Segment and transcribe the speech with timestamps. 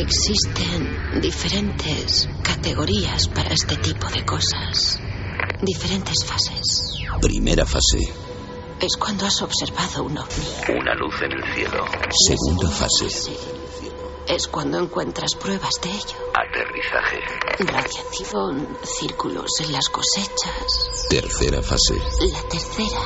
[0.00, 4.98] Existen diferentes categorías para este tipo de cosas.
[5.60, 6.96] Diferentes fases.
[7.20, 8.10] Primera fase.
[8.80, 10.78] Es cuando has observado un ovni.
[10.80, 11.84] Una luz en el cielo.
[12.26, 13.10] Segunda fase.
[13.10, 13.36] Sí.
[14.26, 16.16] Es cuando encuentras pruebas de ello.
[16.32, 17.18] Aterrizaje.
[17.70, 21.08] Radiación, círculos en las cosechas.
[21.10, 21.98] Tercera fase.
[22.32, 23.00] La tercera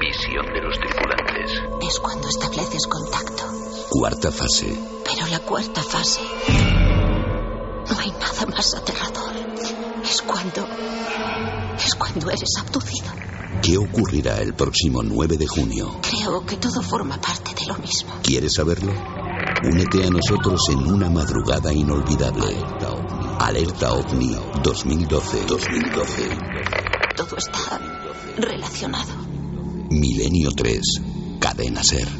[0.00, 1.62] Visión de los tripulantes.
[1.88, 3.59] es cuando estableces contacto.
[3.90, 4.72] Cuarta fase.
[5.04, 6.20] Pero la cuarta fase.
[6.48, 9.34] No hay nada más aterrador.
[10.04, 10.64] Es cuando.
[11.76, 13.08] Es cuando eres abducido.
[13.60, 15.98] ¿Qué ocurrirá el próximo 9 de junio?
[16.02, 18.12] Creo que todo forma parte de lo mismo.
[18.22, 18.92] ¿Quieres saberlo?
[19.64, 22.56] Únete a nosotros en una madrugada inolvidable.
[23.40, 27.16] Alerta OVNI 2012-2012.
[27.16, 27.80] Todo está
[28.38, 29.14] relacionado.
[29.90, 30.80] Milenio 3.
[31.40, 32.19] Cadena Ser.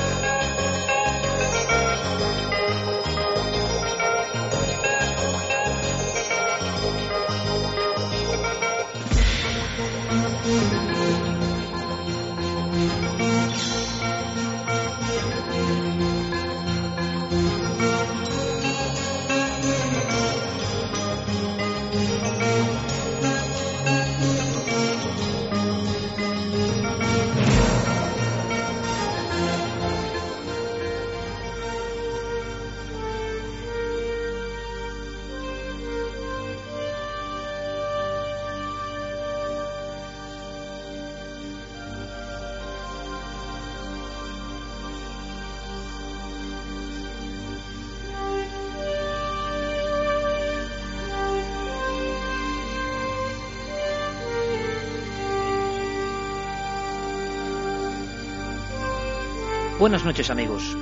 [59.81, 60.77] Buenas noches amigos.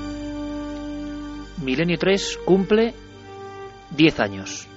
[1.63, 2.93] Milenio 3 cumple
[3.91, 4.67] 10 años.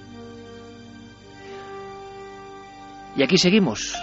[3.17, 3.93] Y aquí seguimos,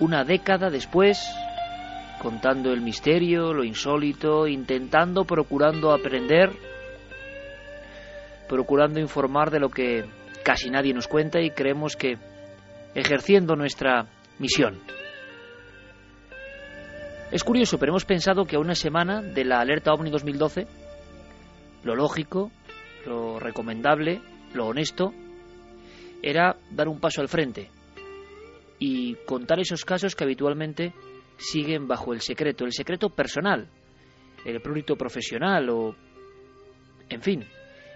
[0.00, 1.24] una década después,
[2.20, 6.50] contando el misterio, lo insólito, intentando, procurando aprender,
[8.48, 10.06] procurando informar de lo que
[10.42, 12.18] casi nadie nos cuenta y creemos que
[12.96, 14.06] ejerciendo nuestra
[14.40, 14.80] misión.
[17.34, 20.68] Es curioso, pero hemos pensado que a una semana de la alerta OVNI 2012,
[21.82, 22.52] lo lógico,
[23.06, 24.22] lo recomendable,
[24.52, 25.12] lo honesto,
[26.22, 27.72] era dar un paso al frente
[28.78, 30.92] y contar esos casos que habitualmente
[31.36, 33.66] siguen bajo el secreto, el secreto personal,
[34.44, 35.96] el prurito profesional o,
[37.08, 37.44] en fin,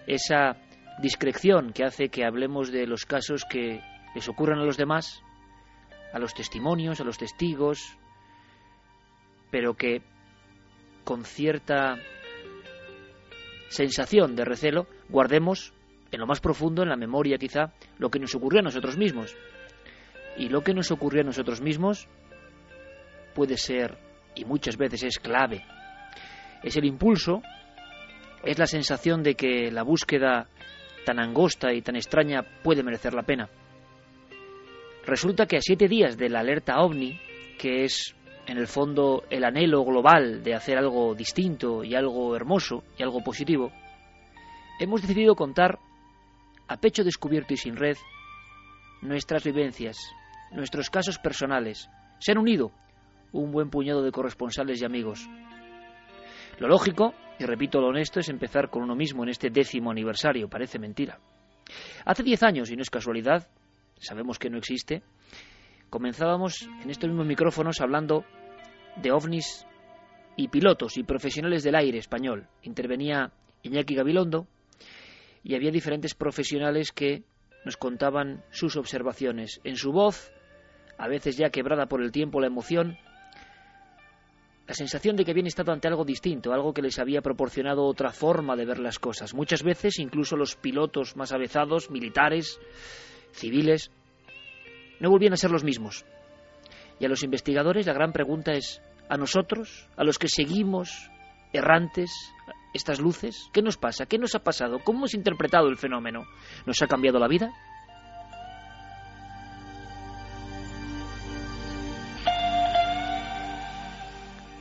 [0.08, 0.56] esa
[1.00, 3.80] discreción que hace que hablemos de los casos que
[4.16, 5.22] les ocurran a los demás,
[6.12, 7.96] a los testimonios, a los testigos,
[9.50, 10.02] pero que
[11.04, 11.96] con cierta
[13.68, 15.72] sensación de recelo guardemos
[16.10, 19.36] en lo más profundo, en la memoria quizá, lo que nos ocurrió a nosotros mismos.
[20.36, 22.08] Y lo que nos ocurrió a nosotros mismos
[23.34, 23.98] puede ser,
[24.34, 25.64] y muchas veces es clave,
[26.62, 27.42] es el impulso,
[28.44, 30.48] es la sensación de que la búsqueda
[31.04, 33.48] tan angosta y tan extraña puede merecer la pena.
[35.04, 37.18] Resulta que a siete días de la alerta ovni,
[37.58, 38.14] que es
[38.48, 43.22] en el fondo el anhelo global de hacer algo distinto y algo hermoso y algo
[43.22, 43.70] positivo,
[44.80, 45.78] hemos decidido contar
[46.66, 47.96] a pecho descubierto y sin red
[49.02, 49.98] nuestras vivencias,
[50.50, 51.90] nuestros casos personales.
[52.20, 52.72] Se han unido
[53.32, 55.28] un buen puñado de corresponsales y amigos.
[56.58, 60.48] Lo lógico, y repito lo honesto, es empezar con uno mismo en este décimo aniversario.
[60.48, 61.20] Parece mentira.
[62.06, 63.46] Hace diez años, y no es casualidad,
[63.98, 65.02] sabemos que no existe,
[65.90, 68.24] comenzábamos en estos mismos micrófonos hablando
[69.02, 69.66] de ovnis
[70.36, 72.46] y pilotos y profesionales del aire español.
[72.62, 73.32] Intervenía
[73.62, 74.46] Iñaki Gabilondo
[75.42, 77.24] y había diferentes profesionales que
[77.64, 79.60] nos contaban sus observaciones.
[79.64, 80.32] En su voz,
[80.96, 82.98] a veces ya quebrada por el tiempo, la emoción,
[84.66, 88.10] la sensación de que habían estado ante algo distinto, algo que les había proporcionado otra
[88.10, 89.34] forma de ver las cosas.
[89.34, 92.60] Muchas veces, incluso los pilotos más avezados, militares,
[93.32, 93.90] civiles,
[95.00, 96.04] no volvían a ser los mismos.
[97.00, 101.10] Y a los investigadores la gran pregunta es, ¿a nosotros, a los que seguimos
[101.52, 102.10] errantes,
[102.74, 104.06] estas luces, qué nos pasa?
[104.06, 104.78] ¿Qué nos ha pasado?
[104.84, 106.24] ¿Cómo hemos interpretado el fenómeno?
[106.66, 107.50] ¿Nos ha cambiado la vida?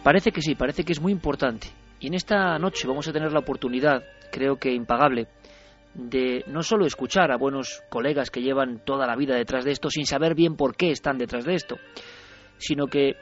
[0.04, 1.68] Parece que sí, parece que es muy importante.
[2.00, 5.28] Y en esta noche vamos a tener la oportunidad, creo que impagable,
[5.94, 9.90] de no solo escuchar a buenos colegas que llevan toda la vida detrás de esto
[9.90, 11.76] sin saber bien por qué están detrás de esto,
[12.58, 13.18] sino que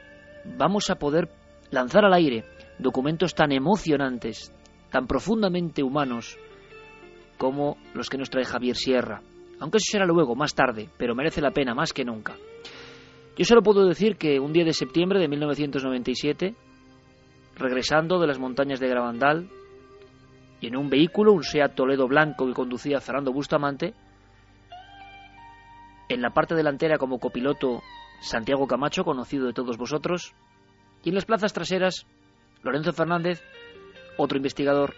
[0.58, 1.30] vamos a poder
[1.72, 2.46] lanzar al aire
[2.80, 4.54] documentos tan emocionantes,
[4.92, 6.38] tan profundamente humanos
[7.38, 9.22] como los que nos trae Javier Sierra.
[9.60, 12.36] Aunque eso será luego, más tarde, pero merece la pena más que nunca.
[13.38, 16.56] Yo solo puedo decir que un día de septiembre de 1997,
[17.56, 19.50] regresando de las montañas de Gravandal,
[20.62, 23.94] y en un vehículo, un Seat Toledo blanco que conducía Fernando Bustamante,
[26.08, 27.82] en la parte delantera como copiloto
[28.20, 30.34] Santiago Camacho, conocido de todos vosotros,
[31.04, 32.06] y en las plazas traseras
[32.64, 33.44] Lorenzo Fernández,
[34.18, 34.96] otro investigador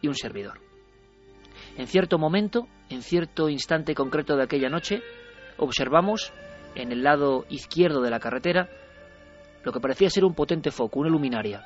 [0.00, 0.60] y un servidor.
[1.76, 5.02] En cierto momento, en cierto instante concreto de aquella noche,
[5.58, 6.32] observamos
[6.74, 8.68] en el lado izquierdo de la carretera
[9.64, 11.62] lo que parecía ser un potente foco, una luminaria.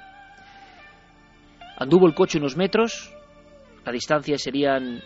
[1.77, 3.15] Anduvo el coche unos metros,
[3.85, 5.03] la distancia serían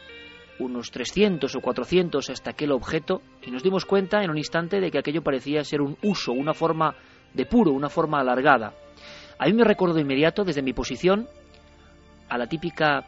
[0.58, 4.90] unos 300 o 400 hasta aquel objeto y nos dimos cuenta en un instante de
[4.90, 6.94] que aquello parecía ser un uso, una forma
[7.34, 8.74] de puro, una forma alargada.
[9.38, 11.28] A mí me recuerdo inmediato, desde mi posición,
[12.28, 13.06] a la típica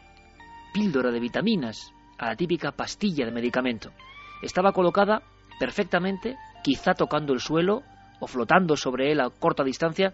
[0.72, 3.90] píldora de vitaminas, a la típica pastilla de medicamento.
[4.42, 5.22] Estaba colocada
[5.58, 7.82] perfectamente, quizá tocando el suelo
[8.20, 10.12] o flotando sobre él a corta distancia,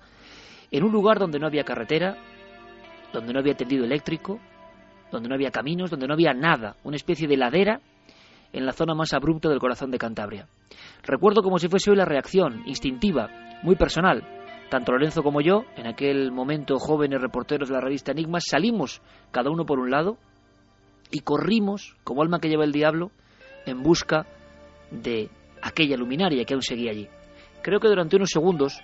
[0.71, 2.17] en un lugar donde no había carretera,
[3.13, 4.41] donde no había tendido eléctrico,
[5.11, 7.81] donde no había caminos, donde no había nada, una especie de ladera
[8.53, 10.47] en la zona más abrupta del corazón de Cantabria.
[11.03, 13.29] Recuerdo como si fuese hoy la reacción, instintiva,
[13.63, 14.23] muy personal.
[14.71, 19.51] Tanto Lorenzo como yo, en aquel momento jóvenes reporteros de la revista Enigmas, salimos cada
[19.51, 20.17] uno por un lado
[21.11, 23.11] y corrimos, como alma que lleva el diablo,
[23.67, 24.27] en busca
[24.91, 25.31] de
[25.63, 27.09] aquella luminaria que aún seguía allí.
[27.63, 28.81] Creo que durante unos segundos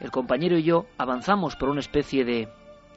[0.00, 2.48] el compañero y yo avanzamos por una especie de,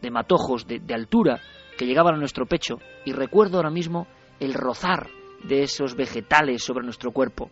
[0.01, 1.39] de matojos de, de altura
[1.78, 4.08] que llegaban a nuestro pecho y recuerdo ahora mismo
[4.40, 5.10] el rozar
[5.44, 7.52] de esos vegetales sobre nuestro cuerpo,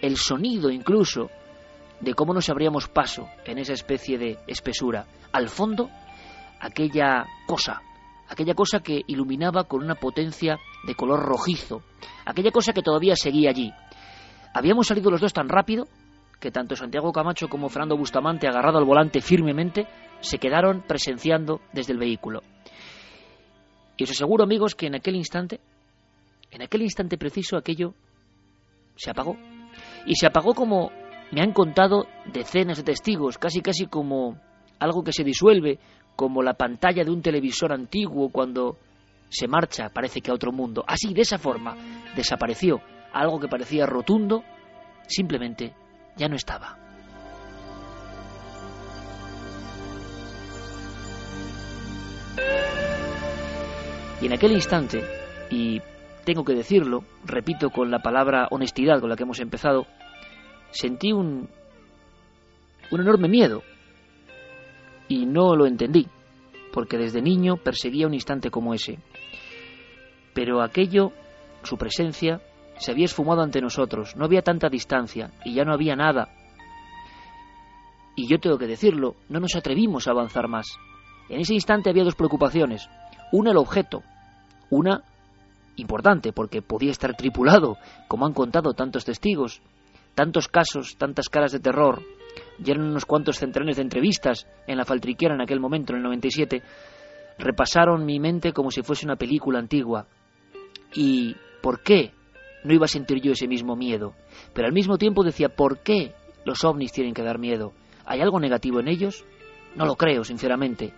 [0.00, 1.30] el sonido incluso
[2.00, 5.06] de cómo nos abríamos paso en esa especie de espesura.
[5.32, 5.88] Al fondo,
[6.60, 7.80] aquella cosa,
[8.28, 11.82] aquella cosa que iluminaba con una potencia de color rojizo,
[12.26, 13.72] aquella cosa que todavía seguía allí.
[14.52, 15.86] Habíamos salido los dos tan rápido
[16.40, 19.86] que tanto Santiago Camacho como Fernando Bustamante, agarrado al volante firmemente,
[20.20, 22.42] se quedaron presenciando desde el vehículo.
[23.96, 25.60] Y os aseguro, amigos, que en aquel instante,
[26.50, 27.94] en aquel instante preciso, aquello
[28.96, 29.36] se apagó.
[30.06, 30.90] Y se apagó como
[31.30, 34.38] me han contado decenas de testigos, casi casi como
[34.78, 35.78] algo que se disuelve,
[36.14, 38.76] como la pantalla de un televisor antiguo cuando
[39.30, 40.84] se marcha, parece que a otro mundo.
[40.86, 41.74] Así, de esa forma,
[42.14, 42.80] desapareció.
[43.14, 44.44] Algo que parecía rotundo,
[45.06, 45.74] simplemente
[46.16, 46.81] ya no estaba.
[54.22, 55.02] Y en aquel instante,
[55.50, 55.82] y
[56.24, 59.84] tengo que decirlo, repito con la palabra honestidad con la que hemos empezado,
[60.70, 61.48] sentí un,
[62.92, 63.64] un enorme miedo.
[65.08, 66.06] Y no lo entendí,
[66.72, 69.00] porque desde niño perseguía un instante como ese.
[70.34, 71.10] Pero aquello,
[71.64, 72.40] su presencia,
[72.76, 76.28] se había esfumado ante nosotros, no había tanta distancia y ya no había nada.
[78.14, 80.78] Y yo tengo que decirlo, no nos atrevimos a avanzar más.
[81.28, 82.88] En ese instante había dos preocupaciones.
[83.32, 84.02] Una, el objeto.
[84.72, 85.02] Una,
[85.76, 87.76] importante, porque podía estar tripulado,
[88.08, 89.60] como han contado tantos testigos.
[90.14, 92.00] Tantos casos, tantas caras de terror.
[92.58, 96.04] Ya eran unos cuantos centenares de entrevistas en la faltriquera en aquel momento, en el
[96.04, 96.62] 97.
[97.38, 100.06] Repasaron mi mente como si fuese una película antigua.
[100.94, 102.12] ¿Y por qué
[102.64, 104.14] no iba a sentir yo ese mismo miedo?
[104.54, 106.14] Pero al mismo tiempo decía, ¿por qué
[106.46, 107.74] los ovnis tienen que dar miedo?
[108.06, 109.22] ¿Hay algo negativo en ellos?
[109.76, 110.94] No lo creo, sinceramente.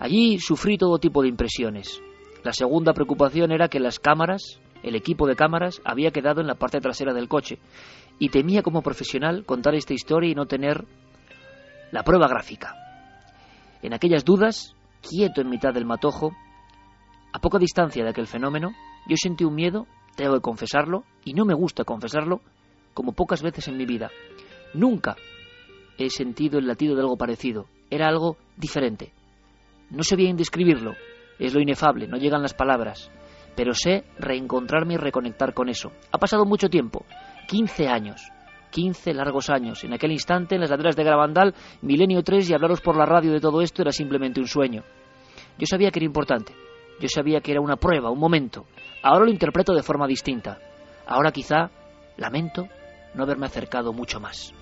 [0.00, 2.02] Allí sufrí todo tipo de impresiones.
[2.48, 6.54] La segunda preocupación era que las cámaras, el equipo de cámaras, había quedado en la
[6.54, 7.58] parte trasera del coche,
[8.18, 10.86] y temía como profesional contar esta historia y no tener
[11.90, 12.74] la prueba gráfica.
[13.82, 16.32] En aquellas dudas, quieto en mitad del matojo,
[17.34, 18.70] a poca distancia de aquel fenómeno,
[19.06, 19.86] yo sentí un miedo,
[20.16, 22.40] tengo que confesarlo, y no me gusta confesarlo,
[22.94, 24.10] como pocas veces en mi vida.
[24.72, 25.16] Nunca
[25.98, 27.66] he sentido el latido de algo parecido.
[27.90, 29.12] Era algo diferente.
[29.90, 30.94] No sé bien describirlo,
[31.38, 33.10] es lo inefable, no llegan las palabras,
[33.54, 35.92] pero sé reencontrarme y reconectar con eso.
[36.12, 37.04] Ha pasado mucho tiempo,
[37.48, 38.30] 15 años,
[38.70, 39.84] 15 largos años.
[39.84, 43.32] En aquel instante, en las laderas de Gravandal, Milenio 3 y hablaros por la radio
[43.32, 44.82] de todo esto era simplemente un sueño.
[45.58, 46.52] Yo sabía que era importante,
[47.00, 48.66] yo sabía que era una prueba, un momento.
[49.02, 50.58] Ahora lo interpreto de forma distinta.
[51.06, 51.70] Ahora quizá
[52.16, 52.68] lamento
[53.14, 54.52] no haberme acercado mucho más.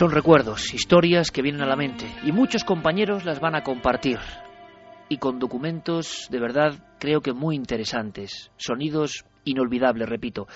[0.00, 4.18] Son recuerdos, historias que vienen a la mente y muchos compañeros las van a compartir.
[5.10, 10.46] Y con documentos de verdad creo que muy interesantes, sonidos inolvidables, repito.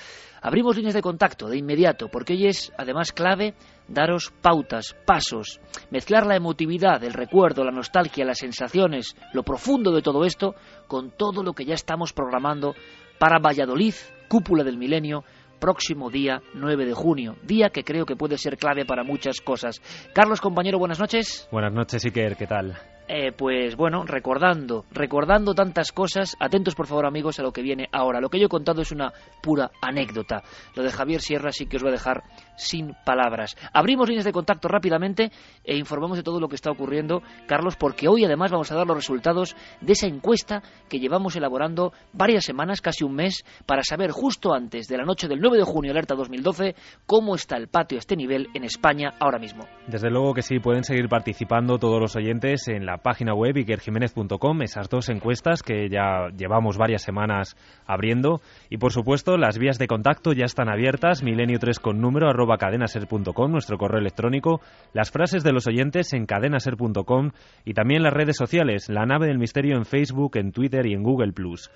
[0.41, 3.53] Abrimos líneas de contacto de inmediato porque hoy es además clave
[3.87, 5.61] daros pautas, pasos,
[5.91, 10.55] mezclar la emotividad, el recuerdo, la nostalgia, las sensaciones, lo profundo de todo esto
[10.89, 12.75] con todo lo que ya estamos programando
[13.19, 13.93] para Valladolid,
[14.27, 15.23] cúpula del milenio,
[15.65, 19.81] próximo día 9 de junio, día que creo que puede ser clave para muchas cosas.
[20.13, 21.49] Carlos, compañero, buenas noches.
[21.51, 22.77] Buenas noches, Iker, ¿qué tal?
[23.09, 27.89] Eh, pues bueno, recordando, recordando tantas cosas, atentos por favor amigos a lo que viene
[27.93, 28.21] ahora.
[28.21, 30.43] Lo que yo he contado es una pura anécdota.
[30.75, 32.25] Lo de Javier Sierra sí que os voy a dejar
[32.57, 33.57] sin palabras.
[33.73, 35.31] Abrimos líneas de contacto rápidamente
[35.65, 38.87] e informamos de todo lo que está ocurriendo, Carlos, porque hoy además vamos a dar
[38.87, 44.11] los resultados de esa encuesta que llevamos elaborando varias semanas, casi un mes, para saber
[44.11, 46.75] justo antes de la noche del 9 de junio, alerta 2012,
[47.07, 49.65] cómo está el patio a este nivel en España ahora mismo.
[49.87, 54.63] Desde luego que sí, pueden seguir participando todos los oyentes en la página web ikerjiménez.com,
[54.63, 57.57] esas dos encuestas que ya llevamos varias semanas
[57.87, 58.41] abriendo.
[58.71, 63.79] Y por supuesto, las vías de contacto ya están abiertas, milenio3 con número cadenaser.com, nuestro
[63.79, 64.61] correo electrónico,
[64.93, 67.31] las frases de los oyentes en cadenaser.com
[67.65, 71.03] y también las redes sociales, la nave del misterio en Facebook, en Twitter y en
[71.03, 71.71] Google Plus.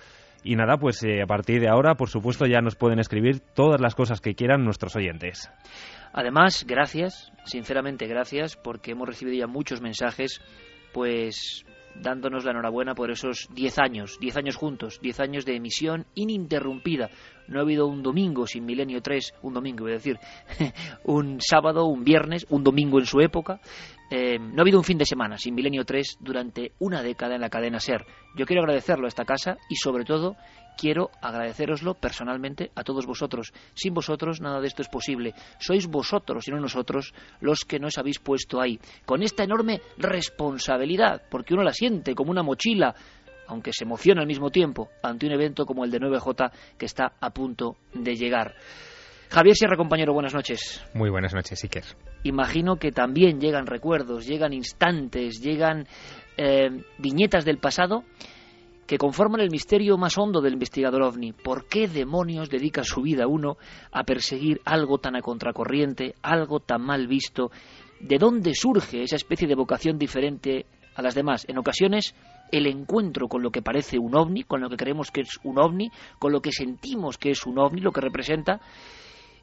[0.45, 3.81] Y nada, pues eh, a partir de ahora, por supuesto, ya nos pueden escribir todas
[3.81, 5.51] las cosas que quieran nuestros oyentes.
[6.13, 10.41] Además, gracias, sinceramente gracias, porque hemos recibido ya muchos mensajes
[10.93, 11.65] pues
[12.00, 17.11] dándonos la enhorabuena por esos 10 años, 10 años juntos, 10 años de emisión ininterrumpida.
[17.49, 20.19] No ha habido un domingo sin Milenio 3, un domingo, a decir,
[21.05, 23.61] un sábado, un viernes, un domingo en su época.
[24.11, 27.40] Eh, no ha habido un fin de semana sin Milenio 3 durante una década en
[27.40, 28.05] la cadena SER.
[28.37, 30.37] Yo quiero agradecerlo a esta casa y sobre todo
[30.79, 33.53] quiero agradeceroslo personalmente a todos vosotros.
[33.75, 35.35] Sin vosotros nada de esto es posible.
[35.59, 38.79] Sois vosotros y no nosotros los que nos habéis puesto ahí.
[39.05, 42.95] Con esta enorme responsabilidad, porque uno la siente como una mochila,
[43.49, 47.13] aunque se emociona al mismo tiempo, ante un evento como el de 9J que está
[47.21, 48.55] a punto de llegar.
[49.31, 50.83] Javier Sierra, compañero, buenas noches.
[50.95, 51.85] Muy buenas noches, Iker.
[52.23, 55.87] Imagino que también llegan recuerdos, llegan instantes, llegan
[56.37, 58.05] eh, viñetas del pasado
[58.88, 61.35] que conforman el misterio más hondo del investigador ovni.
[61.35, 63.59] ¿Por qué demonios dedica su vida uno
[63.92, 67.50] a perseguir algo tan a contracorriente, algo tan mal visto?
[68.00, 70.64] ¿De dónde surge esa especie de vocación diferente
[70.95, 71.45] a las demás?
[71.49, 72.14] En ocasiones
[72.50, 75.59] el encuentro con lo que parece un ovni, con lo que creemos que es un
[75.59, 78.59] ovni, con lo que sentimos que es un ovni, lo que representa,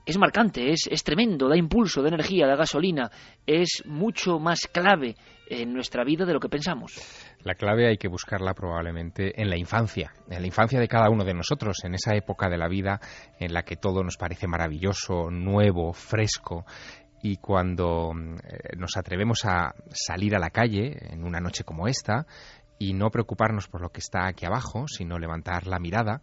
[0.05, 3.09] es marcante, es, es tremendo, da impulso, da energía, da gasolina,
[3.45, 5.15] es mucho más clave
[5.49, 6.93] en nuestra vida de lo que pensamos.
[7.43, 11.23] La clave hay que buscarla probablemente en la infancia, en la infancia de cada uno
[11.23, 12.99] de nosotros, en esa época de la vida
[13.39, 16.65] en la que todo nos parece maravilloso, nuevo, fresco,
[17.21, 22.27] y cuando eh, nos atrevemos a salir a la calle en una noche como esta
[22.77, 26.21] y no preocuparnos por lo que está aquí abajo, sino levantar la mirada,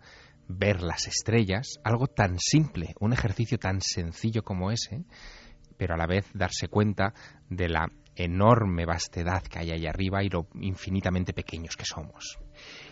[0.49, 5.05] ver las estrellas, algo tan simple, un ejercicio tan sencillo como ese,
[5.77, 7.15] pero a la vez darse cuenta
[7.49, 12.39] de la enorme vastedad que hay ahí arriba y lo infinitamente pequeños que somos.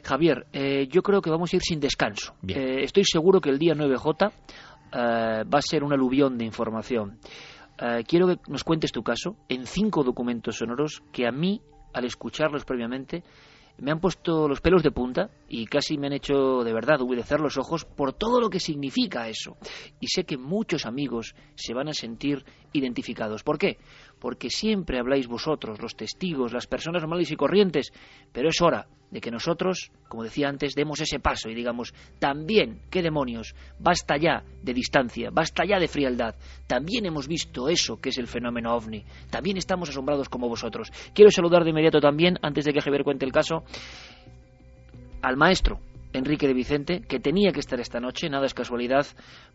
[0.02, 2.34] Javier, eh, yo creo que vamos a ir sin descanso.
[2.48, 7.18] Eh, estoy seguro que el día 9J eh, va a ser un aluvión de información.
[8.06, 11.62] quiero que nos cuentes tu caso en cinco documentos sonoros que a mí,
[11.94, 13.22] al escucharlos previamente,
[13.78, 17.40] me han puesto los pelos de punta y casi me han hecho de verdad humedecer
[17.40, 19.56] los ojos por todo lo que significa eso.
[20.00, 23.42] Y sé que muchos amigos se van a sentir identificados.
[23.42, 23.78] ¿Por qué?
[24.20, 27.92] Porque siempre habláis vosotros, los testigos, las personas normales y corrientes,
[28.32, 32.80] pero es hora de que nosotros, como decía antes, demos ese paso y digamos, también,
[32.90, 33.54] ¿qué demonios?
[33.78, 36.36] Basta ya de distancia, basta ya de frialdad.
[36.66, 39.04] También hemos visto eso que es el fenómeno ovni.
[39.30, 40.92] También estamos asombrados como vosotros.
[41.12, 43.64] Quiero saludar de inmediato también, antes de que Javier cuente el caso,
[45.22, 45.80] al maestro
[46.12, 49.06] Enrique de Vicente, que tenía que estar esta noche, nada es casualidad,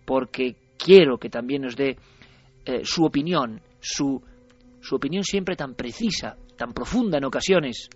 [0.05, 1.97] porque quiero que también nos dé
[2.65, 4.21] eh, su opinión, su,
[4.85, 7.89] su opinión siempre tan precisa, tan profunda en ocasiones,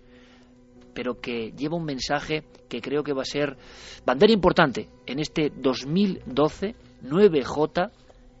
[0.92, 3.56] pero que lleva un mensaje que creo que va a ser
[4.04, 7.90] bandera importante en este 2012 9J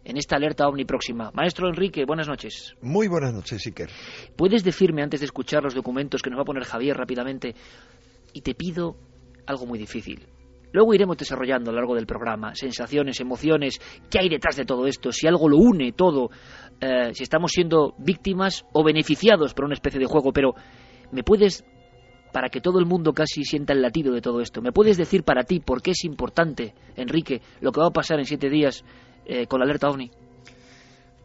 [0.04, 1.30] en esta alerta ovni próxima.
[1.32, 2.74] Maestro Enrique, buenas noches.
[2.82, 3.90] Muy buenas noches, Iker.
[4.34, 7.54] ¿Puedes decirme, antes de escuchar los documentos que nos va a poner Javier rápidamente,
[8.32, 8.96] y te pido
[9.46, 10.26] algo muy difícil?
[10.72, 14.86] Luego iremos desarrollando a lo largo del programa sensaciones, emociones, qué hay detrás de todo
[14.86, 16.30] esto, si algo lo une todo,
[16.80, 20.54] eh, si estamos siendo víctimas o beneficiados por una especie de juego, pero
[21.12, 21.64] ¿me puedes
[22.32, 24.62] para que todo el mundo casi sienta el latido de todo esto.
[24.62, 28.20] ¿Me puedes decir para ti por qué es importante, Enrique, lo que va a pasar
[28.20, 28.84] en siete días
[29.26, 30.10] eh, con la alerta OVNI?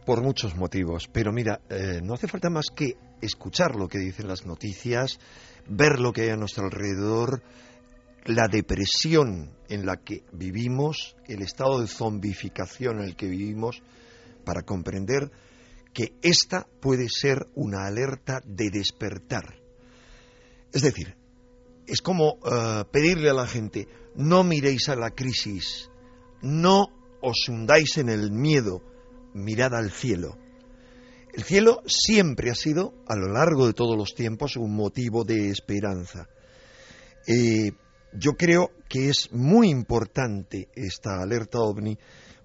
[0.06, 4.28] por muchos motivos, pero mira, eh, no hace falta más que escuchar lo que dicen
[4.28, 5.18] las noticias,
[5.68, 7.42] ver lo que hay a nuestro alrededor,
[8.26, 13.82] la depresión en la que vivimos, el estado de zombificación en el que vivimos,
[14.44, 15.30] para comprender
[15.92, 19.56] que esta puede ser una alerta de despertar.
[20.72, 21.16] Es decir,
[21.86, 25.88] es como eh, pedirle a la gente, no miréis a la crisis,
[26.42, 26.88] no
[27.22, 28.82] os hundáis en el miedo,
[29.34, 30.36] mirad al cielo.
[31.32, 35.50] El cielo siempre ha sido, a lo largo de todos los tiempos, un motivo de
[35.50, 36.28] esperanza.
[37.26, 37.72] Eh,
[38.12, 41.98] yo creo que es muy importante esta alerta ovni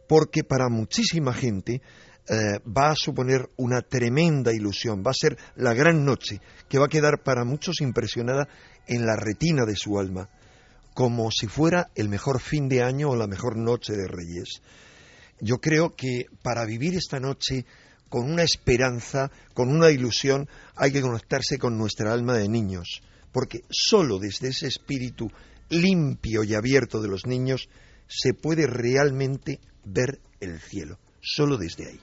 [0.07, 1.81] porque para muchísima gente
[2.27, 6.39] eh, va a suponer una tremenda ilusión, va a ser la gran noche
[6.69, 8.47] que va a quedar para muchos impresionada
[8.87, 10.29] en la retina de su alma,
[10.93, 14.61] como si fuera el mejor fin de año o la mejor noche de Reyes.
[15.39, 17.65] Yo creo que para vivir esta noche
[18.09, 23.01] con una esperanza, con una ilusión, hay que conectarse con nuestra alma de niños,
[23.31, 25.29] porque solo desde ese espíritu
[25.71, 27.69] limpio y abierto de los niños
[28.07, 31.99] se puede realmente ver el cielo, solo desde ahí.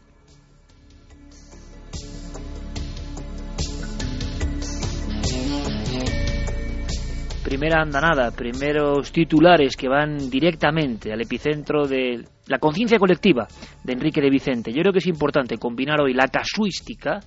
[7.49, 13.49] primera andanada, primeros titulares que van directamente al epicentro de la conciencia colectiva
[13.83, 14.71] de Enrique de Vicente.
[14.71, 17.21] Yo creo que es importante combinar hoy la casuística,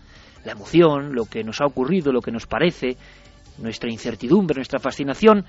[0.46, 2.96] la emoción, lo que nos ha ocurrido, lo que nos parece,
[3.58, 5.44] nuestra incertidumbre, nuestra fascinación,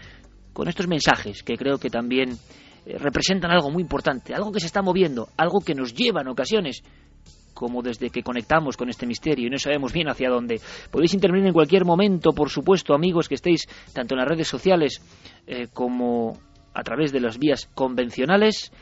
[0.52, 2.30] con estos mensajes que creo que también
[2.84, 6.28] eh, representan algo muy importante, algo que se está moviendo, algo que nos lleva en
[6.28, 6.82] ocasiones
[7.54, 10.60] como desde que conectamos con este misterio y no sabemos bien hacia dónde.
[10.90, 15.00] Podéis intervenir en cualquier momento, por supuesto, amigos que estéis tanto en las redes sociales
[15.46, 16.38] eh, como
[16.74, 18.72] a través de las vías convencionales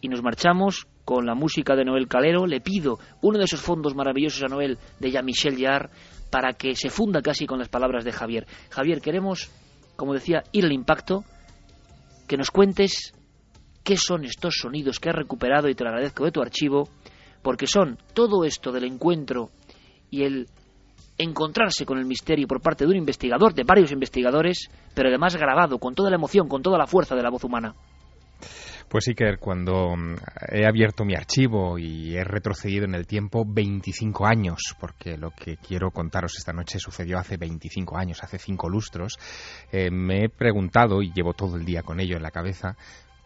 [0.00, 2.46] y nos marchamos con la música de Noel Calero.
[2.46, 5.90] Le pido uno de esos fondos maravillosos a Noel de Jean-Michel Jarre
[6.30, 8.46] para que se funda casi con las palabras de Javier.
[8.70, 9.50] Javier, queremos,
[10.00, 11.24] como decía, ir al impacto,
[12.26, 13.12] que nos cuentes
[13.84, 16.88] qué son estos sonidos que has recuperado y te lo agradezco de tu archivo
[17.42, 19.50] porque son todo esto del encuentro
[20.08, 20.46] y el
[21.18, 25.78] encontrarse con el misterio por parte de un investigador, de varios investigadores, pero además grabado
[25.78, 27.74] con toda la emoción, con toda la fuerza de la voz humana.
[28.90, 30.16] Pues Iker, cuando mm,
[30.50, 35.58] he abierto mi archivo y he retrocedido en el tiempo 25 años, porque lo que
[35.58, 39.16] quiero contaros esta noche sucedió hace 25 años, hace cinco lustros,
[39.70, 42.76] eh, me he preguntado, y llevo todo el día con ello en la cabeza,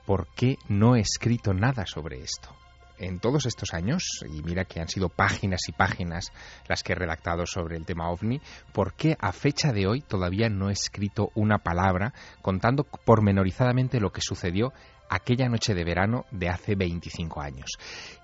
[0.05, 2.55] ¿por qué no he escrito nada sobre esto?
[2.99, 6.33] en todos estos años, y mira que han sido páginas y páginas
[6.69, 8.41] las que he redactado sobre el tema ovni,
[8.73, 14.13] ¿por qué a fecha de hoy todavía no he escrito una palabra contando pormenorizadamente lo
[14.13, 14.73] que sucedió
[15.09, 17.71] aquella noche de verano de hace 25 años?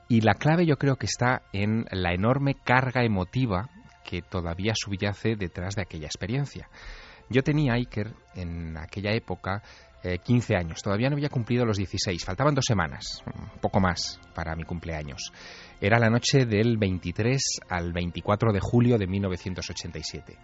[0.08, 3.70] Y la clave yo creo que está en la enorme carga emotiva
[4.04, 6.68] que todavía subyace detrás de aquella experiencia.
[7.28, 9.62] Yo tenía Iker en aquella época
[10.02, 10.82] 15 eh, años.
[10.82, 12.24] Todavía no había cumplido los 16.
[12.24, 13.22] Faltaban dos semanas,
[13.60, 15.32] poco más para mi cumpleaños.
[15.80, 20.36] Era la noche del 23 al 24 de julio de 1987.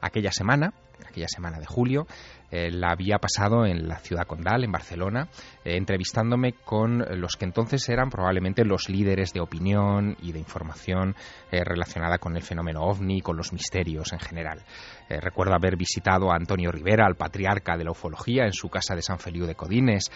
[0.00, 0.72] Aquella semana,
[1.06, 2.06] aquella semana de julio,
[2.50, 5.28] eh, la había pasado en la ciudad condal, en Barcelona,
[5.64, 11.14] eh, entrevistándome con los que entonces eran probablemente los líderes de opinión y de información
[11.50, 14.62] eh, relacionada con el fenómeno ovni, con los misterios en general.
[15.08, 19.02] recuerdo haber visitado a Antonio Rivera, al patriarca de la ufología, en su casa de
[19.02, 20.10] San Feliu de Codines,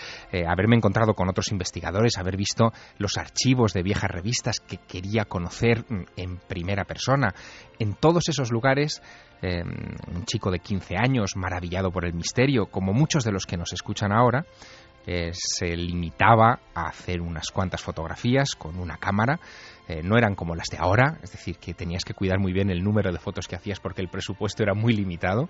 [0.46, 5.84] haberme encontrado con otros investigadores, haber visto los archivos de viejas revistas que quería conocer
[5.88, 7.34] mm, en primera persona.
[7.78, 9.00] En todos esos lugares,
[9.42, 13.72] un chico de 15 años, maravillado por el misterio, como muchos de los que nos
[13.72, 14.46] escuchan ahora,
[15.04, 19.40] eh, se limitaba a hacer unas cuantas fotografías con una cámara.
[19.88, 22.70] Eh, no eran como las de ahora, es decir, que tenías que cuidar muy bien
[22.70, 25.48] el número de fotos que hacías porque el presupuesto era muy limitado.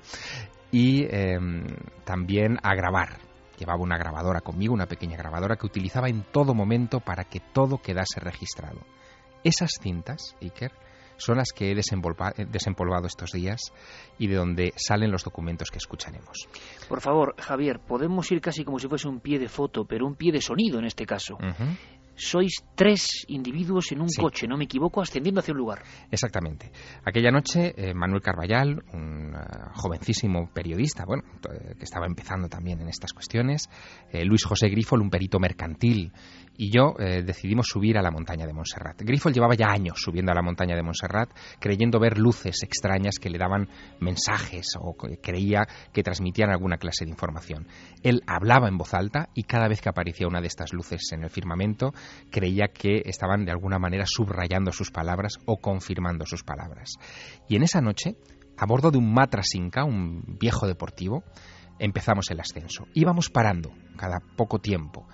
[0.70, 1.66] Y em,
[2.05, 3.18] también a grabar.
[3.59, 7.78] Llevaba una grabadora conmigo, una pequeña grabadora que utilizaba en todo momento para que todo
[7.78, 8.81] quedase registrado.
[9.44, 10.72] Esas cintas, Iker,
[11.16, 13.61] son las que he eh, desempolvado estos días
[14.18, 16.48] y de donde salen los documentos que escucharemos.
[16.88, 20.14] Por favor, Javier, podemos ir casi como si fuese un pie de foto, pero un
[20.14, 21.38] pie de sonido en este caso.
[22.22, 25.82] Sois tres individuos en un coche, no me equivoco, ascendiendo hacia un lugar.
[26.11, 26.70] Exactamente.
[27.04, 32.88] Aquella noche, eh, Manuel Carballal, un uh, jovencísimo periodista, bueno, que estaba empezando también en
[32.88, 33.68] estas cuestiones,
[34.24, 36.12] Luis José Grifol, un perito mercantil
[36.56, 39.00] y yo eh, decidimos subir a la montaña de Montserrat.
[39.02, 43.30] Grifol llevaba ya años subiendo a la montaña de Montserrat, creyendo ver luces extrañas que
[43.30, 43.68] le daban
[44.00, 47.66] mensajes o que creía que transmitían alguna clase de información.
[48.02, 51.24] Él hablaba en voz alta y cada vez que aparecía una de estas luces en
[51.24, 51.92] el firmamento,
[52.31, 56.94] creía que estaban de alguna manera subrayando sus palabras o confirmando sus palabras.
[57.48, 58.16] Y en esa noche,
[58.57, 61.25] a bordo de un Matra Inca, un viejo deportivo,
[61.79, 62.87] empezamos el ascenso.
[62.94, 65.07] Íbamos parando cada poco tiempo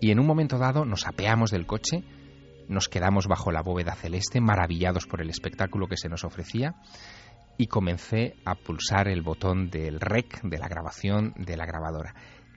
[0.00, 2.04] y en un momento dado nos apeamos del coche,
[2.68, 6.76] nos quedamos bajo la bóveda celeste, maravillados por el espectáculo que se nos ofrecía,
[7.56, 12.14] y comencé a pulsar el botón del rec, de la grabación de la grabadora.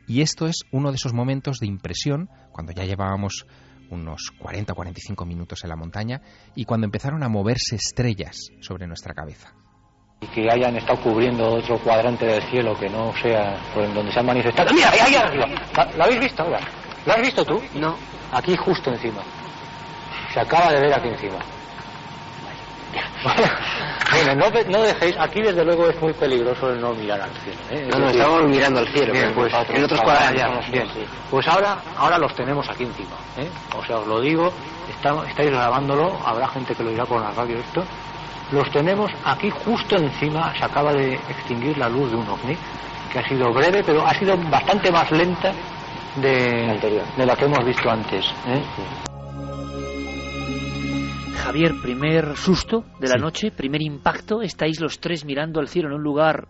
[0.08, 3.46] Y esto es uno de esos momentos de impresión, cuando ya llevábamos
[3.90, 6.22] unos 40 o 45 minutos en la montaña,
[6.56, 9.54] y cuando empezaron a moverse estrellas sobre nuestra cabeza
[10.22, 14.20] y que hayan estado cubriendo otro cuadrante del cielo que no sea por donde se
[14.20, 14.72] han manifestado.
[14.72, 15.48] ¡Mira, ahí arriba!
[15.98, 16.44] ¿Lo habéis visto?
[16.44, 16.60] ahora?
[17.06, 17.60] ¿Lo has visto tú?
[17.76, 17.98] No.
[18.32, 19.24] Aquí justo encima.
[20.32, 21.40] Se acaba de ver aquí encima.
[24.26, 27.60] bueno, no, no, dejéis, aquí desde luego es muy peligroso el no mirar al cielo.
[27.70, 27.88] ¿eh?
[27.92, 29.14] No, no, estamos mirando al cielo.
[29.14, 30.72] Bien, pues, en otros cuadrantes.
[30.72, 30.88] Bien,
[31.30, 33.16] pues ahora, ahora los tenemos aquí encima.
[33.38, 33.50] ¿eh?
[33.78, 34.52] O sea, os lo digo,
[35.28, 37.84] estáis grabándolo, habrá gente que lo dirá por la radio esto.
[38.52, 42.58] Los tenemos aquí justo encima, se acaba de extinguir la luz de un ovni,
[43.12, 45.54] que ha sido breve, pero ha sido bastante más lenta
[46.18, 48.26] de, de la que hemos visto antes.
[48.48, 49.11] ¿eh?
[51.42, 55.96] Javier, primer susto de la noche, primer impacto, estáis los tres mirando al cielo en
[55.96, 56.48] un lugar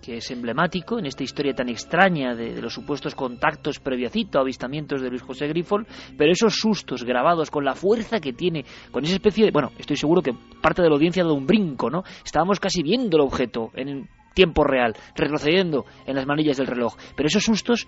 [0.00, 5.10] que es emblemático en esta historia tan extraña de, los supuestos contactos previacito, avistamientos de
[5.10, 9.44] Luis José Grifol, pero esos sustos grabados con la fuerza que tiene, con esa especie
[9.44, 9.50] de...
[9.50, 12.02] Bueno, estoy seguro que parte de la audiencia ha dado un brinco, ¿no?
[12.24, 17.26] Estábamos casi viendo el objeto en tiempo real, retrocediendo en las manillas del reloj, pero
[17.26, 17.86] esos sustos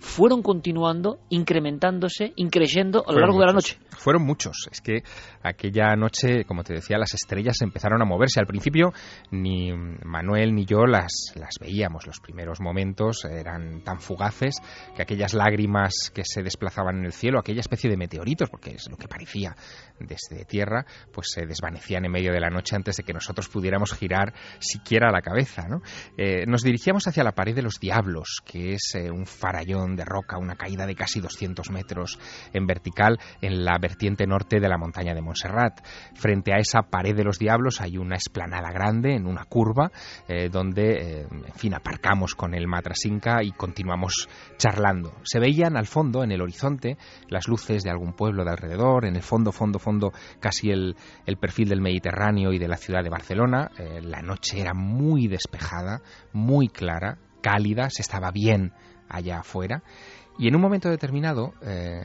[0.00, 3.78] fueron continuando, incrementándose, increyendo a lo largo de la noche.
[3.90, 4.68] Fueron muchos.
[4.70, 5.02] Es que
[5.42, 8.40] aquella noche, como te decía, las estrellas empezaron a moverse.
[8.40, 8.92] Al principio
[9.30, 12.06] ni Manuel ni yo las, las veíamos.
[12.06, 14.56] Los primeros momentos eran tan fugaces
[14.94, 18.88] que aquellas lágrimas que se desplazaban en el cielo, aquella especie de meteoritos, porque es
[18.90, 19.54] lo que parecía
[19.98, 23.94] desde tierra, pues se desvanecían en medio de la noche antes de que nosotros pudiéramos
[23.94, 25.66] girar siquiera la cabeza.
[25.68, 25.82] ¿no?
[26.16, 30.04] Eh, nos dirigíamos hacia la pared de los diablos, que es eh, un farallón de
[30.04, 32.18] roca, una caída de casi 200 metros
[32.52, 35.80] en vertical en la vertiente norte de la montaña de Montserrat.
[36.14, 39.90] Frente a esa pared de los diablos hay una esplanada grande en una curva
[40.26, 45.14] eh, donde, eh, en fin, aparcamos con el Matrasinca y continuamos charlando.
[45.24, 46.96] Se veían al fondo, en el horizonte,
[47.28, 50.96] las luces de algún pueblo de alrededor, en el fondo, fondo, fondo, casi el,
[51.40, 53.70] perfil del Mediterráneo y de la ciudad de Barcelona.
[53.78, 58.72] Eh, la noche era muy despejada, muy clara, cálida, se estaba bien
[59.08, 59.82] allá afuera.
[60.40, 62.00] Y en un momento determinado, eh,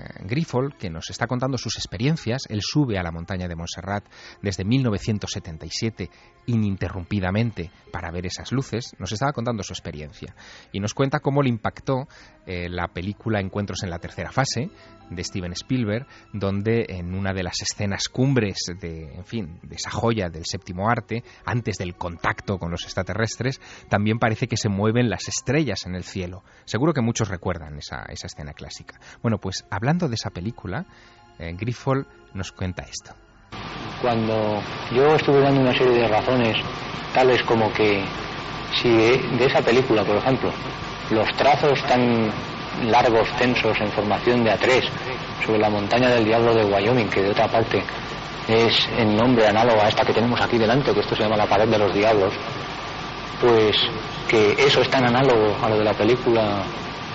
[0.79, 4.03] que nos está contando sus experiencias, él sube a la montaña de Montserrat
[4.41, 6.09] desde 1977
[6.47, 10.35] ininterrumpidamente para ver esas luces, nos estaba contando su experiencia
[10.71, 12.07] y nos cuenta cómo le impactó
[12.47, 14.71] eh, la película Encuentros en la tercera fase
[15.15, 19.89] de Steven Spielberg, donde en una de las escenas cumbres de, en fin, de esa
[19.89, 25.09] joya del séptimo arte, antes del contacto con los extraterrestres, también parece que se mueven
[25.09, 26.43] las estrellas en el cielo.
[26.65, 28.99] Seguro que muchos recuerdan esa, esa escena clásica.
[29.21, 30.85] Bueno, pues hablando de esa película,
[31.39, 33.13] eh, Griffol nos cuenta esto.
[34.01, 34.61] Cuando
[34.93, 36.57] yo estuve dando una serie de razones,
[37.13, 38.03] tales como que
[38.81, 40.51] si de esa película, por ejemplo,
[41.11, 42.31] los trazos tan
[42.85, 44.83] largos, tensos, en formación de A3,
[45.45, 47.83] sobre la montaña del Diablo de Wyoming, que de otra parte
[48.47, 51.45] es en nombre análogo a esta que tenemos aquí delante, que esto se llama la
[51.45, 52.33] pared de los diablos,
[53.39, 53.75] pues
[54.27, 56.63] que eso es tan análogo a lo de la película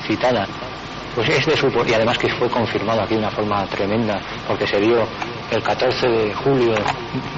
[0.07, 0.47] citada,
[1.15, 4.67] pues es de su y además que fue confirmado aquí de una forma tremenda, porque
[4.67, 5.07] se vio
[5.51, 6.75] el 14 de julio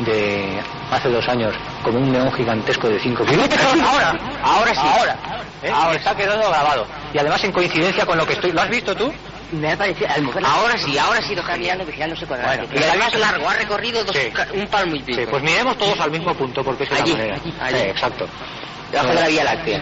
[0.05, 3.61] de hace dos años como un neón gigantesco de 5 kilómetros.
[3.83, 4.81] Ahora, ahora sí.
[4.83, 5.17] Ahora,
[5.63, 5.71] ¿eh?
[5.73, 6.87] ahora está quedando grabado.
[7.13, 8.53] Y además en coincidencia con lo que estoy.
[8.53, 9.13] ¿Lo has visto tú?
[9.53, 10.09] Me ha parecido,
[10.47, 12.67] ahora sí, ahora sí lo está mirando vigilándose cuadrado.
[12.69, 14.17] Bueno, y además largo, ha recorrido dos,
[14.55, 15.21] un palmo y pico.
[15.21, 17.35] Sí, pues miremos todos al mismo punto porque es allí, la manera.
[17.35, 17.79] Allí, allí.
[17.79, 18.29] Sí, exacto.
[18.93, 19.81] Debajo de la Vía Láctea.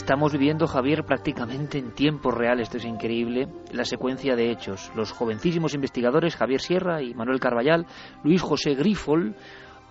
[0.00, 4.90] Estamos viviendo, Javier, prácticamente en tiempo real, esto es increíble, la secuencia de hechos.
[4.96, 7.86] Los jovencísimos investigadores, Javier Sierra y Manuel Carballal,
[8.24, 9.36] Luis José Grifol,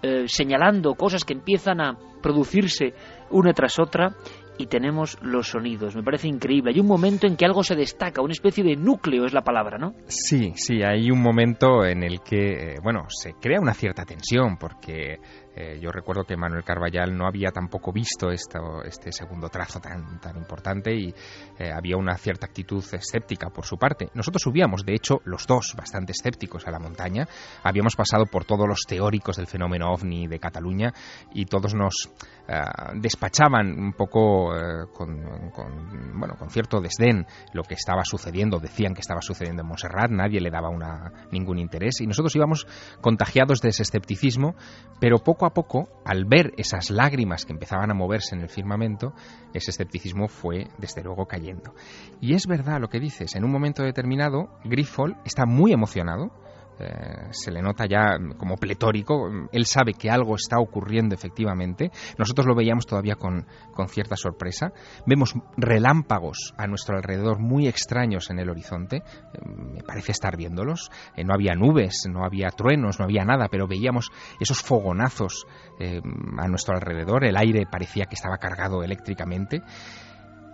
[0.02, 2.96] eh, señalando cosas que empiezan a producirse
[3.30, 4.16] una tras otra
[4.58, 5.96] y tenemos los sonidos.
[5.96, 6.72] Me parece increíble.
[6.74, 9.78] Hay un momento en que algo se destaca, una especie de núcleo es la palabra,
[9.78, 9.94] ¿no?
[10.08, 14.58] Sí, sí, hay un momento en el que, eh, bueno, se crea una cierta tensión
[14.58, 15.20] porque
[15.60, 20.38] eh, yo recuerdo que Manuel Carballal no había tampoco visto este segundo trazo tan, tan
[20.38, 21.14] importante y
[21.58, 24.08] eh, había una cierta actitud escéptica por su parte.
[24.14, 27.28] Nosotros subíamos, de hecho, los dos bastante escépticos a la montaña.
[27.62, 30.94] Habíamos pasado por todos los teóricos del fenómeno ovni de Cataluña
[31.34, 32.10] y todos nos
[32.48, 32.62] eh,
[32.96, 34.54] despachaban un poco
[34.94, 38.60] con, con, bueno, con cierto desdén lo que estaba sucediendo.
[38.60, 40.70] Decían que estaba sucediendo en Montserrat, nadie le daba
[41.32, 42.66] ningún interés y nosotros íbamos
[43.02, 44.56] contagiados de ese escepticismo,
[45.02, 49.14] pero poco a poco, al ver esas lágrimas que empezaban a moverse en el firmamento,
[49.54, 51.74] ese escepticismo fue, desde luego, cayendo.
[52.22, 56.32] Y es verdad lo que dices, en un momento determinado, Griffol está muy emocionado,
[56.80, 62.48] eh, se le nota ya como pletórico, él sabe que algo está ocurriendo efectivamente, nosotros
[62.48, 64.72] lo veíamos todavía con, con cierta sorpresa,
[65.06, 69.04] vemos relámpagos a nuestro alrededor muy extraños en el horizonte, eh,
[69.46, 73.68] me parece estar viéndolos, eh, no había nubes, no había truenos, no había nada, pero
[73.68, 75.46] veíamos esos fogonazos
[75.80, 79.62] a nuestro alrededor, el aire parecía que estaba cargado eléctricamente,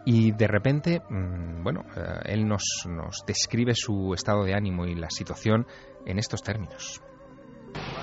[0.05, 1.83] y de repente, mm, bueno,
[2.25, 5.65] él nos, nos, describe su estado de ánimo y la situación
[6.05, 7.01] en estos términos.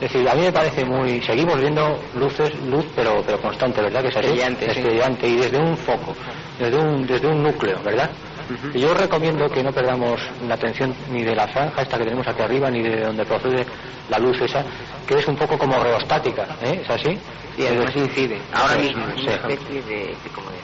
[0.01, 1.23] Es decir, a mí me parece muy...
[1.23, 4.03] Seguimos viendo luces, luz, pero, pero constante, ¿verdad?
[4.03, 6.15] Que es brillante, y desde un foco,
[6.59, 8.11] desde un, desde un núcleo, ¿verdad?
[8.75, 12.27] Y yo recomiendo que no perdamos la atención ni de la franja esta que tenemos
[12.27, 13.65] aquí arriba, ni de donde procede
[14.11, 14.65] la luz esa,
[15.07, 16.81] que es un poco como reostática, ¿eh?
[16.83, 17.17] ¿Es así?
[17.57, 18.41] Sí, además incide.
[18.53, 20.59] Ahora mismo, es una especie de, como de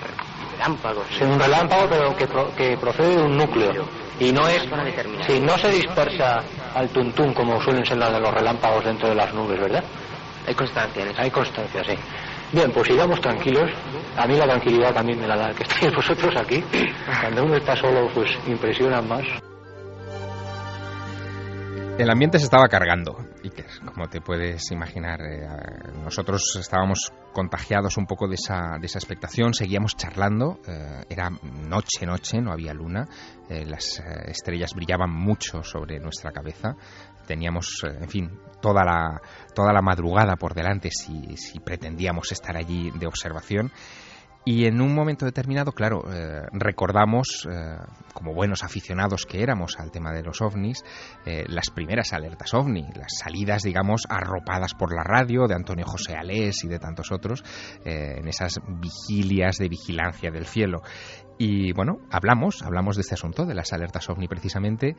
[0.59, 1.05] relámpago.
[1.11, 3.85] Es un relámpago, pero que, que procede de un núcleo
[4.19, 4.67] y no es
[5.27, 6.39] si no se dispersa
[6.75, 9.85] al tuntún como suelen ser las de los relámpagos dentro de las nubes, ¿verdad?
[10.47, 11.23] Hay constancia en eso.
[11.23, 11.95] Hay constancia, sí.
[12.53, 13.71] Bien, pues sigamos tranquilos.
[14.17, 16.65] A mí la tranquilidad también me la da que estéis vosotros aquí.
[17.21, 19.23] Cuando uno está solo, pues impresiona más.
[21.99, 25.21] El ambiente se estaba cargando, Iker, como te puedes imaginar.
[25.21, 25.47] Eh,
[26.03, 32.07] nosotros estábamos contagiados un poco de esa, de esa expectación, seguíamos charlando, eh, era noche,
[32.07, 33.07] noche, no había luna,
[33.49, 36.75] eh, las estrellas brillaban mucho sobre nuestra cabeza,
[37.27, 39.21] teníamos, en fin, toda la,
[39.55, 43.71] toda la madrugada por delante si, si pretendíamos estar allí de observación.
[44.51, 47.77] Y en un momento determinado, claro, eh, recordamos, eh,
[48.15, 50.83] como buenos aficionados que éramos al tema de los ovnis,
[51.27, 56.15] eh, las primeras alertas ovni, las salidas, digamos, arropadas por la radio de Antonio José
[56.15, 57.45] Alés y de tantos otros,
[57.85, 60.81] en esas vigilias de vigilancia del cielo.
[61.37, 64.97] Y bueno, hablamos, hablamos de este asunto, de las alertas ovni precisamente,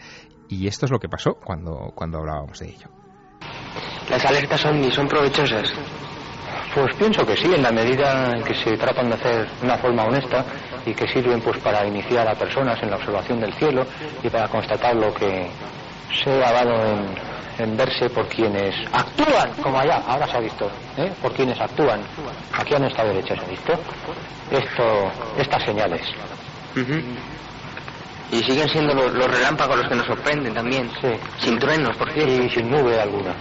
[0.47, 2.87] y esto es lo que pasó cuando, cuando hablábamos de ello.
[4.11, 5.73] Las alertas ovni son provechosas.
[6.73, 9.77] Pues pienso que sí, en la medida en que se tratan de hacer de una
[9.77, 10.45] forma honesta
[10.85, 13.85] y que sirven pues para iniciar a personas en la observación del cielo
[14.23, 15.49] y para constatar lo que
[16.23, 16.73] se ha dado
[17.57, 21.11] en, verse por quienes actúan, como allá, ahora se ha visto, ¿eh?
[21.21, 22.01] por quienes actúan.
[22.53, 23.73] Aquí a nuestra derecha se ha visto
[24.51, 26.01] esto, estas señales.
[28.31, 30.89] Y siguen siendo los, relámpagos los que nos sorprenden también,
[31.39, 32.31] sin truenos, por cierto.
[32.31, 33.33] Y sin nube alguna.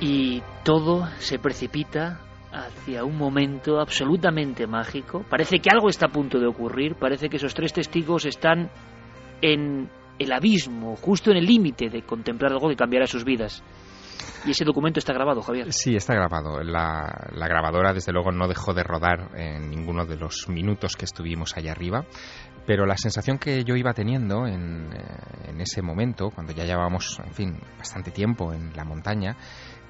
[0.00, 2.20] Y todo se precipita
[2.52, 5.24] hacia un momento absolutamente mágico.
[5.28, 8.70] Parece que algo está a punto de ocurrir, parece que esos tres testigos están
[9.42, 13.62] en el abismo, justo en el límite de contemplar algo que cambiará sus vidas.
[14.44, 15.72] Y ese documento está grabado, Javier.
[15.72, 16.62] Sí, está grabado.
[16.62, 21.04] La, la, grabadora, desde luego, no dejó de rodar en ninguno de los minutos que
[21.04, 22.04] estuvimos allá arriba.
[22.66, 27.18] Pero la sensación que yo iba teniendo en, eh, en ese momento, cuando ya llevábamos,
[27.24, 29.36] en fin, bastante tiempo en la montaña,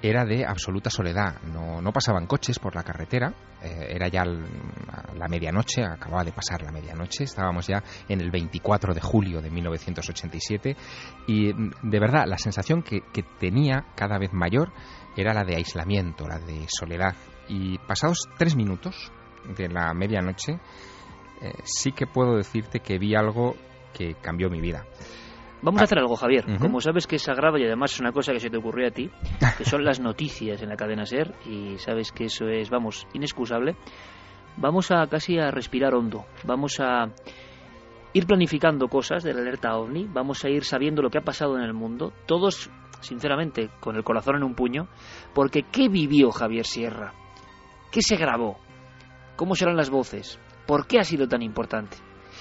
[0.02, 1.42] era de absoluta soledad.
[1.42, 3.32] No, no pasaban coches por la carretera,
[3.62, 8.94] eh, era ya la medianoche, acababa de pasar la medianoche, estábamos ya en el 24
[8.94, 10.76] de julio de 1987
[11.26, 14.72] y mm, de verdad la sensación que, que tenía cada vez mayor
[15.16, 17.16] era la de aislamiento, la de soledad.
[17.48, 19.10] Y pasados tres minutos
[19.56, 20.60] de la medianoche,
[21.40, 23.56] eh, sí que puedo decirte que vi algo
[23.92, 24.84] que cambió mi vida.
[25.60, 26.44] Vamos a hacer algo, Javier.
[26.60, 28.90] Como sabes que es sagrado y además es una cosa que se te ocurrió a
[28.90, 29.10] ti,
[29.56, 33.76] que son las noticias en la cadena SER, y sabes que eso es, vamos, inexcusable,
[34.56, 36.26] vamos a casi a respirar hondo.
[36.44, 37.08] Vamos a
[38.12, 41.56] ir planificando cosas de la alerta OVNI, vamos a ir sabiendo lo que ha pasado
[41.56, 44.88] en el mundo, todos, sinceramente, con el corazón en un puño,
[45.34, 47.14] porque ¿qué vivió Javier Sierra?
[47.90, 48.58] ¿Qué se grabó?
[49.34, 50.38] ¿Cómo serán las voces?
[50.66, 51.96] ¿Por qué ha sido tan importante?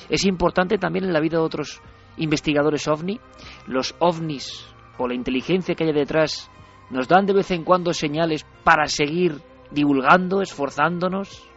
[0.10, 1.82] Es importante también en la vida de otros
[2.18, 3.20] investigadores ovni.
[3.66, 6.50] Los ovnis o la inteligencia que hay detrás
[6.90, 11.48] nos dan de vez en cuando señales para seguir divulgando, esforzándonos.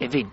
[0.00, 0.30] En fin,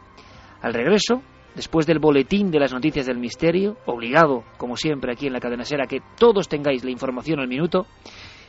[0.61, 1.21] al regreso,
[1.55, 5.65] después del boletín de las noticias del misterio, obligado, como siempre aquí en la cadena
[5.65, 7.85] Sera, que todos tengáis la información al minuto,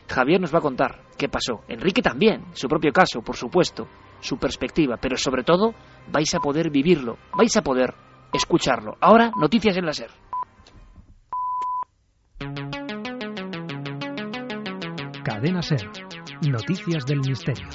[0.09, 1.63] Javier nos va a contar qué pasó.
[1.69, 3.89] Enrique también, su propio caso, por supuesto,
[4.21, 5.75] su perspectiva, pero sobre todo
[6.11, 7.95] vais a poder vivirlo, vais a poder
[8.33, 8.97] escucharlo.
[9.01, 10.22] Ahora, noticias en la SER.
[15.25, 15.89] Cadena Ser.
[16.43, 17.69] Noticias del misterio.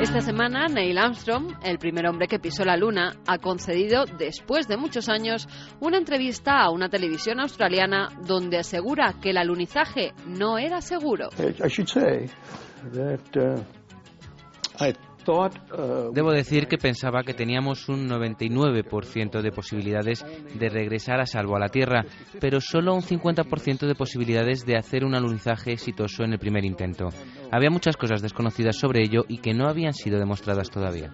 [0.00, 4.76] Esta semana, Neil Armstrong, el primer hombre que pisó la Luna, ha concedido, después de
[4.76, 5.48] muchos años,
[5.80, 11.30] una entrevista a una televisión australiana donde asegura que el alunizaje no era seguro.
[16.12, 21.60] Debo decir que pensaba que teníamos un 99% de posibilidades de regresar a salvo a
[21.60, 22.04] la Tierra,
[22.40, 27.08] pero solo un 50% de posibilidades de hacer un alunizaje exitoso en el primer intento.
[27.50, 31.12] Había muchas cosas desconocidas sobre ello y que no habían sido demostradas todavía.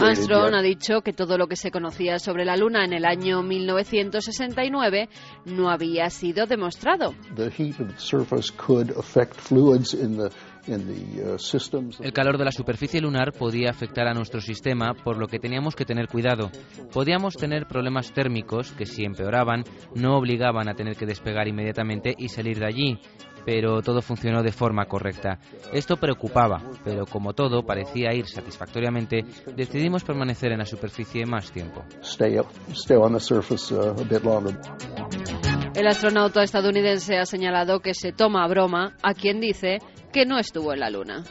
[0.00, 3.42] Armstrong ha dicho que todo lo que se conocía sobre la Luna en el año
[3.42, 5.08] 1969
[5.46, 7.14] no había sido demostrado.
[10.66, 15.76] El calor de la superficie lunar podía afectar a nuestro sistema, por lo que teníamos
[15.76, 16.50] que tener cuidado.
[16.92, 22.28] Podíamos tener problemas térmicos que si empeoraban no obligaban a tener que despegar inmediatamente y
[22.28, 22.98] salir de allí,
[23.44, 25.38] pero todo funcionó de forma correcta.
[25.72, 29.24] Esto preocupaba, pero como todo parecía ir satisfactoriamente,
[29.54, 31.84] decidimos permanecer en la superficie más tiempo.
[35.74, 39.78] El astronauta estadounidense ha señalado que se toma a broma a quien dice
[40.14, 41.24] que no estuvo en la Luna.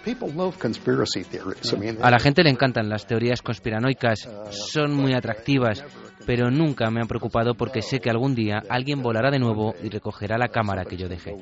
[2.02, 5.86] A la gente le encantan las teorías conspiranoicas, son muy atractivas,
[6.26, 9.88] pero nunca me han preocupado porque sé que algún día alguien volará de nuevo y
[9.88, 11.38] recogerá la cámara que yo dejé.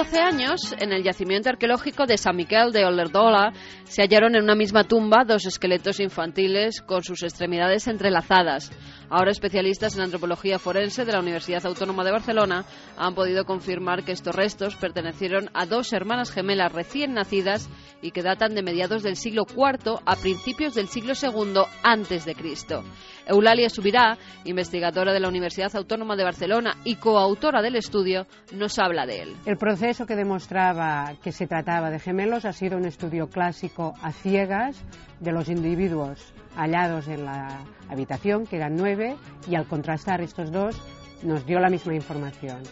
[0.00, 3.52] Hace 12 años, en el yacimiento arqueológico de San Miquel de Ollerdola,
[3.84, 8.72] se hallaron en una misma tumba dos esqueletos infantiles con sus extremidades entrelazadas.
[9.10, 12.64] Ahora especialistas en antropología forense de la Universidad Autónoma de Barcelona
[12.96, 17.68] han podido confirmar que estos restos pertenecieron a dos hermanas gemelas recién nacidas
[18.00, 22.36] y que datan de mediados del siglo IV a principios del siglo II antes de
[22.36, 22.84] Cristo.
[23.26, 29.06] Eulalia Subirá, investigadora de la Universidad Autónoma de Barcelona y coautora del estudio, nos habla
[29.06, 29.36] de él.
[29.44, 34.12] El proceso que demostraba que se trataba de gemelos ha sido un estudio clásico a
[34.12, 34.80] ciegas
[35.18, 39.16] de los individuos hallados en la habitación, que eran nueve,
[39.48, 40.80] y al contrastar estos dos
[41.24, 42.62] nos dio la misma información.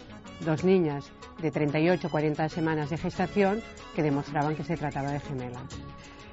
[0.45, 3.61] Dos niñas de 38-40 semanas de gestación
[3.95, 5.77] que demostraban que se trataba de gemelas.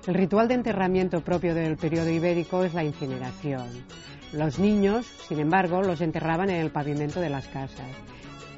[0.07, 3.66] El ritual de enterramiento propio del periodo ibérico es la incineración.
[4.33, 7.87] Los niños, sin embargo, los enterraban en el pavimento de las casas.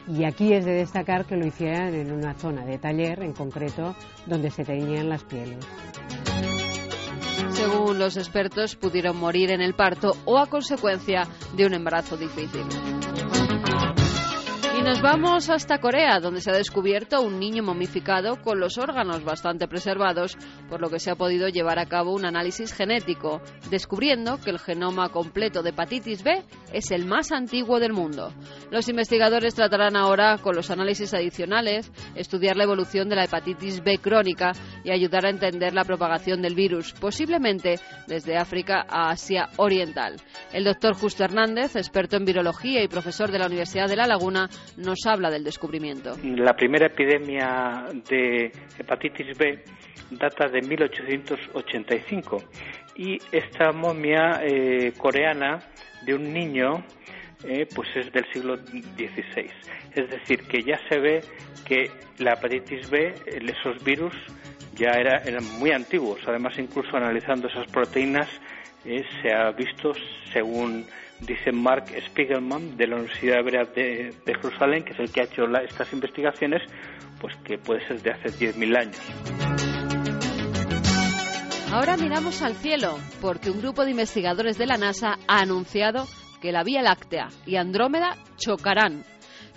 [0.08, 3.94] Y aquí es de destacar que lo hicieran en una zona de taller, en concreto,
[4.26, 5.58] donde se teñían las pieles.
[7.50, 11.24] Según los expertos, pudieron morir en el parto o a consecuencia
[11.56, 12.64] de un embarazo difícil.
[14.88, 19.68] Nos vamos hasta Corea, donde se ha descubierto un niño momificado con los órganos bastante
[19.68, 20.38] preservados,
[20.70, 24.58] por lo que se ha podido llevar a cabo un análisis genético, descubriendo que el
[24.58, 28.32] genoma completo de hepatitis B es el más antiguo del mundo.
[28.70, 33.98] Los investigadores tratarán ahora, con los análisis adicionales, estudiar la evolución de la hepatitis B
[33.98, 34.52] crónica
[34.84, 40.16] y ayudar a entender la propagación del virus, posiblemente desde África a Asia Oriental.
[40.50, 44.48] El doctor Justo Hernández, experto en virología y profesor de la Universidad de La Laguna,
[44.78, 46.16] nos habla del descubrimiento.
[46.22, 49.62] La primera epidemia de hepatitis B
[50.10, 52.42] data de 1885
[52.96, 55.60] y esta momia eh, coreana
[56.06, 56.84] de un niño
[57.44, 59.50] eh, pues es del siglo XVI.
[59.94, 61.22] Es decir, que ya se ve
[61.64, 64.14] que la hepatitis B, esos virus,
[64.74, 66.20] ya era, eran muy antiguos.
[66.26, 68.28] Además, incluso analizando esas proteínas,
[68.84, 69.92] eh, se ha visto,
[70.32, 70.86] según
[71.20, 75.44] dice Mark Spiegelman de la Universidad Hebrea de, Jerusalén, que es el que ha hecho
[75.64, 76.62] estas investigaciones,
[77.20, 79.00] pues que puede ser de hace 10.000 años.
[81.72, 86.06] Ahora miramos al cielo, porque un grupo de investigadores de la NASA ha anunciado
[86.40, 89.04] que la Vía Láctea y Andrómeda chocarán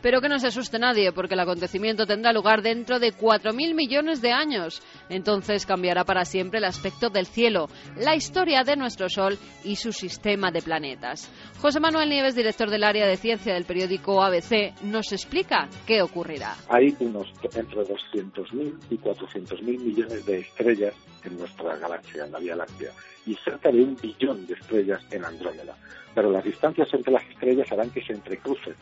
[0.01, 4.21] Pero que no se asuste nadie, porque el acontecimiento tendrá lugar dentro de 4.000 millones
[4.21, 4.81] de años.
[5.09, 9.91] Entonces cambiará para siempre el aspecto del cielo, la historia de nuestro Sol y su
[9.93, 11.31] sistema de planetas.
[11.61, 16.55] José Manuel Nieves, director del área de ciencia del periódico ABC, nos explica qué ocurrirá.
[16.69, 20.93] Hay unos entre 200.000 y 400.000 millones de estrellas
[21.23, 22.91] en nuestra galaxia, en la Vía Láctea,
[23.25, 25.75] y cerca de un billón de estrellas en Andrómeda.
[26.13, 28.75] Pero las distancias entre las estrellas harán que se entrecrucen.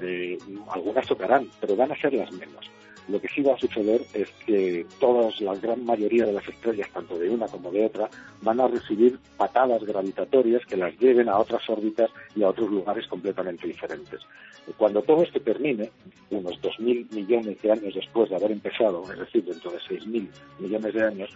[0.00, 0.38] Eh,
[0.70, 2.70] algunas tocarán, pero van a ser las menos.
[3.08, 6.88] Lo que sí va a suceder es que todas, la gran mayoría de las estrellas,
[6.92, 8.08] tanto de una como de otra,
[8.40, 13.06] van a recibir patadas gravitatorias que las lleven a otras órbitas y a otros lugares
[13.06, 14.20] completamente diferentes.
[14.78, 15.90] Cuando todo esto termine,
[16.30, 20.28] unos 2.000 millones de años después de haber empezado, es decir, dentro de 6.000
[20.60, 21.30] millones de años,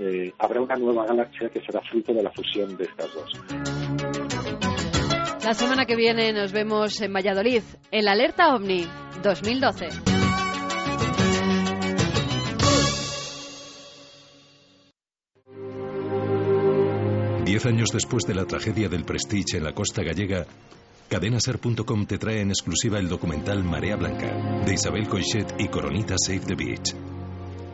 [0.00, 4.21] eh, habrá una nueva galaxia que será fruto de la fusión de estas dos.
[5.44, 8.86] La semana que viene nos vemos en Valladolid, en la Alerta OVNI
[9.24, 9.88] 2012.
[17.44, 20.46] Diez años después de la tragedia del Prestige en la costa gallega,
[21.08, 26.46] cadenaser.com te trae en exclusiva el documental Marea Blanca, de Isabel Coixet y Coronita Save
[26.46, 26.94] the Beach.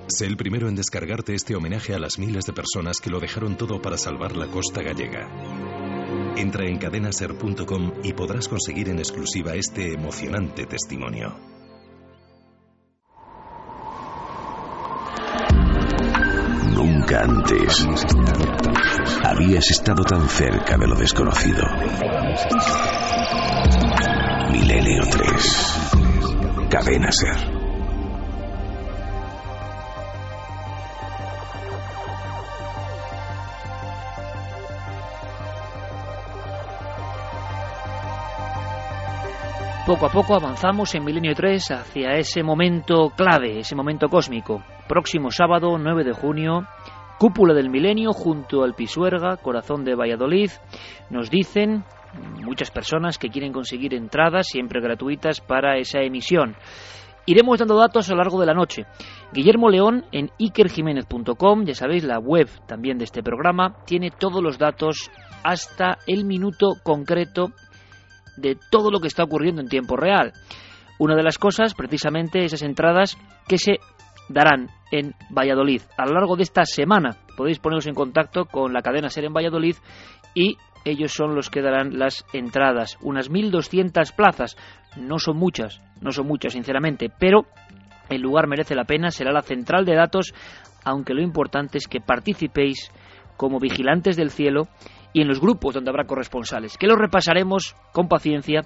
[0.07, 3.59] Sé el primero en descargarte este homenaje a las miles de personas que lo dejaron
[3.59, 5.88] todo para salvar la costa gallega.
[6.39, 11.35] Entra en cadenaser.com y podrás conseguir en exclusiva este emocionante testimonio.
[16.77, 17.85] Nunca antes
[19.25, 21.65] habías estado tan cerca de lo desconocido.
[24.53, 26.69] Milenio 3.
[26.71, 27.58] Cadena Ser.
[39.89, 44.63] Poco a poco avanzamos en Milenio 3 hacia ese momento clave, ese momento cósmico.
[44.87, 46.69] Próximo sábado, 9 de junio,
[47.19, 50.51] Cúpula del Milenio junto al Pisuerga, corazón de Valladolid.
[51.09, 51.85] Nos dicen
[52.45, 56.55] muchas personas que quieren conseguir entradas siempre gratuitas para esa emisión.
[57.25, 58.85] Iremos dando datos a lo largo de la noche.
[59.33, 64.59] Guillermo León en ikerjiménez.com, ya sabéis, la web también de este programa, tiene todos los
[64.59, 65.11] datos
[65.43, 67.53] hasta el minuto concreto
[68.41, 70.33] de todo lo que está ocurriendo en tiempo real.
[70.99, 73.17] Una de las cosas, precisamente, esas entradas
[73.47, 73.79] que se
[74.29, 75.83] darán en Valladolid.
[75.97, 79.33] A lo largo de esta semana podéis poneros en contacto con la cadena Ser en
[79.33, 79.77] Valladolid
[80.35, 82.97] y ellos son los que darán las entradas.
[83.03, 84.57] Unas 1.200 plazas.
[84.97, 87.47] No son muchas, no son muchas, sinceramente, pero
[88.09, 89.11] el lugar merece la pena.
[89.11, 90.33] Será la central de datos,
[90.85, 92.91] aunque lo importante es que participéis
[93.37, 94.69] como vigilantes del cielo
[95.13, 98.63] y en los grupos donde habrá corresponsales, que lo repasaremos con paciencia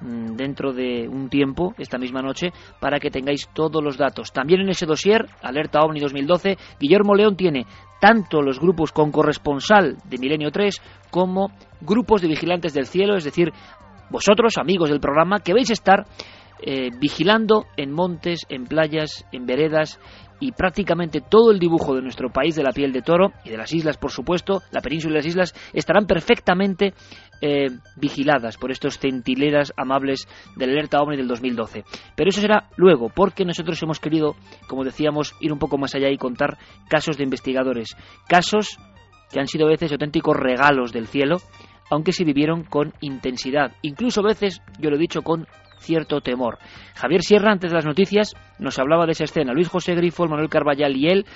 [0.00, 4.32] mm, dentro de un tiempo, esta misma noche, para que tengáis todos los datos.
[4.32, 7.66] También en ese dossier, Alerta OVNI 2012, Guillermo León tiene
[8.00, 13.24] tanto los grupos con corresponsal de Milenio 3 como grupos de vigilantes del cielo, es
[13.24, 13.52] decir,
[14.10, 16.06] vosotros, amigos del programa, que vais a estar
[16.62, 20.00] eh, vigilando en montes, en playas, en veredas
[20.40, 23.56] y prácticamente todo el dibujo de nuestro país de la piel de toro y de
[23.56, 26.94] las islas, por supuesto, la península y las islas, estarán perfectamente
[27.40, 31.84] eh, vigiladas por estos centileras amables del alerta OVNI del 2012.
[32.14, 34.36] Pero eso será luego, porque nosotros hemos querido,
[34.68, 37.96] como decíamos, ir un poco más allá y contar casos de investigadores,
[38.28, 38.78] casos
[39.30, 41.38] que han sido a veces auténticos regalos del cielo,
[41.90, 45.46] aunque se vivieron con intensidad, incluso a veces, yo lo he dicho, con
[45.78, 46.58] cierto temor.
[46.94, 49.52] Javier Sierra, antes de las noticias, nos hablaba de esa escena.
[49.52, 51.26] Luis José Grifo, Manuel Carballal y él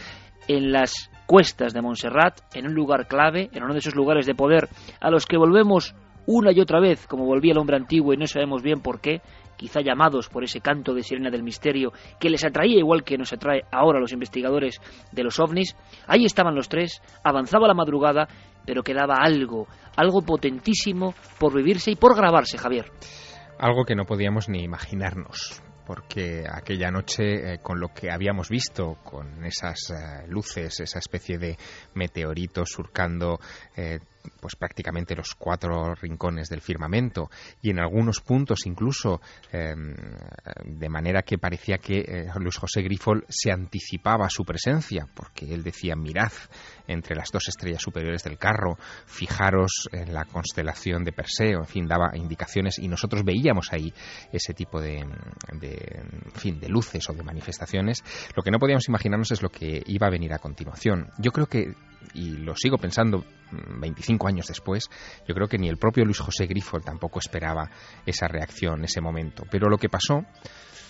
[0.49, 4.34] en las cuestas de Montserrat, en un lugar clave, en uno de esos lugares de
[4.34, 4.68] poder
[5.01, 5.95] a los que volvemos
[6.26, 9.20] una y otra vez, como volvía el hombre antiguo y no sabemos bien por qué,
[9.57, 13.32] quizá llamados por ese canto de sirena del misterio que les atraía igual que nos
[13.32, 14.80] atrae ahora los investigadores
[15.12, 15.76] de los ovnis.
[16.07, 18.26] Ahí estaban los tres, avanzaba la madrugada,
[18.64, 19.66] pero quedaba algo,
[19.97, 22.86] algo potentísimo por vivirse y por grabarse, Javier.
[23.61, 28.99] Algo que no podíamos ni imaginarnos porque aquella noche, eh, con lo que habíamos visto,
[29.03, 31.59] con esas eh, luces, esa especie de
[31.95, 33.41] meteorito surcando
[33.77, 33.99] eh,
[34.41, 37.29] pues prácticamente los cuatro rincones del firmamento
[37.61, 39.97] y en algunos puntos incluso em,
[40.67, 45.97] de manera que parecía que Luis José Grifol se anticipaba su presencia porque él decía
[45.97, 46.33] mirad
[46.91, 48.76] entre las dos estrellas superiores del carro.
[49.07, 53.93] Fijaros en la constelación de Perseo en fin daba indicaciones y nosotros veíamos ahí
[54.32, 55.05] ese tipo de,
[55.61, 56.03] de
[56.34, 58.03] fin de luces o de manifestaciones.
[58.36, 61.11] Lo que no podíamos imaginarnos es lo que iba a venir a continuación.
[61.18, 61.74] Yo creo que
[62.14, 64.88] y lo sigo pensando 25 años después,
[65.26, 67.70] yo creo que ni el propio Luis José Grifol tampoco esperaba
[68.07, 69.45] esa reacción, ese momento.
[69.51, 70.24] Pero lo que pasó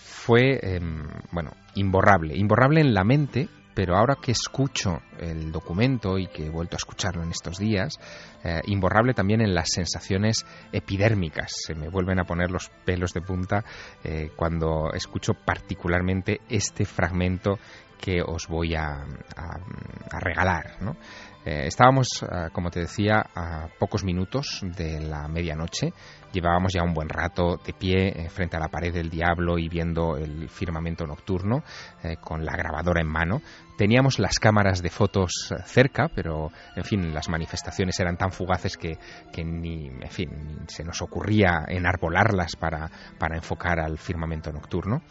[0.04, 6.26] fue, em, bueno, imborrable, imborrable en la mente, pero ahora que escucho el documento y
[6.26, 7.98] que he vuelto a escucharlo en estos días,
[8.44, 11.52] eh, imborrable también en las sensaciones epidérmicas.
[11.66, 13.64] Se me vuelven a poner los pelos de punta
[14.04, 17.58] eh, cuando escucho particularmente este fragmento
[18.00, 19.04] que os voy a,
[20.20, 20.76] regalar.
[21.44, 22.08] Eh, estábamos,
[22.52, 25.92] como te decía, a pocos minutos de la medianoche
[26.32, 29.68] Llevábamos ya un buen rato de pie eh, frente a la pared del diablo y
[29.68, 31.64] viendo el firmamento nocturno
[32.04, 33.42] eh, con la grabadora en mano.
[33.76, 38.76] Teníamos las cámaras de fotos eh, cerca, pero en fin, las manifestaciones eran tan fugaces
[38.76, 38.96] que,
[39.44, 42.88] ni, en fin, se nos ocurría enarbolarlas para,
[43.18, 45.02] para enfocar al firmamento nocturno.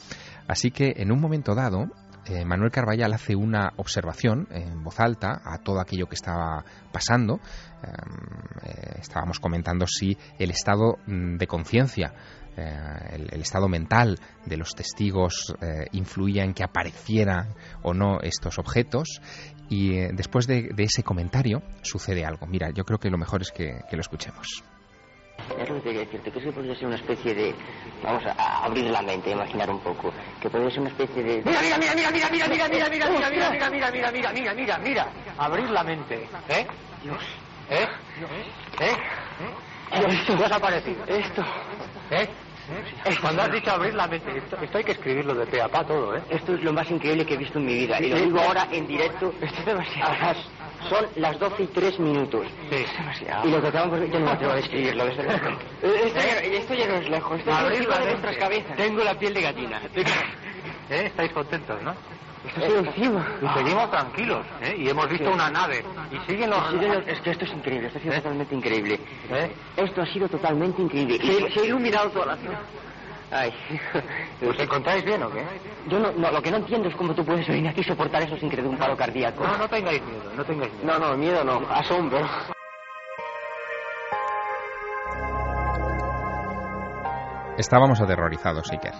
[0.47, 1.87] Así que en un momento dado
[2.29, 7.39] eh, Manuel Carballal hace una observación en voz alta a todo aquello que estaba pasando.
[7.81, 12.13] Em, eh, estábamos comentando si el estado mm, de conciencia
[12.55, 15.55] eh, el, estado mental de los testigos
[15.91, 19.21] influía en que aparecieran o no estos objetos.
[19.69, 22.47] Y después de, ese comentario sucede algo.
[22.47, 24.63] Mira, yo creo que lo mejor es que lo escuchemos.
[25.57, 27.55] Es lo que quería decirte, que eso podría ser una especie de.
[28.03, 30.11] Vamos a abrir la mente, imaginar un poco.
[30.41, 31.41] Que podría ser una especie de.
[31.43, 34.31] Mira, mira, mira, mira, mira, mira, mira, mira, mira, mira, mira, mira, mira, mira, mira,
[34.33, 35.07] mira, mira, mira.
[35.37, 36.27] Abrir la mente.
[36.49, 36.67] ¿Eh?
[37.03, 37.23] Dios.
[37.69, 37.87] ¿Eh?
[38.79, 38.95] ¿Eh?
[39.91, 40.37] Esto.
[40.37, 41.03] ¿Qué has aparecido?
[41.05, 41.43] Esto.
[42.11, 42.29] ¿Eh?
[43.21, 46.15] Cuando has dicho abrir la mente, esto, hay que escribirlo de pe a pa todo,
[46.15, 46.21] ¿eh?
[46.29, 47.99] Esto es lo más increíble que he visto en mi vida.
[47.99, 49.33] Y lo digo ahora en directo.
[49.41, 50.13] Esto es demasiado.
[50.87, 52.47] Son las 12 y 3 minutos.
[52.69, 52.85] Sí.
[53.43, 54.09] Y lo que acabamos de...
[54.09, 55.49] Yo no me atrevo a describirlo, desde luego.
[55.81, 57.39] Esto, esto ya no es lejos.
[57.39, 58.77] Esto Abrir es de nuestras cabezas.
[58.77, 59.81] Tengo la piel de gallina.
[60.89, 61.03] ¿Eh?
[61.05, 61.93] Estáis contentos, ¿no?
[62.55, 63.27] Sigue encima.
[63.41, 64.75] Y seguimos tranquilos, ¿eh?
[64.77, 65.83] Y hemos visto una nave.
[66.11, 66.73] Y siguen los...
[67.05, 68.17] Es que esto es increíble, esto ha sido ¿Eh?
[68.17, 68.99] totalmente increíble.
[69.29, 69.51] ¿Eh?
[69.75, 71.17] Esto ha sido totalmente increíble.
[71.17, 72.61] Se, se ha iluminado toda la zona.
[73.31, 73.53] Ay.
[74.47, 75.45] ¿Os encontráis bien o qué?
[75.87, 78.23] Yo no, no, lo que no entiendo es cómo tú puedes venir aquí y soportar
[78.23, 79.43] eso sin que te dé un paro cardíaco.
[79.43, 80.85] No, no tengáis miedo, no tengáis miedo.
[80.85, 82.19] No, no, miedo no, asombro.
[87.57, 88.93] Estábamos aterrorizados, Iker.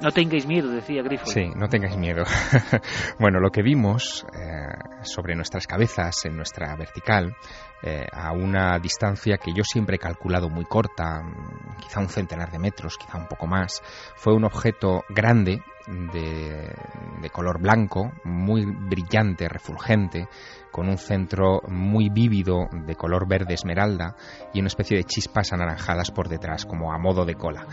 [0.00, 1.26] No tengáis miedo, decía Grifo.
[1.26, 2.22] Sí, no tengáis miedo.
[3.18, 4.68] bueno, lo que vimos eh,
[5.02, 7.34] sobre nuestras cabezas, en nuestra vertical,
[7.82, 12.50] eh, a una distancia que yo siempre he calculado muy corta, mm, quizá un centenar
[12.50, 13.82] de metros, quizá un poco más,
[14.16, 20.28] fue un objeto grande, de, color blanco, muy brillante, refulgente,
[20.70, 24.14] con un centro muy vívido de color verde esmeralda
[24.52, 27.66] y una especie de chispas anaranjadas por detrás, como a modo de cola.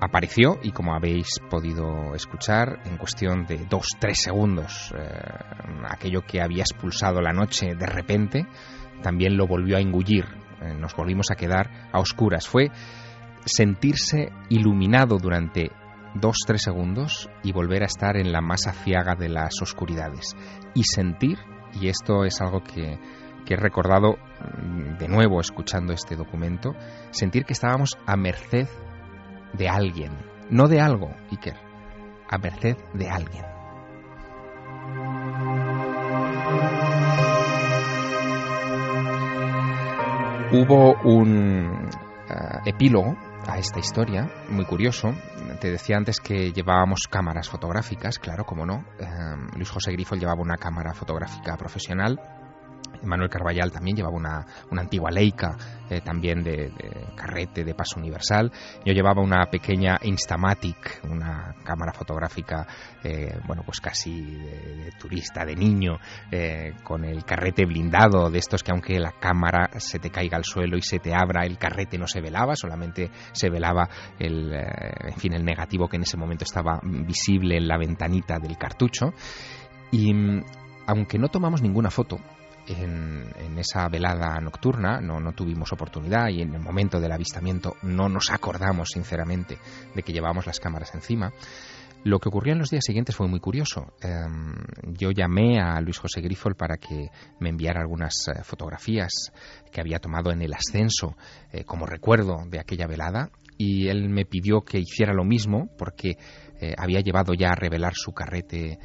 [0.00, 5.04] Apareció y como habéis podido escuchar en cuestión de dos tres segundos eh,
[5.86, 8.46] aquello que había expulsado la noche de repente
[9.02, 10.24] también lo volvió a engullir.
[10.60, 12.48] Eh, nos volvimos a quedar a oscuras.
[12.48, 12.70] Fue
[13.44, 15.70] sentirse iluminado durante
[16.14, 20.36] dos tres segundos y volver a estar en la masa ciaga de las oscuridades.
[20.74, 21.38] Y sentir
[21.80, 22.98] y esto es algo que
[23.44, 24.16] que he recordado
[24.62, 26.74] mm, de nuevo escuchando este documento,
[27.10, 28.68] sentir que estábamos a merced
[29.52, 30.12] de alguien,
[30.50, 31.56] no de algo, Iker,
[32.28, 33.44] a merced de alguien.
[40.52, 41.88] Hubo un
[42.28, 42.34] eh,
[42.64, 45.14] epílogo a esta historia, muy curioso.
[45.60, 48.84] Te decía antes que llevábamos cámaras fotográficas, claro, como no.
[48.98, 49.06] Eh,
[49.54, 52.18] Luis José Grifo llevaba una cámara fotográfica profesional
[53.02, 55.56] Manuel Carballal también llevaba una, antigua Leica,
[55.88, 56.72] eh, también de,
[57.16, 58.50] carrete, de paso universal.
[58.84, 62.66] Yo llevaba una pequeña Instamatic, una cámara fotográfica,
[63.02, 65.98] eh, bueno, pues casi de, turista, de niño,
[66.30, 70.44] eh, con el carrete blindado, de estos que aunque la cámara se te caiga al
[70.44, 73.88] suelo y se te abra, el carrete no se velaba, solamente se velaba
[74.18, 78.56] el, en fin, el negativo que en ese momento estaba visible en la ventanita del
[78.56, 79.12] cartucho.
[79.90, 80.44] Y mm,
[80.86, 82.18] aunque no tomamos ninguna foto,
[82.72, 88.30] en, esa velada nocturna, no, tuvimos oportunidad y en el momento del avistamiento no nos
[88.30, 89.58] acordamos sinceramente
[89.94, 91.32] de que llevábamos las cámaras encima.
[92.02, 93.92] Lo que ocurrió en los días siguientes fue muy curioso.
[94.00, 94.54] Em,
[94.98, 97.10] yo llamé a Luis José Grifol para que
[97.40, 99.30] me enviara algunas eh, fotografías
[99.70, 101.14] que había tomado en el ascenso
[101.52, 106.16] eh, como recuerdo de aquella velada y él me pidió que hiciera lo mismo porque
[106.58, 108.78] eh, había llevado ya a revelar su carrete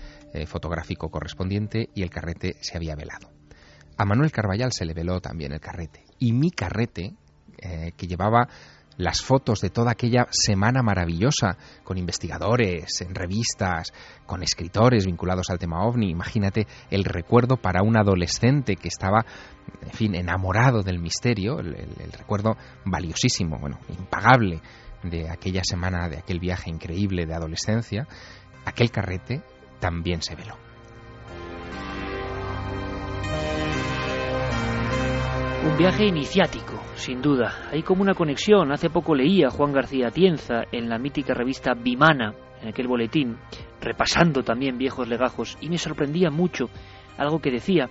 [0.47, 3.34] fotográfico correspondiente y el carrete se había velado.
[3.97, 6.03] A Manuel Carballal se le veló también el carrete.
[6.19, 7.13] Y mi carrete,
[7.57, 8.47] eh, que llevaba
[8.97, 13.91] las fotos de toda aquella semana maravillosa con investigadores, en revistas,
[14.25, 16.09] con escritores vinculados al tema ovni.
[16.09, 19.25] Imagínate el recuerdo para un adolescente que estaba,
[19.81, 24.61] en fin, enamorado del misterio, el, el recuerdo valiosísimo, bueno, impagable
[25.03, 28.07] de aquella semana, de aquel viaje increíble de adolescencia,
[28.65, 29.41] aquel carrete
[29.79, 30.64] también se veló.
[35.65, 37.69] Un viaje iniciático, sin duda.
[37.71, 38.71] Hay como una conexión.
[38.71, 43.37] Hace poco leía Juan García Tienza en la mítica revista Vimana, en aquel boletín,
[43.81, 46.69] repasando también viejos legajos, y me sorprendía mucho
[47.17, 47.89] algo que decía,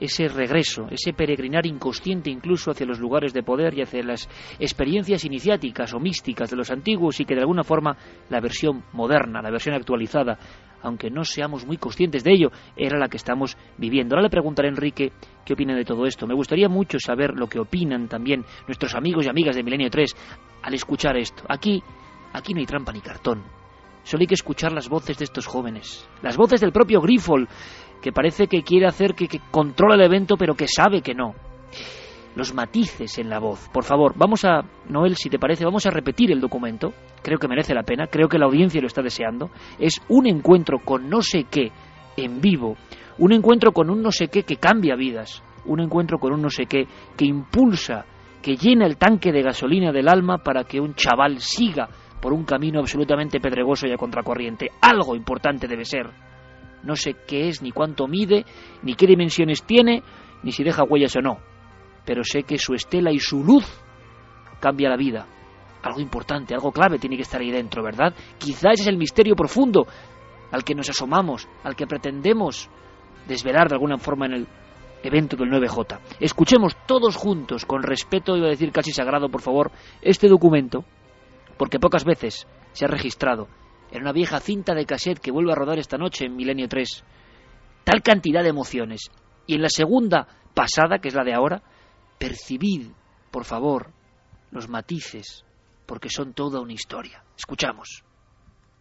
[0.00, 4.28] ese regreso, ese peregrinar inconsciente incluso hacia los lugares de poder y hacia las
[4.58, 7.96] experiencias iniciáticas o místicas de los antiguos y que de alguna forma
[8.30, 10.38] la versión moderna, la versión actualizada,
[10.82, 14.14] aunque no seamos muy conscientes de ello, era la que estamos viviendo.
[14.14, 15.12] Ahora le preguntaré a Enrique
[15.44, 16.26] qué opina de todo esto.
[16.26, 20.16] Me gustaría mucho saber lo que opinan también nuestros amigos y amigas de Milenio 3
[20.62, 21.44] al escuchar esto.
[21.48, 21.82] Aquí,
[22.32, 23.42] aquí no hay trampa ni cartón.
[24.02, 27.46] Solo hay que escuchar las voces de estos jóvenes, las voces del propio Grifol,
[28.00, 31.34] que parece que quiere hacer que, que controla el evento, pero que sabe que no
[32.34, 33.68] los matices en la voz.
[33.72, 36.92] Por favor, vamos a, Noel, si te parece, vamos a repetir el documento.
[37.22, 39.50] Creo que merece la pena, creo que la audiencia lo está deseando.
[39.78, 41.72] Es un encuentro con no sé qué
[42.16, 42.76] en vivo,
[43.18, 46.50] un encuentro con un no sé qué que cambia vidas, un encuentro con un no
[46.50, 46.86] sé qué
[47.16, 48.04] que impulsa,
[48.42, 51.88] que llena el tanque de gasolina del alma para que un chaval siga
[52.20, 54.70] por un camino absolutamente pedregoso y a contracorriente.
[54.80, 56.29] Algo importante debe ser.
[56.82, 58.44] No sé qué es, ni cuánto mide,
[58.82, 60.02] ni qué dimensiones tiene,
[60.42, 61.50] ni si deja huellas o no
[62.04, 63.64] pero sé que su estela y su luz
[64.60, 65.26] cambia la vida.
[65.82, 68.12] Algo importante, algo clave tiene que estar ahí dentro, ¿verdad?
[68.38, 69.86] Quizás es el misterio profundo
[70.50, 72.68] al que nos asomamos, al que pretendemos
[73.26, 74.48] desvelar de alguna forma en el
[75.02, 76.00] evento del 9J.
[76.18, 79.70] Escuchemos todos juntos, con respeto, iba a decir casi sagrado, por favor,
[80.02, 80.84] este documento,
[81.56, 83.46] porque pocas veces se ha registrado
[83.92, 87.04] en una vieja cinta de cassette que vuelve a rodar esta noche en Milenio 3
[87.84, 89.10] tal cantidad de emociones.
[89.46, 91.62] Y en la segunda pasada, que es la de ahora,
[92.18, 92.88] percibid,
[93.30, 93.90] por favor,
[94.50, 95.44] los matices,
[95.86, 97.22] porque son toda una historia.
[97.36, 98.04] Escuchamos.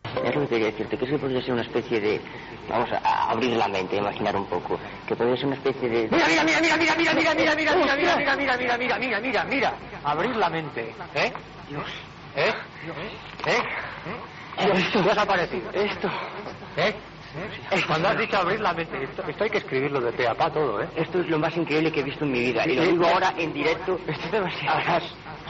[0.03, 2.21] Es lo que quería decirte, que eso podría ser una especie de...
[2.69, 4.79] Vamos a abrir la mente, imaginar un poco.
[5.07, 6.07] Que podría ser una especie de...
[6.09, 9.19] Mira, mira, mira, mira, mira, mira, mira, mira, mira, mira, mira, mira, mira, mira, mira,
[9.19, 9.73] mira, mira.
[10.03, 11.33] Abrir la mente, ¿eh?
[11.67, 11.89] Dios.
[12.35, 12.53] ¿Eh?
[13.47, 13.61] ¿Eh?
[14.59, 15.03] Esto.
[15.03, 15.71] ¿Qué os ha parecido?
[15.71, 16.09] Esto.
[16.77, 16.95] ¿Eh?
[17.85, 20.51] Cuando has dicho abrir la mente, esto, esto hay que escribirlo de pe a pa
[20.51, 20.89] todo, ¿eh?
[20.95, 22.65] Esto es lo más increíble que he visto en mi vida.
[22.65, 23.99] Y lo digo ahora en directo.
[24.07, 25.05] Esto es demasiado.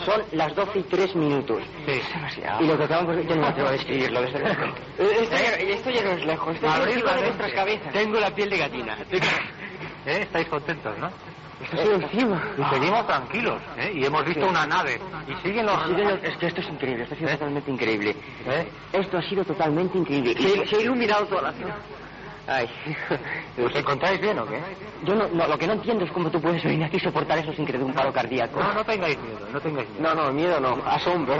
[0.05, 1.64] Son las 12 y 3 minutos.
[1.86, 1.91] Sí.
[1.91, 2.64] Es demasiado.
[2.64, 3.26] Y lo que acabamos de...
[3.26, 4.66] Yo no me atrevo a describirlo, desde luego.
[4.97, 6.55] Esto, esto ya no es lejos.
[6.55, 7.93] Esto Abrir es la de nuestras cabezas.
[7.93, 8.97] Tengo la piel de gallina.
[10.05, 10.22] ¿Eh?
[10.22, 11.10] Estáis contentos, ¿no?
[11.62, 12.41] Esto sigue encima.
[12.57, 13.91] Y seguimos tranquilos, ¿eh?
[13.95, 14.49] Y hemos visto Sí.
[14.49, 14.99] una nave.
[15.28, 15.84] Y siguen los...
[15.88, 18.16] Siguen los- Es que esto es increíble, esto ha sido totalmente increíble.
[18.45, 18.70] ¿Eh?
[18.93, 20.34] Esto ha sido totalmente increíble.
[20.41, 21.76] Se, se ha iluminado toda la zona.
[22.47, 22.68] Ay.
[23.64, 24.60] ¿Os encontráis bien o qué?
[25.03, 27.38] Yo no, no, lo que no entiendo es cómo tú puedes venir aquí y soportar
[27.38, 28.60] eso sin que te dé un paro cardíaco.
[28.60, 30.01] No, no tengáis miedo, no tengáis miedo.
[30.16, 31.36] No, no, miedo no, asombro.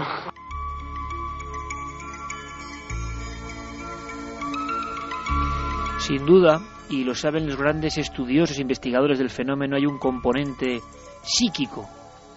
[5.98, 6.60] Sin duda,
[6.90, 10.80] y lo saben los grandes estudiosos e investigadores del fenómeno, hay un componente
[11.22, 11.88] psíquico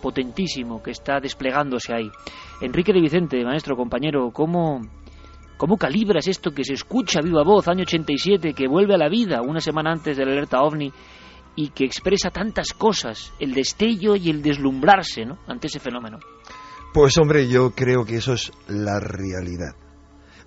[0.02, 2.10] potentísimo que está desplegándose ahí.
[2.62, 4.82] Enrique de Vicente, maestro, compañero, ¿cómo,
[5.58, 9.42] cómo calibras esto que se escucha viva voz, año 87, que vuelve a la vida
[9.42, 10.92] una semana antes de la alerta ovni
[11.56, 15.40] y que expresa tantas cosas, el destello y el deslumbrarse ¿no?
[15.48, 16.20] ante ese fenómeno?
[16.94, 19.83] Pues hombre, yo creo que eso es la realidad.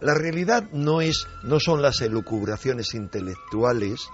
[0.01, 4.09] La realidad no es, no son las elucubraciones intelectuales,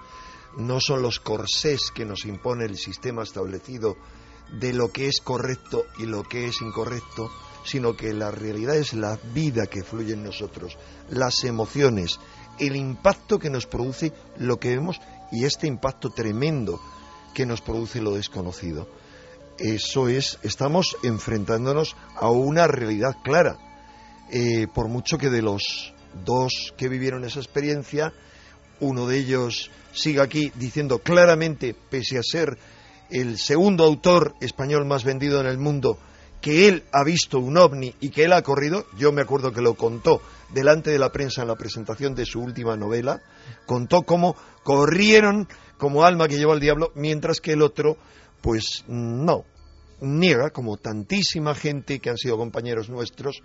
[0.57, 3.97] no son los corsés que nos impone el sistema establecido
[4.61, 7.31] de lo que es correcto y lo que es incorrecto,
[7.65, 10.77] sino que la realidad es la vida que fluye en nosotros,
[11.11, 12.19] las emociones,
[12.59, 16.81] el impacto que nos produce lo que vemos y este impacto tremendo
[17.35, 18.89] que nos produce lo desconocido.
[19.59, 23.59] Eso es, estamos enfrentándonos a una realidad clara.
[24.35, 25.93] Eh, por mucho que de los
[26.25, 28.15] dos que vivieron esa experiencia,
[28.81, 32.57] uno de ellos siga aquí diciendo claramente, pese a ser
[33.11, 35.99] el segundo autor español más vendido en el mundo,
[36.41, 39.61] que él ha visto un ovni y que él ha corrido, yo me acuerdo que
[39.61, 40.23] lo contó
[40.55, 43.21] delante de la prensa en la presentación de su última novela,
[43.67, 47.99] contó cómo corrieron como alma que lleva al diablo, mientras que el otro,
[48.41, 49.45] pues no,
[50.01, 53.43] niega, como tantísima gente que han sido compañeros nuestros,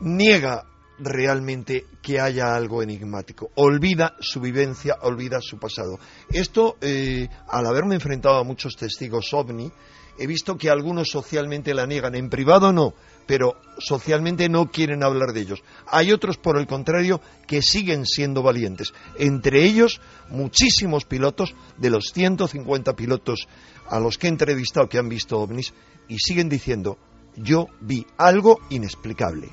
[0.00, 0.64] niega
[0.98, 3.50] realmente que haya algo enigmático.
[3.54, 5.98] Olvida su vivencia, olvida su pasado.
[6.30, 9.70] Esto, eh, al haberme enfrentado a muchos testigos ovni,
[10.18, 12.92] he visto que algunos socialmente la niegan, en privado no,
[13.26, 15.62] pero socialmente no quieren hablar de ellos.
[15.86, 18.92] Hay otros, por el contrario, que siguen siendo valientes.
[19.18, 23.48] Entre ellos, muchísimos pilotos, de los 150 pilotos
[23.88, 25.72] a los que he entrevistado que han visto ovnis,
[26.08, 26.98] y siguen diciendo,
[27.36, 29.48] yo vi algo inexplicable.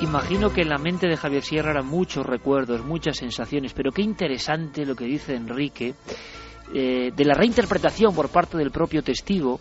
[0.00, 4.02] Imagino que en la mente de Javier Sierra eran muchos recuerdos, muchas sensaciones, pero qué
[4.02, 5.94] interesante lo que dice Enrique
[6.72, 9.58] eh, de la reinterpretación por parte del propio testigo,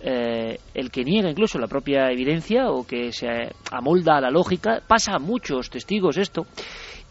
[0.00, 3.26] eh, el que niega incluso la propia evidencia o que se
[3.70, 6.46] amolda a la lógica, pasa a muchos testigos esto,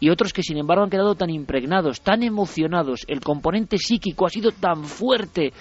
[0.00, 4.30] y otros que sin embargo han quedado tan impregnados, tan emocionados, el componente psíquico ha
[4.30, 5.52] sido tan fuerte,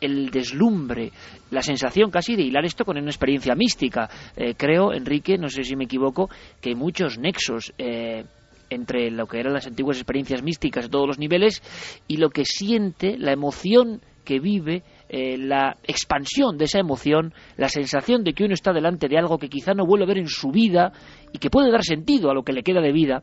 [0.00, 1.12] el deslumbre,
[1.50, 4.08] la sensación casi de hilar esto con una experiencia mística.
[4.36, 6.28] Eh, creo, Enrique, no sé si me equivoco,
[6.60, 8.24] que hay muchos nexos eh,
[8.70, 11.62] entre lo que eran las antiguas experiencias místicas a todos los niveles
[12.06, 17.70] y lo que siente, la emoción que vive, eh, la expansión de esa emoción, la
[17.70, 20.28] sensación de que uno está delante de algo que quizá no vuelve a ver en
[20.28, 20.92] su vida
[21.32, 23.22] y que puede dar sentido a lo que le queda de vida.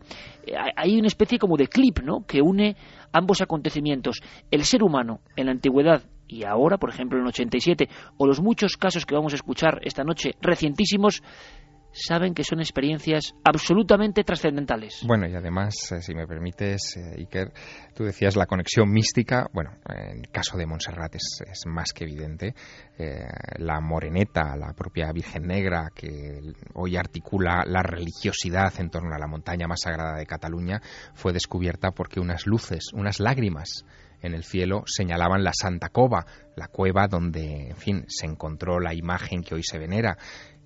[0.76, 2.76] hay una especie como de clip, ¿no?, que une
[3.12, 4.20] ambos acontecimientos.
[4.50, 8.42] El ser humano en la antigüedad y ahora, por ejemplo, en el 87, o los
[8.42, 11.22] muchos casos que vamos a escuchar esta noche, recientísimos,
[11.96, 15.04] saben que son experiencias absolutamente trascendentales.
[15.08, 17.54] Bueno, y además, eh, si me permites, eh, Iker,
[17.96, 22.54] tú decías la conexión mística, bueno, en el caso de Montserrat es, más que evidente.
[22.98, 23.26] Eh,
[23.60, 26.42] la moreneta, la propia Virgen Negra, que
[26.74, 30.82] hoy articula la religiosidad en torno a la montaña más sagrada de Cataluña,
[31.14, 33.86] fue descubierta porque unas luces, unas lágrimas,
[34.22, 38.94] en el cielo señalaban la Santa Cova, la cueva donde, en fin, se encontró la
[38.94, 40.18] imagen que hoy se venera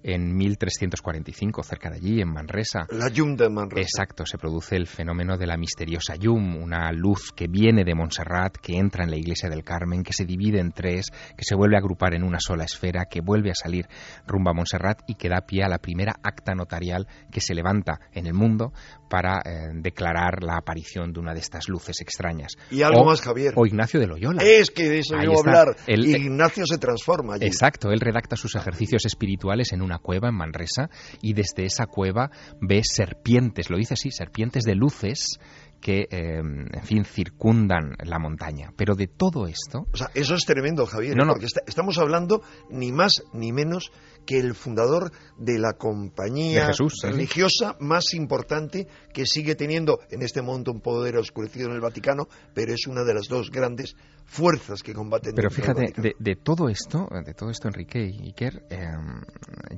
[0.04, 2.86] en 1345, cerca de allí, en Manresa.
[2.90, 3.82] La Yum de Manresa.
[3.82, 8.58] Exacto, se produce el fenómeno de la misteriosa Yum, una luz que viene de Montserrat,
[8.58, 11.76] que entra en la iglesia del Carmen, que se divide en tres, que se vuelve
[11.76, 13.88] a agrupar en una sola esfera, que vuelve a salir
[14.26, 18.00] rumbo a Montserrat y que da pie a la primera acta notarial que se levanta
[18.14, 18.72] en el mundo
[19.10, 22.54] para eh, declarar la aparición de una de estas luces extrañas.
[22.70, 23.54] Y algo más, Javier.
[23.56, 24.44] O Ignacio de Loyola.
[24.44, 25.76] Es que de eso iba a hablar.
[25.88, 27.46] Ignacio se transforma allí.
[27.46, 30.90] Exacto, él redacta sus ejercicios espirituales en un una cueva en Manresa
[31.22, 32.30] y desde esa cueva
[32.62, 35.40] ve serpientes, lo dice así, serpientes de luces
[35.82, 38.72] que, eh, en fin, circundan la montaña.
[38.76, 39.88] Pero de todo esto...
[39.92, 41.34] O sea, eso es tremendo, Javier, no, no.
[41.34, 43.92] porque estamos hablando ni más ni menos
[44.26, 46.70] que el fundador de la compañía
[47.02, 52.28] religiosa más importante que sigue teniendo en este momento un poder oscurecido en el Vaticano,
[52.54, 55.34] pero es una de las dos grandes fuerzas que combaten.
[55.36, 59.22] Pero fíjate, de, todo esto, de todo esto, Enrique y Iker, em,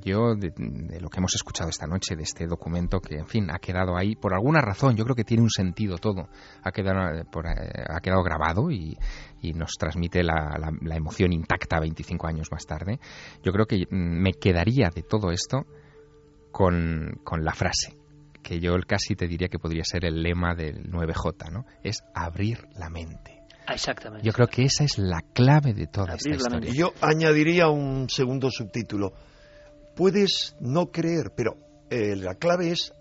[0.02, 0.52] yo de,
[0.99, 4.16] lo que hemos escuchado esta noche, de este documento que, en fin, ha quedado ahí
[4.16, 6.30] por alguna razón, yo creo que tiene un sentido todo,
[6.64, 8.98] ha quedado, eh, eh, ha quedado grabado y,
[9.56, 13.00] nos transmite la, la, emoción intacta 25 años más tarde.
[13.44, 15.66] Yo creo que mm, me quedaría de todo esto
[16.52, 17.98] con, con la frase
[18.42, 21.66] que yo casi te diría que podría ser el lema del 9J, ¿no?
[21.84, 23.42] Es abrir la mente.
[23.68, 24.26] Exactamente.
[24.26, 26.74] Yo creo que esa es la clave de toda esta historia.
[26.74, 29.14] Yo añadiría un segundo subtítulo.
[29.96, 31.56] Puedes no creer, pero
[31.89, 32.94] eh, la clave es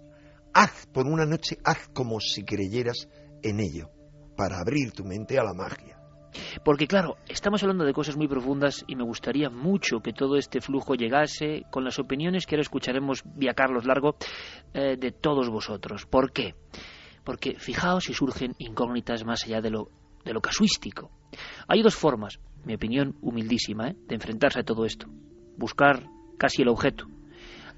[0.54, 3.08] haz por una noche, haz como si creyeras
[3.42, 3.90] en ello,
[4.36, 5.96] para abrir tu mente a la magia.
[6.64, 10.60] Porque claro, estamos hablando de cosas muy profundas y me gustaría mucho que todo este
[10.60, 14.16] flujo llegase con las opiniones que ahora escucharemos vía Carlos Largo
[14.72, 16.06] eh, de todos vosotros.
[16.06, 16.54] ¿Por qué?
[17.24, 19.90] Porque fijaos si surgen incógnitas más allá de lo
[20.24, 21.10] de lo casuístico.
[21.66, 23.96] Hay dos formas, mi opinión humildísima, ¿eh?
[24.06, 25.06] de enfrentarse a todo esto.
[25.56, 26.06] Buscar
[26.38, 27.06] casi el objeto,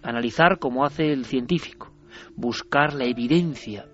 [0.02, 1.91] analizar como hace el científico,
[2.34, 3.86] buscar la evidencia.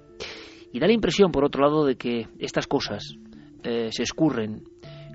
[0.73, 3.16] Y da la impresión, por otro lado, de que estas cosas
[3.62, 4.64] eh, se escurren,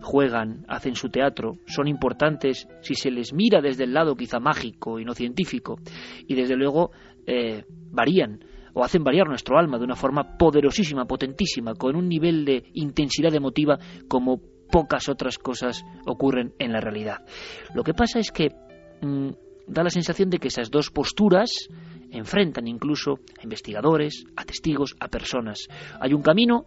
[0.01, 4.99] juegan, hacen su teatro, son importantes si se les mira desde el lado quizá mágico
[4.99, 5.80] y no científico,
[6.28, 6.91] y desde luego
[7.26, 8.39] eh, varían
[8.74, 13.34] o hacen variar nuestro alma de una forma poderosísima, potentísima, con un nivel de intensidad
[13.34, 13.78] emotiva
[14.08, 14.41] como
[14.72, 17.18] pocas otras cosas ocurren en la realidad.
[17.76, 18.49] Lo que pasa es que
[19.01, 19.30] mm,
[19.68, 21.51] da la sensación de que esas dos posturas
[22.18, 25.68] enfrentan incluso a investigadores, a testigos, a personas.
[25.99, 26.66] Hay un camino,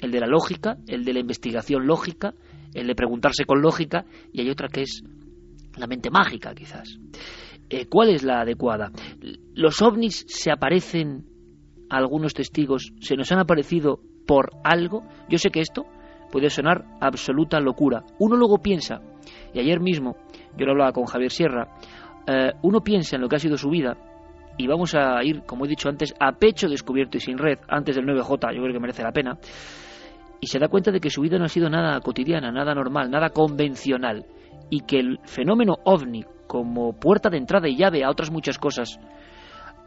[0.00, 2.34] el de la lógica, el de la investigación lógica,
[2.74, 5.02] el de preguntarse con lógica, y hay otra que es
[5.76, 6.98] la mente mágica, quizás.
[7.68, 8.90] Eh, ¿Cuál es la adecuada?
[9.54, 11.24] ¿Los ovnis se aparecen
[11.90, 15.86] algunos testigos se nos han aparecido por algo, yo sé que esto
[16.32, 18.02] puede sonar absoluta locura.
[18.18, 19.00] Uno luego piensa,
[19.54, 20.16] y ayer mismo
[20.56, 21.68] yo lo hablaba con Javier Sierra,
[22.26, 23.96] eh, uno piensa en lo que ha sido su vida
[24.58, 27.96] y vamos a ir, como he dicho antes, a pecho descubierto y sin red, antes
[27.96, 29.38] del 9J, yo creo que merece la pena,
[30.40, 33.10] y se da cuenta de que su vida no ha sido nada cotidiana, nada normal,
[33.10, 34.24] nada convencional,
[34.70, 38.98] y que el fenómeno ovni, como puerta de entrada y llave a otras muchas cosas,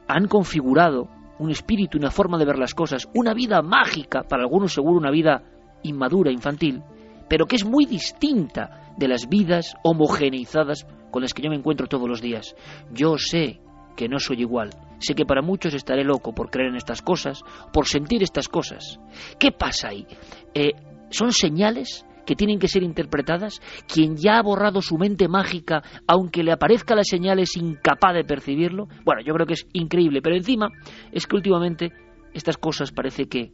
[0.07, 1.07] han configurado
[1.39, 5.11] un espíritu, una forma de ver las cosas, una vida mágica, para algunos seguro una
[5.11, 5.43] vida
[5.83, 6.81] inmadura, infantil,
[7.29, 11.87] pero que es muy distinta de las vidas homogeneizadas con las que yo me encuentro
[11.87, 12.55] todos los días.
[12.91, 13.61] Yo sé
[13.99, 14.69] que no soy igual.
[14.99, 17.43] Sé que para muchos estaré loco por creer en estas cosas,
[17.73, 18.97] por sentir estas cosas.
[19.37, 20.07] ¿Qué pasa ahí?
[20.53, 20.71] Eh,
[21.09, 23.59] ¿Son señales que tienen que ser interpretadas?
[23.93, 28.23] ¿Quien ya ha borrado su mente mágica, aunque le aparezca la señal, es incapaz de
[28.23, 28.87] percibirlo?
[29.03, 30.69] Bueno, yo creo que es increíble, pero encima
[31.11, 31.91] es que últimamente
[32.33, 33.51] estas cosas parece que,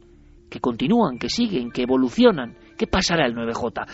[0.48, 2.56] que continúan, que siguen, que evolucionan.
[2.78, 3.84] ¿Qué pasará el 9J?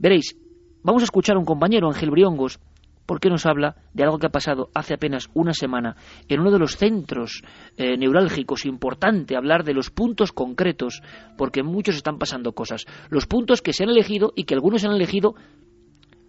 [0.00, 0.36] Veréis,
[0.82, 2.58] vamos a escuchar a un compañero, Ángel Briongos,
[3.06, 5.96] porque nos habla de algo que ha pasado hace apenas una semana
[6.28, 7.42] en uno de los centros
[7.76, 11.02] eh, neurálgicos importante hablar de los puntos concretos
[11.36, 14.92] porque muchos están pasando cosas los puntos que se han elegido y que algunos han
[14.92, 15.34] elegido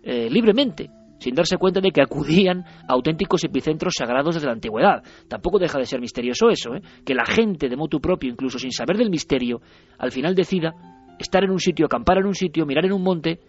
[0.03, 5.03] eh, libremente sin darse cuenta de que acudían a auténticos epicentros sagrados desde la antigüedad.
[5.29, 6.81] Tampoco deja de ser misterioso eso, ¿eh?
[7.05, 9.61] que la gente de motu propio, incluso sin saber del misterio,
[9.97, 10.73] al final decida
[11.17, 13.39] estar en un sitio, acampar en un sitio, mirar en un monte,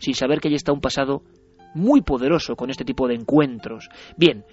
[0.00, 1.22] sin saber que allí está un pasado
[1.74, 3.88] muy poderoso con este tipo de encuentros.
[4.16, 4.44] Bien,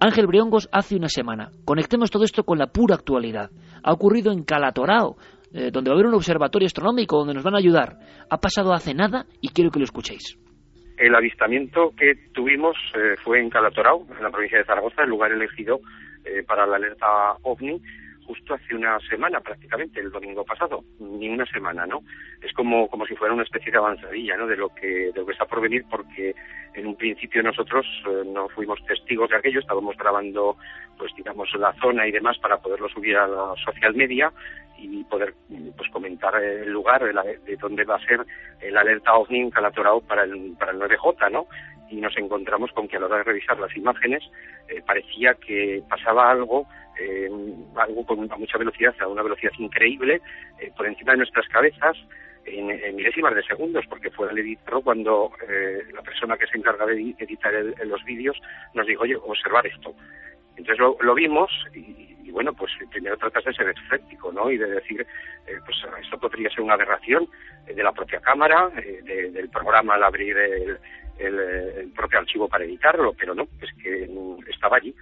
[0.00, 1.50] Ángel Briongos hace una semana.
[1.64, 3.50] Conectemos todo esto con la pura actualidad.
[3.82, 5.16] Ha ocurrido en Calatorao,
[5.54, 7.96] eh, donde va a haber un observatorio astronómico donde nos van a ayudar.
[8.28, 10.38] Ha pasado hace nada y quiero que lo escuchéis.
[10.98, 15.32] El avistamiento que tuvimos eh, fue en Calatorao, en la provincia de Zaragoza, el lugar
[15.32, 15.80] elegido
[16.24, 17.06] eh, para la alerta
[17.42, 17.80] OVNI
[18.26, 22.02] justo hace una semana prácticamente, el domingo pasado, ni una semana, ¿no?
[22.42, 24.46] Es como, como si fuera una especie de avanzadilla, ¿no?
[24.46, 26.34] De lo que, de lo que está por venir, porque
[26.74, 30.56] en un principio nosotros eh, no fuimos testigos de aquello, estábamos grabando,
[30.98, 34.32] pues digamos, la zona y demás para poderlo subir a la social media
[34.78, 35.34] y poder
[35.76, 38.20] pues comentar el lugar de, de dónde va a ser
[38.60, 41.46] el alerta OVNI en para el, para el 9J, ¿no?
[41.88, 44.22] Y nos encontramos con que a la hora de revisar las imágenes
[44.68, 46.66] eh, parecía que pasaba algo
[46.98, 47.28] eh,
[47.76, 50.20] algo con mucha velocidad, a una velocidad increíble,
[50.60, 51.96] eh, por encima de nuestras cabezas,
[52.44, 56.86] en, milésimas de segundos, porque fue el editor cuando eh, la persona que se encarga
[56.86, 57.52] de editar
[57.84, 58.40] los vídeos
[58.74, 59.94] nos dijo, oye, observar esto.
[60.56, 64.50] Entonces lo, vimos y, bueno, pues primero tratas de ser escéptico, ¿no?
[64.50, 65.06] Y de decir,
[65.46, 67.28] eh, pues esto podría ser una aberración
[67.66, 70.78] de la propia cámara, del programa al abrir el,
[71.18, 74.08] el, propio archivo para editarlo, pero no, es que
[74.48, 74.94] estaba allí.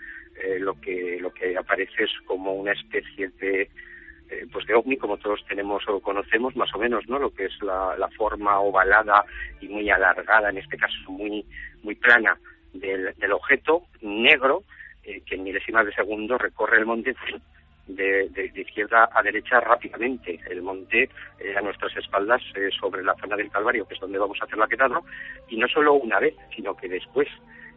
[0.45, 4.99] Eh, lo que lo que aparece es como una especie de eh, pues de ovni
[4.99, 9.25] como todos tenemos o conocemos más o menos no lo que es la, forma ovalada
[9.63, 11.47] y muy alargada en este caso muy
[11.83, 12.37] muy plana
[12.75, 14.65] del, objeto negro
[15.03, 17.17] eh, que en milésimas de segundo recorre el monte
[17.87, 20.41] de, de, izquierda a derecha rápidamente.
[20.49, 21.11] El monte
[21.55, 22.41] a nuestras espaldas
[22.81, 25.03] sobre la zona del Calvario, que es donde vamos a hacer la quedada,
[25.49, 27.29] y no solo una vez, sino que después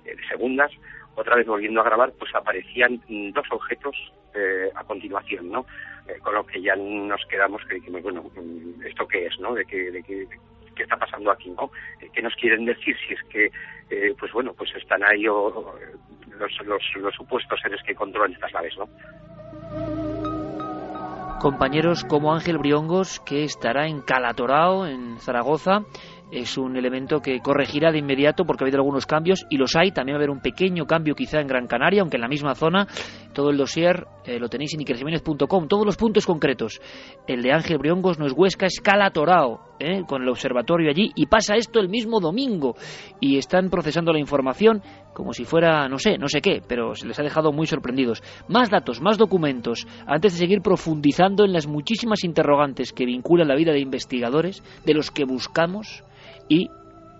[0.05, 0.71] de segundas
[1.17, 3.01] otra vez volviendo a grabar, pues aparecían
[3.33, 3.95] dos objetos
[4.35, 5.65] eh, a continuación, ¿no?
[6.07, 9.55] Eh, con lo que ya nos quedamos que dijimos, bueno, mm, ¿esto qué es, no?
[9.55, 10.27] De qué, de qué,
[10.75, 11.71] qué está pasando aquí, ¿no?
[12.01, 13.49] Eh, ¿Qué nos quieren decir si es que,
[14.19, 15.53] pues bueno, pues están ahí los,
[16.65, 18.85] los, los supuestos seres que controlan estas naves, ¿no?
[21.39, 25.81] Compañeros como Ángel Briongos, que estará en Calatorao, en Zaragoza,
[26.31, 29.91] es un elemento que corregirá de inmediato porque ha habido algunos cambios y los hay.
[29.91, 32.53] También va a haber un pequeño cambio quizá en Gran Canaria, aunque en la misma
[32.53, 32.87] zona.
[33.33, 35.67] Todo el dossier eh, lo tenéis en ikerjiménez.com.
[35.67, 36.81] Todos los puntos concretos.
[37.27, 41.11] El de Ángel Briongos no es Huesca, es Calatorao, eh, con el observatorio allí.
[41.15, 42.75] Y pasa esto el mismo domingo.
[43.21, 44.81] Y están procesando la información
[45.13, 48.21] como si fuera, no sé, no sé qué, pero se les ha dejado muy sorprendidos.
[48.47, 53.55] Más datos, más documentos, antes de seguir profundizando en las muchísimas interrogantes que vinculan la
[53.55, 56.03] vida de investigadores, de los que buscamos
[56.47, 56.69] y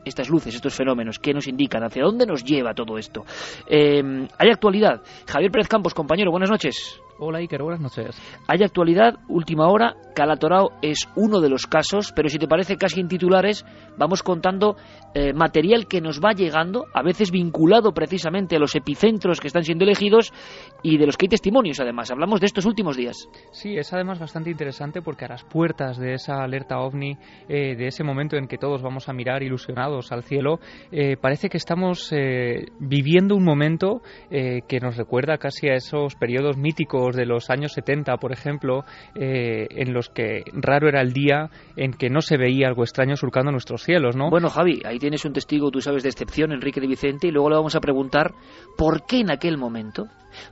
[0.05, 1.83] estas luces, estos fenómenos, ¿qué nos indican?
[1.83, 3.25] ¿Hacia dónde nos lleva todo esto?
[3.67, 5.01] Eh, hay actualidad.
[5.27, 7.01] Javier Pérez Campos, compañero, buenas noches.
[7.19, 8.21] Hola Iker, buenas noches.
[8.47, 12.99] Hay actualidad, última hora, Calatorao es uno de los casos, pero si te parece casi
[12.99, 13.65] en titulares,
[13.97, 14.75] vamos contando
[15.15, 19.63] eh, material que nos va llegando, a veces vinculado precisamente a los epicentros que están
[19.63, 20.31] siendo elegidos
[20.83, 22.11] y de los que hay testimonios además.
[22.11, 23.27] Hablamos de estos últimos días.
[23.51, 27.17] Sí, es además bastante interesante porque a las puertas de esa alerta ovni,
[27.49, 30.59] eh, de ese momento en que todos vamos a mirar ilusionados al cielo,
[30.91, 32.11] eh, parece que estamos
[32.79, 38.17] viviendo un momento que nos recuerda casi a esos periodos míticos de los años 70,
[38.17, 38.83] por ejemplo,
[39.15, 43.15] eh, en los que raro era el día en que no se veía algo extraño
[43.15, 44.29] surcando nuestros cielos, ¿no?
[44.29, 47.49] Bueno, Javi, ahí tienes un testigo, tú sabes, de excepción, Enrique de Vicente, y luego
[47.49, 48.33] le vamos a preguntar
[48.77, 50.07] por qué en aquel momento,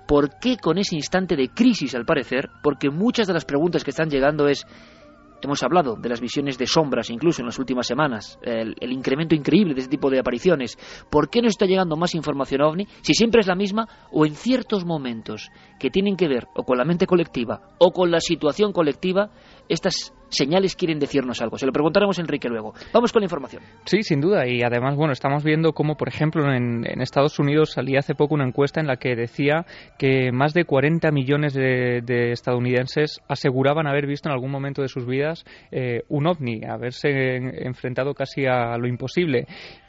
[0.07, 3.91] por qué con ese instante de crisis, al parecer, porque muchas de las preguntas que
[3.91, 4.65] están llegando es
[5.41, 9.35] Hemos hablado de las visiones de sombras incluso en las últimas semanas, el, el, incremento
[9.35, 10.77] increíble de este tipo de apariciones.
[11.09, 14.33] ¿Por qué no está llegando más información ovni si siempre es la misma o en
[14.33, 18.71] ciertos momentos que tienen que ver o con la mente colectiva o con la situación
[18.71, 19.29] colectiva,
[19.69, 21.57] estas señales quieren decirnos algo.
[21.57, 22.73] Se lo preguntaremos a Enrique luego.
[22.93, 23.63] Vamos con la información.
[23.85, 24.47] Sí, sin duda.
[24.47, 28.35] Y además, bueno, estamos viendo cómo, por ejemplo, en, en Estados Unidos salía hace poco
[28.35, 29.65] una encuesta en la que decía
[29.97, 34.87] que más de 40 millones de, de estadounidenses aseguraban haber visto en algún momento de
[34.87, 39.47] sus vidas eh, un ovni, haberse en, enfrentado casi a lo imposible.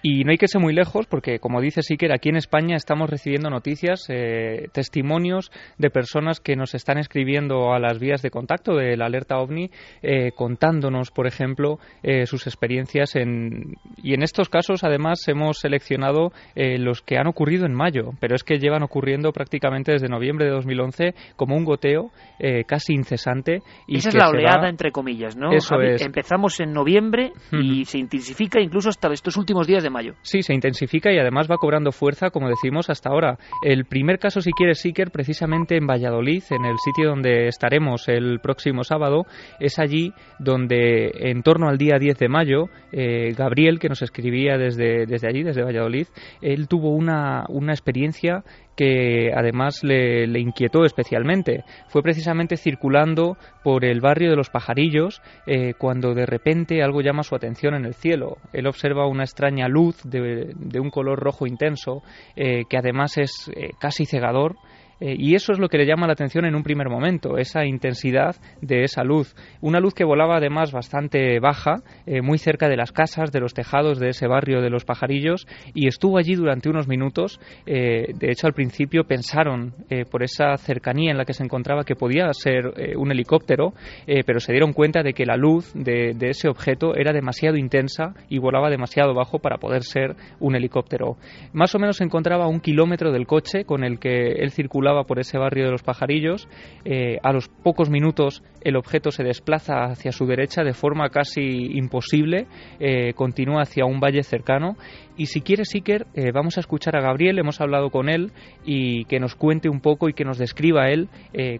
[0.09, 3.11] Y no hay que ser muy lejos porque, como dice Siker, aquí en España estamos
[3.11, 8.77] recibiendo noticias, eh, testimonios de personas que nos están escribiendo a las vías de contacto
[8.77, 9.69] de la alerta ovni
[10.03, 16.31] eh, contándonos, por ejemplo, eh, sus experiencias en, y en estos casos además hemos seleccionado
[16.55, 20.45] eh, los que han ocurrido en mayo, pero es que llevan ocurriendo prácticamente desde noviembre
[20.47, 23.63] de 2011 como un goteo eh, casi incesante.
[23.89, 25.51] Y Esa es la oleada va- entre comillas, ¿no?
[25.53, 25.95] Eso Javi?
[25.95, 26.03] es.
[26.03, 31.13] Empezamos en noviembre y se intensifica incluso hasta estos últimos días de Sí, se intensifica
[31.13, 33.39] y además va cobrando fuerza, como decimos hasta ahora.
[33.63, 38.41] El primer caso, si quieres, Seeker, precisamente en Valladolid, en el sitio donde estaremos el
[38.41, 39.25] próximo sábado,
[39.61, 44.59] es allí donde en torno al día 10 de mayo, eh, Gabriel, que nos escribía
[44.59, 46.07] desde, desde allí, desde Valladolid,
[46.41, 48.45] él tuvo una, una experiencia
[48.77, 51.65] que además le, le inquietó especialmente.
[51.89, 57.23] Fue precisamente circulando por el barrio de los pajarillos eh, cuando de repente algo llama
[57.23, 58.37] su atención en el cielo.
[58.53, 62.03] Él observa una extraña luz de, un color rojo intenso
[62.37, 64.57] eh, que además es eh, casi cegador.
[65.01, 67.65] Eh, y eso es lo que le llama la atención en un primer momento, esa
[67.65, 69.35] intensidad de esa luz.
[69.61, 73.55] Una luz que volaba además bastante baja, eh, muy cerca de las casas, de los
[73.55, 77.41] tejados de ese barrio de los pajarillos, y estuvo allí durante unos minutos.
[77.67, 79.75] Eh, de hecho, al principio pensaron,
[80.11, 83.73] por esa cercanía en la que se encontraba, que podía ser un helicóptero,
[84.07, 88.15] pero se dieron cuenta de que la luz de, de ese objeto era demasiado intensa
[88.29, 91.17] y volaba demasiado bajo para poder ser un helicóptero.
[91.53, 94.86] Más o menos se encontraba a un kilómetro del coche con el que él circulaba
[95.05, 96.49] por ese barrio de los pajarillos.
[96.85, 101.77] Eh, a los pocos minutos el objeto se desplaza hacia su derecha de forma casi
[101.77, 102.47] imposible,
[102.81, 104.77] eh, continúa hacia un valle cercano.
[105.17, 108.33] Y si quiere, Siker, eh, vamos a escuchar a Gabriel, hemos hablado con él
[108.65, 111.09] y que nos cuente un poco y que nos describa él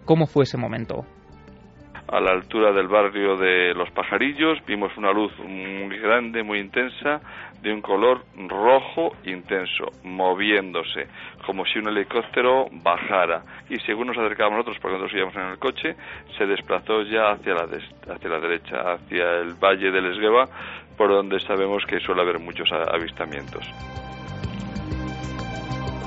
[0.05, 1.05] cómo fue ese momento.
[2.07, 7.21] A la altura del barrio de Los Pajarillos vimos una luz muy grande, muy intensa,
[7.61, 11.07] de un color rojo intenso, moviéndose,
[11.45, 13.41] como si un helicóptero bajara.
[13.69, 15.95] Y según nos acercábamos nosotros, porque nosotros íbamos en el coche,
[16.37, 20.47] se desplazó ya hacia la, hacia la derecha, hacia el valle del Esgueva,
[20.97, 23.65] por donde sabemos que suele haber muchos avistamientos.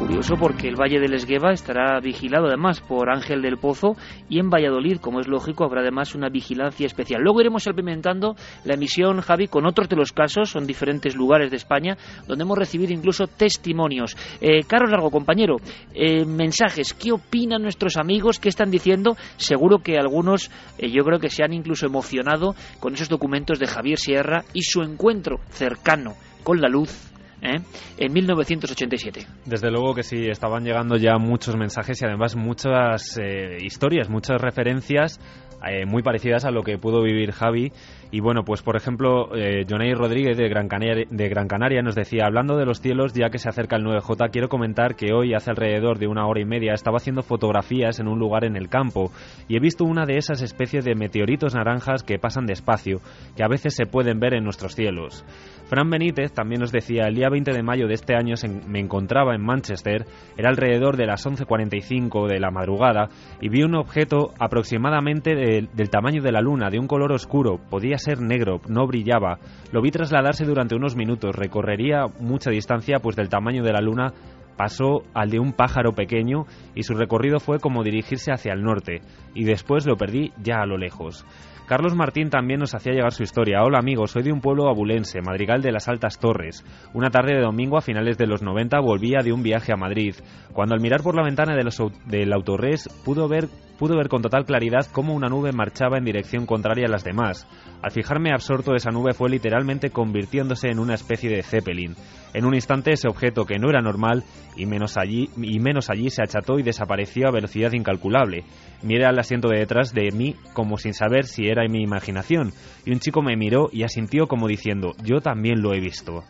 [0.01, 3.96] Curioso porque el Valle del Esgueva estará vigilado además por Ángel del Pozo
[4.30, 7.20] y en Valladolid, como es lógico, habrá además una vigilancia especial.
[7.22, 8.34] Luego iremos implementando
[8.64, 12.57] la emisión, Javi, con otros de los casos, son diferentes lugares de España, donde hemos
[12.57, 14.16] recibido incluso testimonios.
[14.40, 15.57] Eh, Carlos Largo, compañero,
[15.92, 18.38] eh, mensajes, ¿qué opinan nuestros amigos?
[18.38, 19.18] ¿Qué están diciendo?
[19.36, 23.66] Seguro que algunos, eh, yo creo que se han incluso emocionado con esos documentos de
[23.66, 27.11] Javier Sierra y su encuentro cercano con la luz
[27.43, 27.61] ¿eh?
[27.99, 29.26] en 1987.
[29.45, 34.41] Desde luego que sí, estaban llegando ya muchos mensajes y además muchas eh, historias, muchas
[34.41, 35.20] referencias
[35.68, 37.72] eh, muy parecidas a lo que pudo vivir Javi.
[38.11, 41.95] Y bueno, pues por ejemplo, eh, Jonay Rodríguez de Gran, Canaria, de Gran Canaria nos
[41.95, 45.34] decía, hablando de los cielos, ya que se acerca el 9J, quiero comentar que hoy,
[45.34, 48.68] hace alrededor de una hora y media, estaba haciendo fotografías en un lugar en el
[48.68, 49.12] campo
[49.49, 53.01] y he visto una de esas especies de meteoritos naranjas que pasan despacio,
[53.36, 55.24] que a veces se pueden ver en nuestros cielos.
[55.70, 58.34] Fran Benítez también nos decía, el día 20 de mayo de este año
[58.66, 60.04] me encontraba en Manchester,
[60.36, 63.08] era alrededor de las 11.45 de la madrugada,
[63.40, 67.60] y vi un objeto aproximadamente de- del tamaño de la luna, de un color oscuro,
[67.70, 69.38] podía ser negro, no brillaba.
[69.70, 74.12] Lo vi trasladarse durante unos minutos, recorrería mucha distancia, pues del tamaño de la luna
[74.56, 79.02] pasó al de un pájaro pequeño y su recorrido fue como dirigirse hacia el norte,
[79.36, 81.24] y después lo perdí ya a lo lejos.
[81.70, 83.62] Carlos Martín también nos hacía llegar su historia.
[83.62, 86.64] Hola amigos, soy de un pueblo abulense, Madrigal de las Altas Torres.
[86.94, 90.16] Una tarde de domingo a finales de los 90 volvía de un viaje a Madrid,
[90.52, 93.44] cuando al mirar por la ventana del autorres pudo ver,
[93.80, 97.48] pudo ver con total claridad cómo una nube marchaba en dirección contraria a las demás.
[97.80, 101.96] Al fijarme absorto esa nube fue literalmente convirtiéndose en una especie de zeppelin.
[102.34, 104.22] En un instante ese objeto que no era normal
[104.54, 108.44] y menos allí, y menos allí se acható y desapareció a velocidad incalculable.
[108.82, 112.52] Miré al asiento de detrás de mí como sin saber si era mi imaginación,
[112.84, 116.22] y un chico me miró y asintió como diciendo, yo también lo he visto.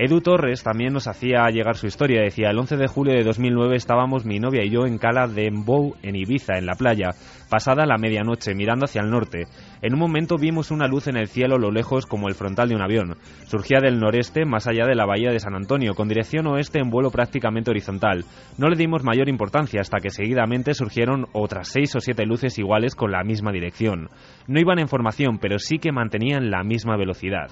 [0.00, 2.22] Edu Torres también nos hacía llegar su historia.
[2.22, 5.46] Decía, el 11 de julio de 2009 estábamos mi novia y yo en Cala de
[5.46, 7.10] Embou, en Ibiza, en la playa,
[7.50, 9.46] pasada la medianoche, mirando hacia el norte.
[9.82, 12.76] En un momento vimos una luz en el cielo lo lejos como el frontal de
[12.76, 13.16] un avión.
[13.46, 16.90] Surgía del noreste, más allá de la bahía de San Antonio, con dirección oeste en
[16.90, 18.24] vuelo prácticamente horizontal.
[18.56, 22.94] No le dimos mayor importancia hasta que seguidamente surgieron otras seis o siete luces iguales
[22.94, 24.10] con la misma dirección.
[24.46, 27.50] No iban en formación, pero sí que mantenían la misma velocidad.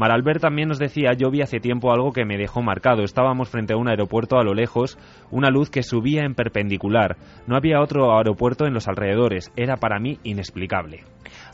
[0.00, 3.02] Maralbert también nos decía, yo vi hace tiempo algo que me dejó marcado.
[3.02, 4.96] Estábamos frente a un aeropuerto a lo lejos,
[5.30, 7.18] una luz que subía en perpendicular.
[7.46, 9.52] No había otro aeropuerto en los alrededores.
[9.56, 11.04] Era para mí inexplicable.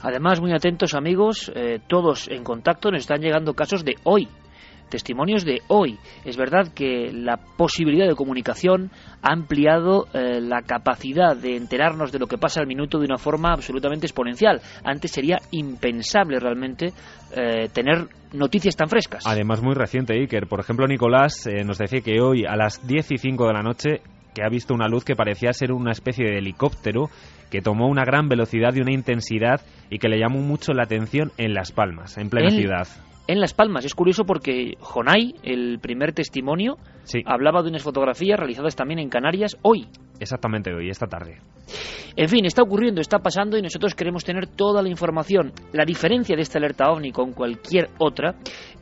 [0.00, 4.28] Además, muy atentos amigos, eh, todos en contacto nos están llegando casos de hoy,
[4.88, 5.98] testimonios de hoy.
[6.24, 8.90] Es verdad que la posibilidad de comunicación
[9.22, 13.18] ha ampliado eh, la capacidad de enterarnos de lo que pasa al minuto de una
[13.18, 14.60] forma absolutamente exponencial.
[14.84, 16.92] Antes sería impensable realmente
[17.36, 19.24] eh, tener noticias tan frescas.
[19.26, 20.46] Además, muy reciente, Iker.
[20.46, 23.62] Por ejemplo, Nicolás eh, nos decía que hoy a las 10 y 5 de la
[23.62, 24.00] noche
[24.34, 27.08] que ha visto una luz que parecía ser una especie de helicóptero
[27.50, 31.32] que tomó una gran velocidad y una intensidad y que le llamó mucho la atención
[31.38, 32.86] en Las Palmas, en plena ciudad
[33.26, 33.84] en Las Palmas.
[33.84, 36.76] Es curioso porque Jonay, el primer testimonio,
[37.24, 39.86] hablaba de unas fotografías realizadas también en Canarias hoy.
[40.20, 41.40] Exactamente hoy, esta tarde.
[42.16, 45.52] En fin, está ocurriendo, está pasando y nosotros queremos tener toda la información.
[45.72, 48.36] La diferencia de esta alerta ovni con cualquier otra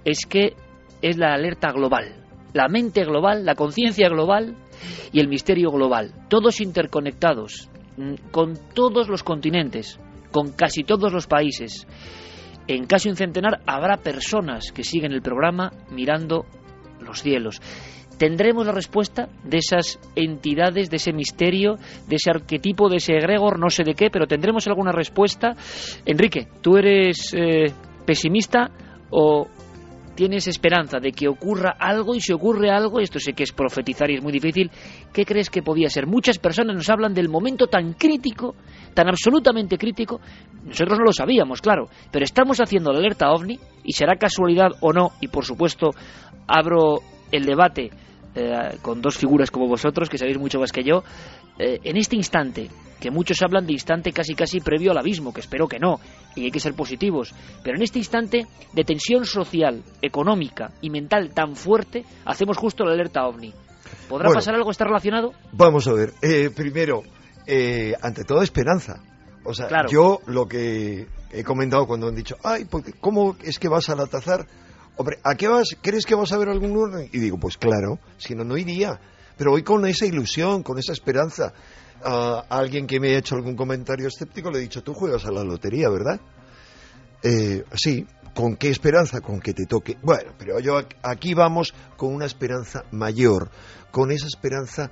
[0.05, 0.55] es que
[1.03, 2.14] es la alerta global.
[2.53, 4.55] La mente global, la conciencia global
[5.12, 6.12] y el misterio global.
[6.28, 9.99] Todos interconectados, mm, con todos los continentes,
[10.30, 11.86] con casi todos los países.
[12.67, 16.47] En caso Incentenar habrá personas que siguen el programa mirando
[17.01, 17.61] los cielos.
[18.19, 23.59] ¿Tendremos la respuesta de esas entidades, de ese misterio, de ese arquetipo, de ese egregor,
[23.59, 25.57] no sé de qué, pero tendremos alguna respuesta?
[26.07, 27.73] Enrique, ¿tú eres eh,
[28.07, 28.71] pesimista
[29.11, 29.49] o
[30.15, 34.11] tienes esperanza de que ocurra algo y si ocurre algo, esto sé que es profetizar
[34.11, 34.71] y es muy difícil,
[35.12, 36.07] ¿qué crees que podía ser?
[36.07, 38.55] Muchas personas nos hablan del momento tan crítico,
[38.95, 40.21] tan absolutamente crítico,
[40.65, 44.93] nosotros no lo sabíamos, claro, pero estamos haciendo la alerta ovni y será casualidad o
[44.93, 45.91] no, y por supuesto
[46.47, 47.01] abro
[47.31, 47.91] el debate
[48.35, 51.03] eh, con dos figuras como vosotros, que sabéis mucho más que yo,
[51.59, 52.69] eh, en este instante,
[53.05, 56.01] que muchos hablan de instante casi casi previo al abismo, que espero que no,
[56.35, 61.35] y hay que ser positivos, pero en este instante de tensión social, económica y mental
[61.35, 63.53] tan fuerte, hacemos justo la alerta ovni.
[64.09, 64.71] ¿Podrá pasar algo?
[64.71, 65.35] ¿Está relacionado?
[65.53, 66.15] Vamos a ver.
[66.23, 67.03] Eh, primero,
[68.01, 69.03] ante todo, esperanza.
[69.45, 72.67] O sea, yo lo que he comentado cuando han dicho, ay,
[73.01, 74.47] ¿cómo es que vas a la tazar?
[74.97, 75.77] Hombre, ¿a qué vas?
[75.83, 77.11] ¿Crees que vas a ver algún orden?
[77.13, 78.99] Y digo, pues claro, si no, no iría.
[79.37, 81.53] Pero voy con esa ilusión, con esa esperanza.
[82.07, 85.31] A alguien que me ha hecho algún comentario escéptico le he dicho, tú juegas a
[85.31, 86.21] la lotería, ¿verdad?
[87.23, 89.23] Eh, sí, ¿con qué esperanza?
[89.23, 89.97] Con que te toque.
[90.03, 93.51] Bueno, pero yo aquí vamos con una esperanza mayor,
[93.91, 94.91] con esa esperanza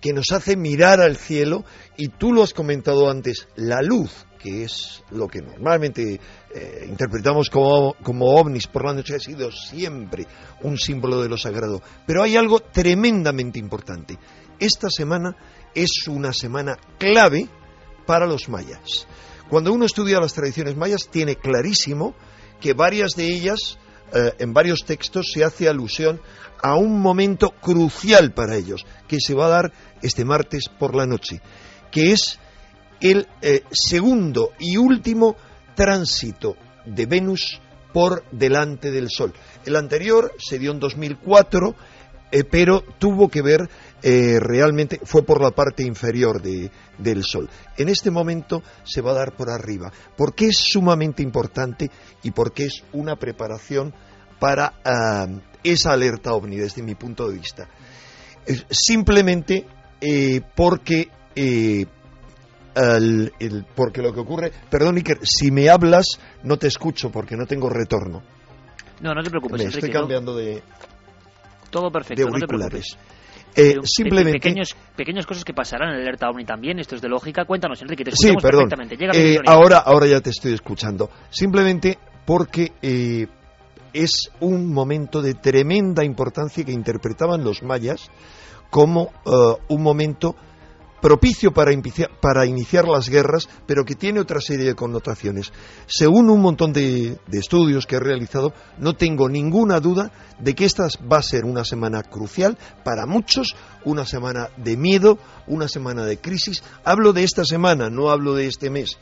[0.00, 1.64] que nos hace mirar al cielo
[1.96, 6.20] y tú lo has comentado antes, la luz, que es lo que normalmente
[6.54, 10.26] eh, interpretamos como, como ovnis por la noche, ha sido siempre
[10.62, 11.80] un símbolo de lo sagrado.
[12.06, 14.18] Pero hay algo tremendamente importante.
[14.58, 15.36] Esta semana
[15.74, 17.48] es una semana clave
[18.06, 19.06] para los mayas.
[19.48, 22.14] Cuando uno estudia las tradiciones mayas, tiene clarísimo
[22.60, 23.78] que varias de ellas,
[24.12, 26.20] eh, en varios textos, se hace alusión
[26.62, 31.06] a un momento crucial para ellos, que se va a dar este martes por la
[31.06, 31.42] noche,
[31.90, 32.38] que es
[33.00, 35.36] el eh, segundo y último
[35.74, 37.60] tránsito de Venus
[37.92, 39.34] por delante del Sol.
[39.64, 41.74] El anterior se dio en 2004,
[42.32, 43.68] eh, pero tuvo que ver
[44.06, 47.48] eh, realmente, fue por la parte inferior de, del Sol.
[47.78, 51.90] En este momento se va a dar por arriba, porque es sumamente importante
[52.22, 53.94] y porque es una preparación
[54.38, 55.26] para ah,
[55.62, 57.66] esa alerta ovni desde mi punto de vista.
[58.68, 59.64] simplemente
[60.02, 61.86] eh, porque eh,
[63.74, 67.70] porque lo que ocurre, perdón Iker, si me hablas no te escucho porque no tengo
[67.70, 68.22] retorno.
[69.00, 69.62] No, no te preocupes.
[69.62, 70.62] Me estoy cambiando de
[71.70, 72.98] todo perfecto, auriculares.
[73.56, 77.08] Eh, simplemente pequeños, pequeñas cosas que pasarán en el alerta OVNI también, esto es de
[77.08, 77.44] lógica.
[77.44, 78.68] Cuéntanos, Enrique, te escuchamos sí, perdón.
[78.68, 79.34] perfectamente.
[79.34, 81.10] Eh, ahora, ahora ya te estoy escuchando.
[81.30, 83.26] Simplemente porque eh,
[83.92, 88.10] es un momento de tremenda importancia que interpretaban los mayas
[88.70, 89.12] como
[89.68, 90.34] un momento
[91.04, 91.70] propicio para,
[92.18, 95.52] para, iniciar las guerras, pero que tiene otra serie de connotaciones.
[95.84, 100.10] Según un montón de, de, estudios que he realizado, no tengo ninguna duda
[100.40, 103.54] de que esta va a ser una semana crucial para muchos,
[103.84, 106.62] una semana de miedo, una semana de crisis.
[106.86, 108.96] Hablo de esta semana, no hablo de este mes.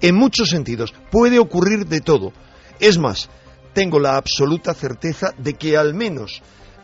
[0.00, 2.32] En muchos sentidos, puede ocurrir de todo.
[2.78, 3.30] Es más,
[3.74, 6.40] tengo la absoluta certeza de que al menos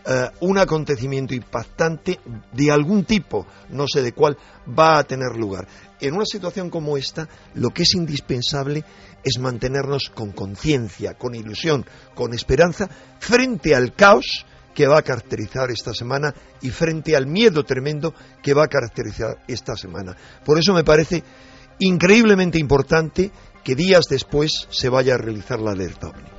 [0.07, 2.21] eh, un acontecimiento impactante
[2.53, 4.37] de algún tipo, no sé de cuál,
[4.69, 5.67] va a tener lugar.
[6.01, 8.85] En una situación como esta, lo que es indispensable
[9.23, 14.45] es mantenernos con conciencia, con ilusión, con esperanza, frente al caos
[14.75, 18.13] que va a caracterizar esta semana y frente al miedo tremendo
[18.43, 20.15] que va a caracterizar esta semana.
[20.45, 21.23] Por eso me parece
[21.79, 23.31] increíblemente importante
[23.63, 26.34] que días después se vaya a realizar la alerta OVNI.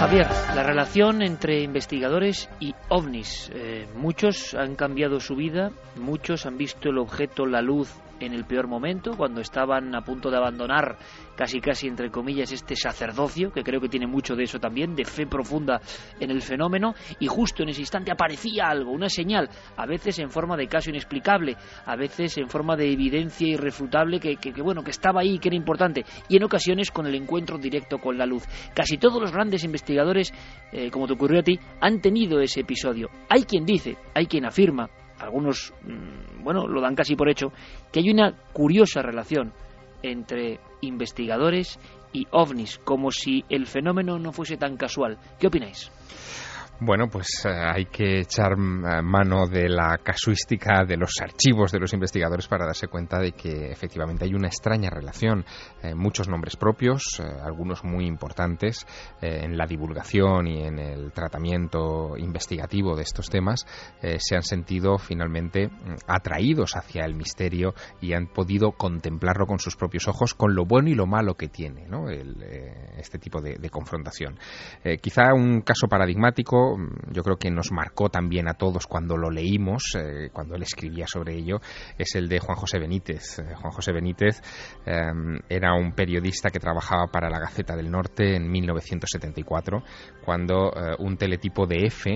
[0.00, 3.50] Javier, la relación entre investigadores y ovnis.
[3.52, 8.44] Eh, muchos han cambiado su vida, muchos han visto el objeto, la luz, en el
[8.44, 10.96] peor momento, cuando estaban a punto de abandonar
[11.36, 15.06] casi casi entre comillas este sacerdocio, que creo que tiene mucho de eso también, de
[15.06, 15.80] fe profunda
[16.18, 20.30] en el fenómeno, y justo en ese instante aparecía algo, una señal, a veces en
[20.30, 21.56] forma de caso inexplicable,
[21.86, 25.56] a veces en forma de evidencia irrefutable que, que, bueno, que estaba ahí, que era
[25.56, 28.44] importante, y en ocasiones con el encuentro directo con la luz.
[28.74, 30.32] Casi todos los grandes investigadores,
[30.72, 33.08] eh, como te ocurrió a ti, han tenido ese episodio.
[33.30, 34.90] Hay quien dice, hay quien afirma,
[35.20, 37.52] algunos, mm, bueno, lo dan casi por hecho,
[37.92, 39.52] que hay una curiosa relación
[40.02, 41.78] entre investigadores
[42.12, 45.18] y ovnis, como si el fenómeno no fuese tan casual.
[45.38, 45.90] ¿Qué opináis?
[46.82, 51.78] Bueno, pues eh, hay que echar eh, mano de la casuística de los archivos de
[51.78, 55.44] los investigadores para darse cuenta de que efectivamente hay una extraña relación.
[55.82, 58.86] Eh, muchos nombres propios, algunos muy importantes
[59.20, 63.66] en la divulgación y en el tratamiento investigativo de estos temas,
[64.00, 69.76] se han sentido finalmente mm, atraídos hacia el misterio y han podido contemplarlo con sus
[69.76, 72.08] propios ojos, con lo bueno y lo malo que tiene ¿no?
[72.08, 74.38] este tipo de confrontación.
[75.02, 79.30] quizá un caso paradigmático Mm, yo creo que nos marcó también a todos cuando lo
[79.30, 81.60] leímos, eh, cuando él escribía sobre ello,
[81.98, 83.38] es el de Juan José Benítez.
[83.38, 84.40] Eh, Juan José Benítez
[84.86, 89.82] em, era un periodista que trabajaba para la Gaceta del Norte en 1974,
[90.24, 92.10] cuando eh, un teletipo de F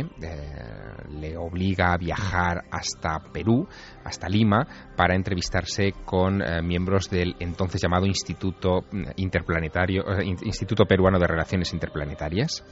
[1.11, 3.67] le obliga a viajar hasta Perú,
[4.05, 4.67] hasta Lima,
[4.97, 12.65] para entrevistarse con miembros del entonces llamado Instituto mm, Interplanetario, Instituto Peruano de Relaciones Interplanetarias.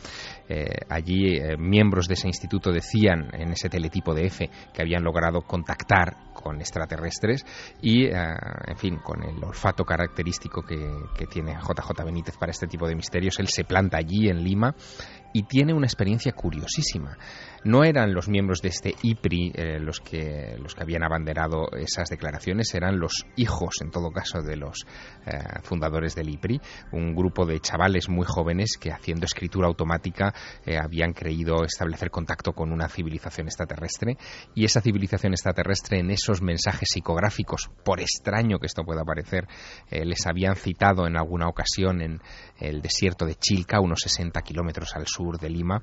[0.89, 1.39] allí
[1.73, 6.61] miembros de ese instituto decían en ese teletipo de F que habían logrado contactar con
[6.61, 7.47] extraterrestres
[7.81, 8.13] y, eh,
[8.67, 10.79] en fin, con el olfato característico que,
[11.17, 14.75] que tiene JJ Benítez para este tipo de misterios, él se planta allí en Lima
[15.33, 17.17] y tiene una experiencia curiosísima.
[17.65, 22.09] No eran los miembros de este IPRI eh, los, que, los que habían abanderado esas
[22.09, 24.85] declaraciones, eran los hijos, en todo caso, de los
[25.27, 26.61] eh, fundadores del IPRI,
[26.91, 30.35] un grupo de chavales muy jóvenes que haciendo escritura automática
[30.67, 34.17] eh, habían creído establecer contacto con una civilización extraterrestre
[34.57, 39.47] y esa civilización extraterrestre en esos mensajes psicográficos, por extraño que esto pueda parecer,
[39.91, 42.21] les habían citado en alguna ocasión en
[42.59, 45.83] el desierto de Chilca, unos 60 kilómetros al sur de Lima,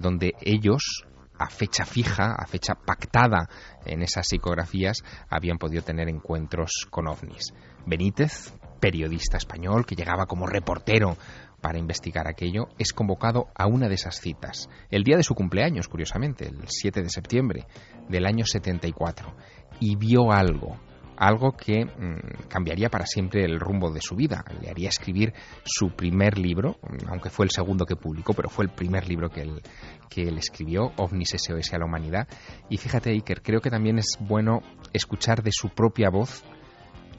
[0.00, 1.04] donde ellos
[1.38, 3.48] a fecha fija, a fecha pactada
[3.84, 7.52] en esas psicografías, habían podido tener encuentros con ovnis.
[7.86, 11.16] Benítez, periodista español que llegaba como reportero
[11.60, 15.88] para investigar aquello, es convocado a una de esas citas, el día de su cumpleaños,
[15.88, 17.66] curiosamente, el 7 de septiembre
[18.08, 19.34] del año 74,
[19.80, 20.76] y vio algo,
[21.16, 24.44] algo que mm, cambiaría para siempre el rumbo de su vida.
[24.60, 25.32] Le haría escribir
[25.64, 26.78] su primer libro,
[27.08, 29.62] aunque fue el segundo que publicó, pero fue el primer libro que él,
[30.08, 32.28] que él escribió, OVNIS SOS a la humanidad.
[32.68, 34.60] Y fíjate, Iker, creo que también es bueno
[34.92, 36.44] escuchar de su propia voz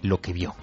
[0.01, 0.53] lo que vio.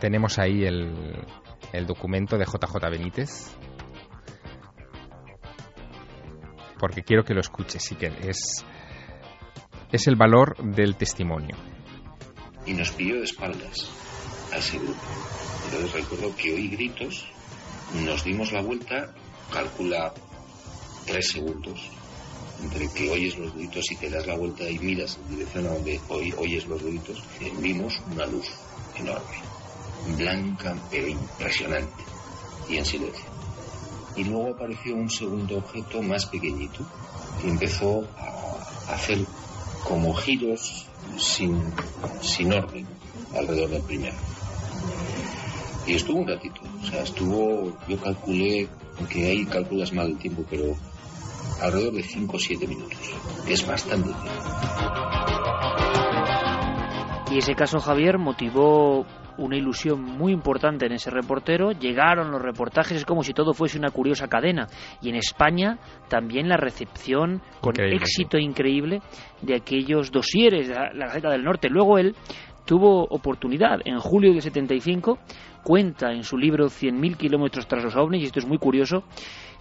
[0.00, 1.24] Tenemos ahí el,
[1.72, 3.56] el documento de JJ Benítez,
[6.82, 8.64] porque quiero que lo escuches, sí que es,
[9.92, 11.56] es el valor del testimonio.
[12.66, 13.88] Y nos pilló de espaldas
[14.52, 15.00] a ese grupo.
[15.66, 17.24] Entonces recuerdo que oí gritos,
[18.04, 19.14] nos dimos la vuelta,
[19.52, 20.12] calcula
[21.06, 21.88] tres segundos,
[22.64, 25.74] entre que oyes los gritos y te das la vuelta y miras en dirección a
[25.74, 27.22] donde oyes los gritos,
[27.60, 28.48] vimos una luz
[28.96, 32.02] enorme, blanca pero impresionante
[32.68, 33.31] y en silencio
[34.16, 36.84] y luego apareció un segundo objeto más pequeñito
[37.40, 38.04] que empezó
[38.88, 39.18] a hacer
[39.84, 40.86] como giros
[41.18, 41.60] sin,
[42.20, 42.86] sin orden
[43.34, 44.16] alrededor del primero.
[45.86, 48.68] Y estuvo un ratito, o sea, estuvo, yo calculé,
[48.98, 50.76] aunque ahí calculas mal el tiempo, pero
[51.60, 52.98] alrededor de 5 o 7 minutos,
[53.44, 54.10] que es bastante
[57.32, 59.06] Y ese caso, Javier, motivó
[59.38, 61.72] una ilusión muy importante en ese reportero.
[61.72, 64.68] Llegaron los reportajes, es como si todo fuese una curiosa cadena.
[65.00, 65.78] Y en España
[66.08, 69.00] también la recepción con éxito increíble
[69.40, 71.70] de aquellos dosieres de la, la Gaceta del Norte.
[71.70, 72.14] Luego él
[72.66, 75.18] tuvo oportunidad en julio de 75,
[75.62, 79.04] cuenta en su libro 100.000 kilómetros tras los ovnis, y esto es muy curioso,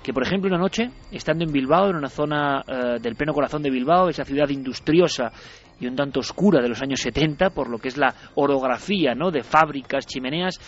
[0.04, 3.62] que por ejemplo una noche, estando en Bilbao, en una zona eh, del pleno corazón
[3.62, 5.32] de Bilbao, esa ciudad industriosa
[5.80, 9.32] y un tanto oscura de los años 70, por lo que es la orografía ¿no?
[9.32, 10.60] de fábricas, chimeneas,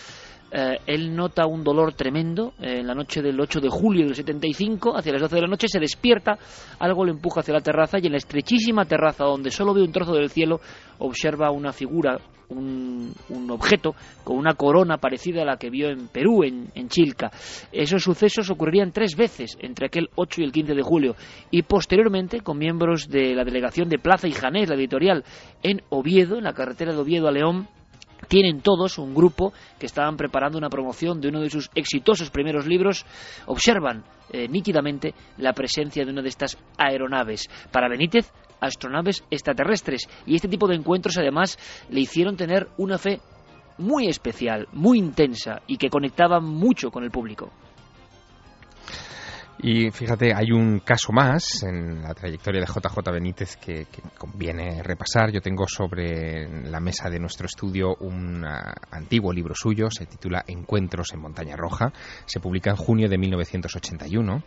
[0.50, 4.14] eh, él nota un dolor tremendo eh, en la noche del 8 de julio del
[4.14, 6.38] 75, hacia las 12 de la noche, se despierta,
[6.78, 9.92] algo le empuja hacia la terraza y en la estrechísima terraza donde solo ve un
[9.92, 10.60] trozo del cielo,
[10.98, 12.18] observa una figura,
[12.50, 16.88] un, un objeto con una corona parecida a la que vio en Perú, en, en
[16.88, 17.30] Chilca.
[17.72, 21.16] Esos sucesos ocurrirían tres veces entre aquel 8 y el 15 de julio
[21.50, 25.24] y posteriormente con miembros de la delegación de Plaza y Janés, la editorial,
[25.62, 27.68] en Oviedo, en la carretera de Oviedo a León,
[28.24, 32.66] tienen todos un grupo que estaban preparando una promoción de uno de sus exitosos primeros
[32.66, 33.04] libros,
[33.46, 37.48] observan eh, nítidamente la presencia de una de estas aeronaves.
[37.70, 38.30] Para Benítez,
[38.60, 40.08] astronaves extraterrestres.
[40.26, 41.58] Y este tipo de encuentros, además,
[41.90, 43.20] le hicieron tener una fe
[43.78, 47.50] muy especial, muy intensa y que conectaba mucho con el público.
[49.66, 54.82] Y fíjate, hay un caso más en la trayectoria de JJ Benítez que, que, conviene
[54.82, 55.32] repasar.
[55.32, 58.48] Yo tengo sobre la mesa de nuestro estudio un uh,
[58.90, 61.94] antiguo libro suyo, se titula Encuentros en Montaña Roja,
[62.26, 64.42] se publica en junio de 1981,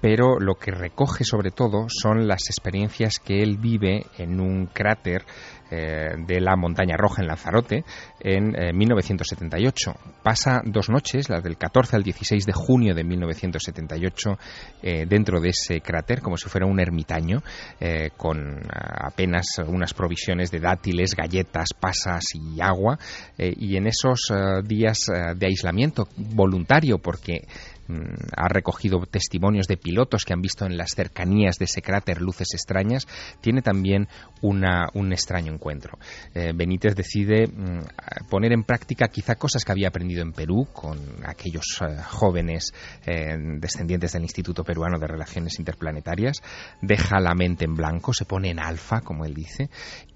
[0.00, 5.26] pero lo que recoge sobre todo son las experiencias que él vive en un cráter
[5.72, 7.84] eh, de la Montaña Roja en Lanzarote
[8.20, 9.94] en eh, 1978.
[10.22, 14.38] Pasa dos noches, las del 14 al 16 de junio de 1978,
[14.82, 17.42] eh, dentro de ese cráter, como si fuera un ermitaño,
[17.80, 22.98] eh, con apenas unas provisiones de dátiles, galletas, pasas y agua.
[23.38, 27.46] eh, y en esos eh, días eh, de aislamiento voluntario, porque
[28.36, 32.48] ha recogido testimonios de pilotos que han visto en las cercanías de ese cráter luces
[32.54, 33.06] extrañas,
[33.40, 34.08] tiene también
[34.40, 35.98] una, un extraño encuentro.
[36.34, 40.98] Eh, Benítez decide mm, poner en práctica quizá cosas que había aprendido en Perú con
[41.24, 42.72] aquellos eh, jóvenes
[43.06, 46.42] eh, descendientes del Instituto Peruano de Relaciones Interplanetarias,
[46.80, 49.70] deja la mente en blanco, se pone en alfa, como él dice,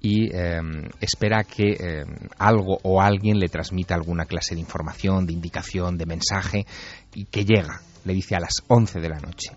[0.07, 0.61] y eh,
[1.01, 2.05] espera que eh,
[2.39, 6.65] algo o alguien le transmita alguna clase de información, de indicación, de mensaje,
[7.13, 9.51] y que llega, le dice a las 11 de la noche.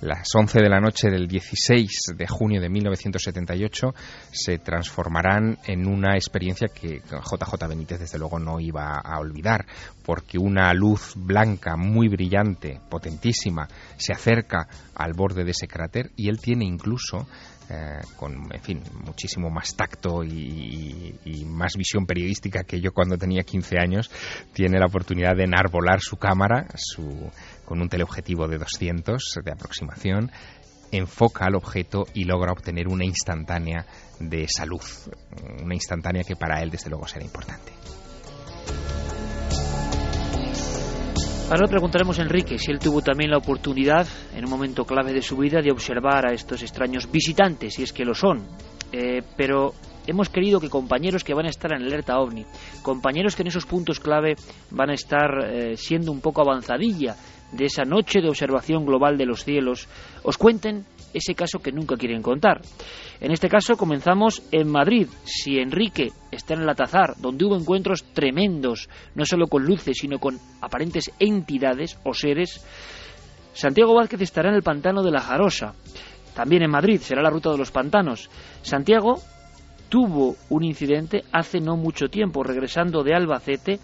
[0.00, 3.92] Las 11 de la noche del 16 de junio de 1978
[4.30, 9.66] se transformarán en una experiencia que JJ Benítez desde luego no iba a olvidar,
[10.04, 16.28] porque una luz blanca muy brillante, potentísima, se acerca al borde de ese cráter y
[16.28, 17.26] él tiene incluso
[17.70, 23.16] eh, con, en fin, muchísimo más tacto y, y, más visión periodística que yo cuando
[23.16, 24.10] tenía 15 años,
[24.52, 27.30] tiene la oportunidad de enarbolar su cámara su,
[27.64, 30.32] con un teleobjetivo de 200 de aproximación,
[30.90, 33.86] enfoca al objeto y logra obtener una instantánea
[34.18, 34.82] de salud,
[35.62, 37.72] una instantánea que para él desde luego será importante.
[41.50, 44.06] Ahora preguntaremos a Enrique si él tuvo también la oportunidad,
[44.36, 47.92] en un momento clave de su vida, de observar a estos extraños visitantes, si es
[47.92, 48.46] que lo son.
[48.92, 49.74] Eh, pero
[50.06, 52.46] hemos querido que compañeros que van a estar en alerta ovni,
[52.82, 54.36] compañeros que en esos puntos clave
[54.70, 57.16] van a estar eh, siendo un poco avanzadilla
[57.50, 59.88] de esa noche de observación global de los cielos,
[60.22, 60.84] os cuenten
[61.14, 62.60] ese caso que nunca quieren contar.
[63.20, 65.08] En este caso comenzamos en Madrid.
[65.24, 70.18] Si Enrique está en el Atazar, donde hubo encuentros tremendos, no solo con luces, sino
[70.18, 72.64] con aparentes entidades o seres,
[73.52, 75.74] Santiago Vázquez estará en el pantano de la Jarosa.
[76.34, 78.30] También en Madrid será la ruta de los pantanos.
[78.62, 79.20] Santiago
[79.88, 83.80] tuvo un incidente hace no mucho tiempo, regresando de Albacete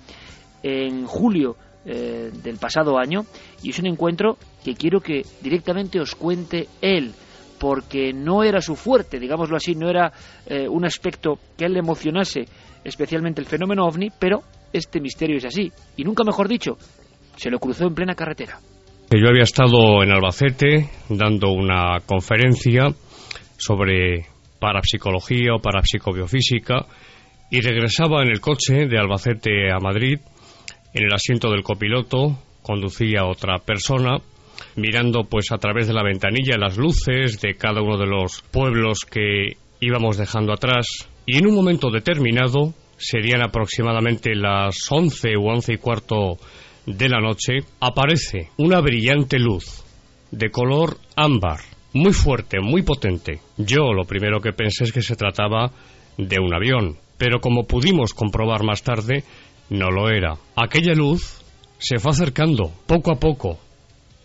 [0.62, 1.56] en julio
[1.88, 3.26] eh, del pasado año
[3.62, 7.14] y es un encuentro que quiero que directamente os cuente él
[7.60, 10.12] porque no era su fuerte, digámoslo así, no era
[10.46, 12.44] eh, un aspecto que a él le emocionase
[12.82, 14.42] especialmente el fenómeno ovni, pero
[14.72, 16.76] este misterio es así y nunca mejor dicho,
[17.36, 18.58] se lo cruzó en plena carretera.
[19.10, 22.92] Yo había estado en Albacete dando una conferencia
[23.56, 24.26] sobre
[24.58, 26.86] parapsicología o parapsicobiofísica
[27.48, 30.18] y regresaba en el coche de Albacete a Madrid
[30.96, 34.18] en el asiento del copiloto conducía otra persona
[34.76, 39.00] mirando pues a través de la ventanilla las luces de cada uno de los pueblos
[39.00, 40.86] que íbamos dejando atrás
[41.26, 46.38] y en un momento determinado serían aproximadamente las once u once y cuarto
[46.86, 49.84] de la noche, aparece una brillante luz
[50.30, 51.58] de color ámbar,
[51.92, 53.40] muy fuerte, muy potente.
[53.58, 55.72] Yo lo primero que pensé es que se trataba
[56.16, 59.24] de un avión, pero como pudimos comprobar más tarde,
[59.70, 60.34] no lo era.
[60.54, 61.42] Aquella luz
[61.78, 63.58] se fue acercando poco a poco,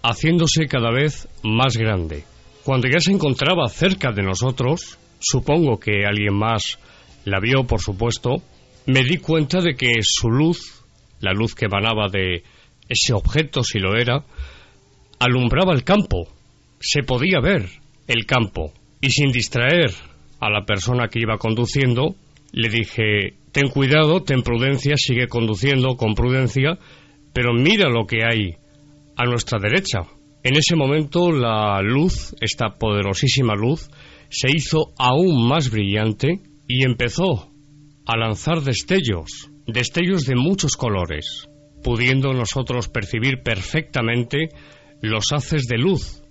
[0.04, 2.24] haciéndose cada vez más grande.
[2.64, 6.80] Cuando ya se encontraba cerca de nosotros, supongo que alguien más
[7.26, 8.42] la vio, por supuesto,
[8.86, 10.84] me di cuenta de que su luz,
[11.20, 12.44] la luz que emanaba de
[12.88, 14.24] ese objeto, si lo era,
[15.20, 16.28] alumbraba el campo.
[16.80, 17.68] Se podía ver
[18.08, 18.74] el campo.
[19.02, 19.92] Y sin distraer
[20.40, 22.16] a la persona que iba conduciendo,
[22.52, 26.78] le dije, ten cuidado, ten prudencia, sigue conduciendo con prudencia,
[27.34, 28.56] pero mira lo que hay
[29.16, 30.08] a nuestra derecha.
[30.44, 33.90] En ese momento la luz, esta poderosísima luz,
[34.30, 37.52] se hizo aún más brillante y empezó
[38.06, 41.48] a lanzar destellos, destellos de muchos colores,
[41.84, 44.50] pudiendo nosotros percibir perfectamente
[45.02, 46.24] los haces de luz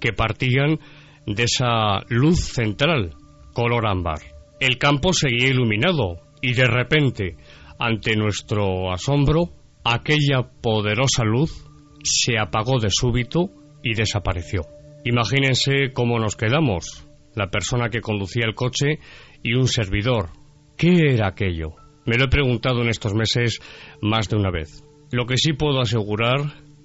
[0.00, 0.78] que partían
[1.26, 3.14] de esa luz central,
[3.52, 4.20] color ámbar.
[4.60, 7.36] El campo seguía iluminado y de repente,
[7.78, 9.50] ante nuestro asombro,
[9.84, 11.64] aquella poderosa luz
[12.02, 13.50] se apagó de súbito
[13.82, 14.62] y desapareció.
[15.04, 18.98] Imagínense cómo nos quedamos, la persona que conducía el coche
[19.42, 20.30] y un servidor.
[20.76, 21.74] ¿Qué era aquello?
[22.04, 23.60] Me lo he preguntado en estos meses
[24.00, 24.82] más de una vez.
[25.12, 26.40] Lo que sí puedo asegurar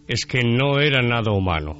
[0.08, 1.78] es que no era nada humano.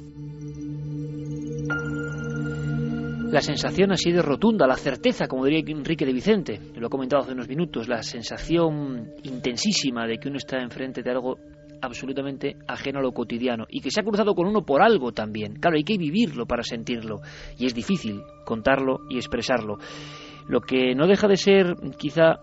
[3.32, 7.22] La sensación ha sido rotunda, la certeza, como diría Enrique de Vicente, lo he comentado
[7.22, 11.38] hace unos minutos, la sensación intensísima de que uno está enfrente de algo
[11.80, 15.54] absolutamente ajeno a lo cotidiano y que se ha cruzado con uno por algo también.
[15.54, 17.22] Claro, hay que vivirlo para sentirlo
[17.58, 19.78] y es difícil contarlo y expresarlo.
[20.46, 22.40] Lo que no deja de ser quizá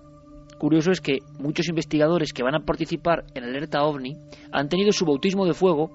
[0.57, 4.17] curioso es que muchos investigadores que van a participar en Alerta OVNI
[4.51, 5.91] han tenido su bautismo de fuego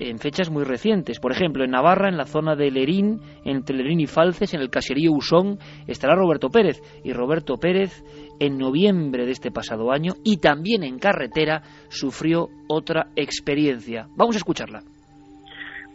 [0.00, 1.20] en fechas muy recientes.
[1.20, 4.70] Por ejemplo, en Navarra, en la zona de Lerín, entre Lerín y Falces, en el
[4.70, 6.80] caserío Usón, estará Roberto Pérez.
[7.04, 8.02] Y Roberto Pérez,
[8.40, 14.06] en noviembre de este pasado año, y también en carretera, sufrió otra experiencia.
[14.16, 14.80] Vamos a escucharla.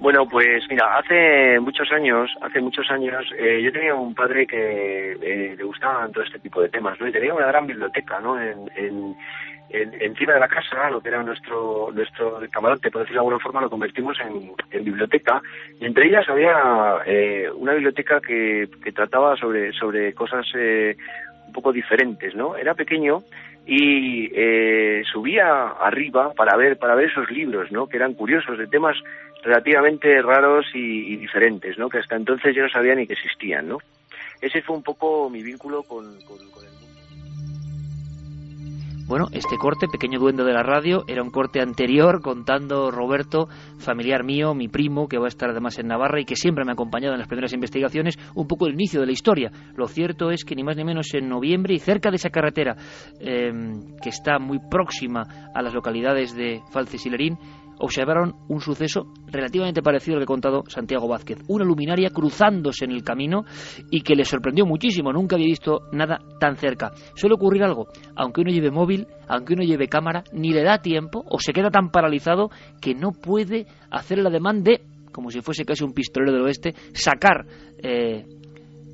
[0.02, 5.12] Bueno, pues mira, hace muchos años, hace muchos años, eh, yo tenía un padre que
[5.12, 7.08] eh, le gustaban todo este tipo de temas, ¿no?
[7.08, 8.42] Y tenía una gran biblioteca, ¿no?
[8.42, 9.16] En,
[9.74, 13.62] encima de la casa, lo que era nuestro nuestro camarote, por decirlo de alguna forma,
[13.62, 15.42] lo convertimos en, biblioteca.
[15.80, 21.72] Y entre ellas había eh, una biblioteca que, que trataba sobre sobre cosas un poco
[21.72, 22.56] diferentes, ¿no?
[22.56, 23.24] Era pequeño
[23.66, 24.30] y
[25.12, 27.88] subía arriba para ver para ver esos libros, ¿no?
[27.88, 28.98] Que eran curiosos de temas
[29.44, 31.90] relativamente raros y, diferentes, ¿no?
[31.90, 33.78] Que hasta entonces yo no sabía ni que existían, ¿no?
[34.42, 36.71] Ese fue un poco mi vínculo con, el mundo.
[39.12, 44.24] Bueno, este corte, Pequeño Duende de la Radio, era un corte anterior contando Roberto, familiar
[44.24, 46.76] mío, mi primo, que va a estar además en Navarra y que siempre me ha
[46.76, 49.52] acompañado en las primeras investigaciones, un poco el inicio de la historia.
[49.76, 52.78] Lo cierto es que ni más ni menos en noviembre y cerca de esa carretera,
[53.20, 55.24] em, que está muy próxima
[55.54, 57.38] a las localidades de Falces y Lerín,
[57.82, 61.40] observaron un suceso relativamente parecido al que ha contado Santiago Vázquez.
[61.48, 63.44] Una luminaria cruzándose en el camino
[63.90, 65.12] y que le sorprendió muchísimo.
[65.12, 66.92] Nunca había visto nada tan cerca.
[67.16, 67.88] Suele ocurrir algo.
[68.16, 71.70] Aunque uno lleve móvil, aunque uno lleve cámara, ni le da tiempo o se queda
[71.70, 72.50] tan paralizado
[72.80, 74.82] que no puede hacer el ademán de,
[75.12, 77.46] como si fuese casi un pistolero del oeste, sacar...
[77.84, 78.26] Eh,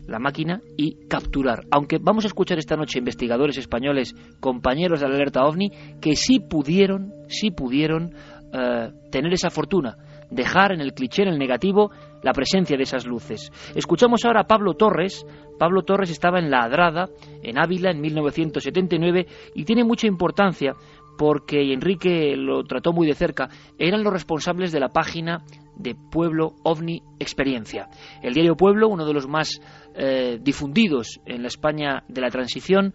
[0.08, 1.66] la máquina y capturar.
[1.70, 5.70] Aunque vamos a escuchar esta noche investigadores españoles, compañeros de la alerta OVNI,
[6.02, 8.14] que sí pudieron, sí pudieron
[8.54, 9.98] eh, tener esa fortuna,
[10.30, 11.92] dejar en el cliché, en el negativo,
[12.24, 13.52] la presencia de esas luces.
[13.76, 15.26] Escuchamos ahora a Pablo Torres.
[15.60, 17.08] Pablo Torres estaba en La Adrada,
[17.42, 20.74] en Ávila, en 1979, y tiene mucha importancia
[21.18, 25.44] porque, Enrique lo trató muy de cerca, eran los responsables de la página
[25.76, 27.90] de Pueblo OVNI Experiencia.
[28.22, 29.60] El diario Pueblo, uno de los más
[29.96, 32.94] eh, difundidos en la España de la transición,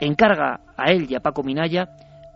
[0.00, 1.88] encarga a él y a Paco Minaya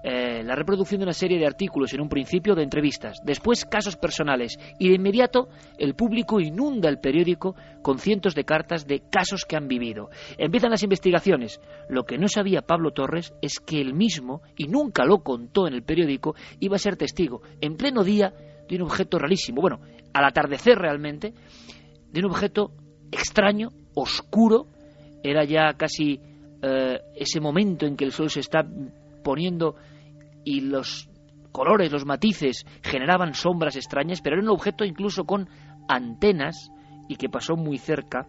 [0.02, 3.96] eh, la reproducción de una serie de artículos en un principio de entrevistas, después casos
[3.96, 9.44] personales y de inmediato el público inunda el periódico con cientos de cartas de casos
[9.44, 10.10] que han vivido.
[10.36, 11.60] Empiezan las investigaciones.
[11.88, 15.74] Lo que no sabía Pablo Torres es que él mismo, y nunca lo contó en
[15.74, 18.32] el periódico, iba a ser testigo en pleno día
[18.68, 19.80] de un objeto rarísimo, bueno,
[20.12, 21.32] al atardecer realmente,
[22.12, 22.72] de un objeto
[23.10, 24.66] extraño, oscuro,
[25.22, 26.20] era ya casi
[26.62, 28.64] eh, ese momento en que el sol se está
[29.22, 29.76] poniendo
[30.44, 31.08] y los
[31.52, 35.48] colores, los matices generaban sombras extrañas, pero era un objeto incluso con
[35.88, 36.70] antenas
[37.08, 38.26] y que pasó muy cerca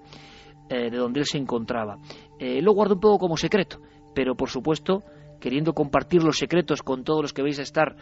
[0.69, 1.97] eh, de donde él se encontraba.
[2.39, 3.79] Eh, lo guardo un poco como secreto,
[4.15, 5.03] pero por supuesto
[5.39, 7.95] queriendo compartir los secretos con todos los que vais a estar,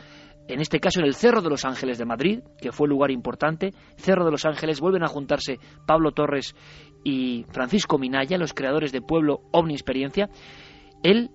[0.47, 3.73] en este caso en el Cerro de los Ángeles de Madrid, que fue lugar importante.
[3.95, 6.55] Cerro de los Ángeles vuelven a juntarse Pablo Torres
[7.03, 10.29] y Francisco Minaya, los creadores de Pueblo Omni Experiencia.
[11.03, 11.29] Él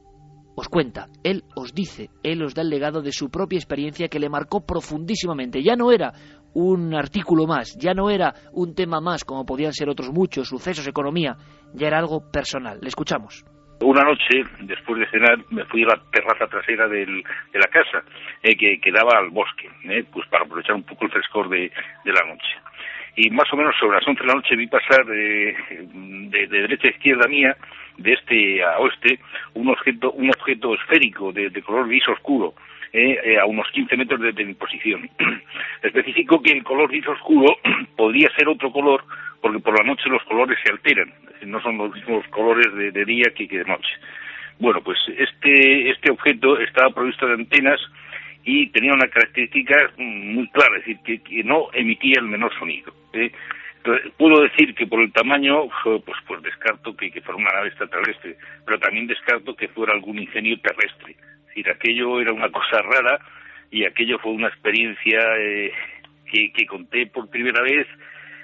[0.54, 4.18] os cuenta, él os dice, él os da el legado de su propia experiencia que
[4.18, 5.62] le marcó profundísimamente.
[5.62, 6.12] Ya no era
[6.54, 10.86] un artículo más, ya no era un tema más como podían ser otros muchos, sucesos,
[10.86, 11.36] economía,
[11.74, 12.78] ya era algo personal.
[12.80, 13.44] Le escuchamos.
[13.80, 18.04] Una noche, después de cenar, me fui a la terraza trasera del, de la casa,
[18.40, 21.72] eh, que, que, daba al bosque, eh, pues para aprovechar un poco el frescor de,
[22.04, 22.54] la noche.
[23.16, 25.56] Y más o menos sobre las 11 de la noche vi pasar de,
[26.30, 27.56] de derecha a izquierda mía,
[27.98, 29.18] de este a oeste,
[29.54, 32.54] un objeto, un objeto esférico de, de color gris oscuro,
[32.92, 35.08] eh, eh, a unos 15 metros de, de mi posición.
[35.82, 37.56] Especifico que el color gris oscuro
[37.96, 39.04] podría ser otro color
[39.40, 41.12] porque por la noche los colores se alteran,
[41.44, 43.90] no son los mismos colores de, día que, que, de noche.
[44.58, 47.80] Bueno, pues este, este objeto estaba provisto de antenas
[48.44, 52.92] y tenía una característica muy clara, es decir, que, que no emitía el menor sonido.
[53.12, 53.32] ¿eh?
[54.16, 58.36] Puedo decir que por el tamaño, pues, pues descarto que, que, fuera una nave extraterrestre,
[58.64, 61.12] pero también descarto que fuera algún ingenio terrestre.
[61.12, 63.18] Es decir, aquello era una cosa rara
[63.70, 65.72] y aquello fue una experiencia eh,
[66.30, 67.86] que, que conté por primera vez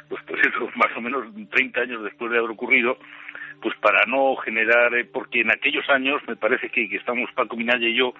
[0.08, 2.98] pues pues eso, más o menos 30 años después de haber ocurrido,
[3.60, 7.56] pues para no generar, eh, porque en aquellos años me parece que, que estamos, Paco
[7.56, 8.14] Minaya y yo,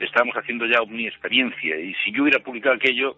[0.00, 3.16] estábamos haciendo ya mi experiencia, y si yo hubiera publicado aquello,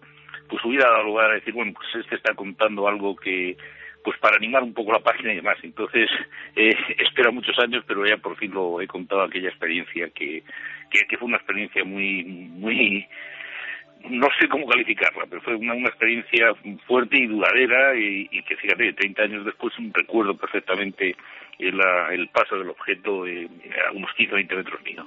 [0.51, 3.55] pues hubiera dado lugar a decir, bueno, pues este está contando algo que,
[4.03, 5.57] pues para animar un poco la página y demás.
[5.63, 6.09] Entonces,
[6.57, 10.43] eh, espera muchos años, pero ya por fin lo he contado aquella experiencia que,
[10.91, 13.07] que, fue una experiencia muy, muy,
[14.09, 16.53] no sé cómo calificarla, pero fue una, una experiencia
[16.85, 21.15] fuerte y duradera y, y, que, fíjate, 30 años después recuerdo perfectamente
[21.59, 21.79] el,
[22.11, 23.47] el paso del objeto eh,
[23.87, 25.05] a unos 15 o 20 metros mío.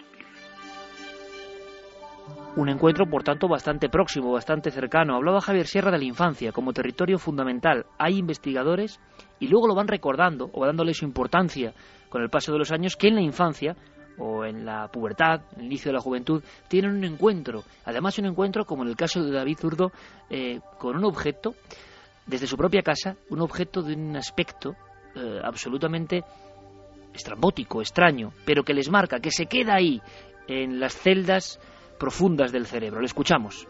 [2.57, 5.17] Un encuentro, por tanto, bastante próximo, bastante cercano.
[5.17, 7.85] Hablaba Javier Sierra de la infancia como territorio fundamental.
[7.99, 9.01] Hay investigadores,
[9.41, 11.75] y luego lo van recordando o dándole su importancia
[12.09, 13.75] con el paso de los años, que en la infancia
[14.19, 17.65] o en la pubertad, en el inicio de la juventud, tienen un encuentro.
[17.87, 19.91] Además, un encuentro, como en el caso de David Zurdo,
[20.31, 21.57] eh, con un objeto,
[22.25, 24.77] desde su propia casa, un objeto de un aspecto
[25.17, 26.23] eh, absolutamente
[27.13, 30.01] estrambótico, extraño, pero que les marca, que se queda ahí,
[30.47, 31.59] en las celdas
[31.99, 33.01] profundas del cerebro.
[33.01, 33.66] Le escuchamos.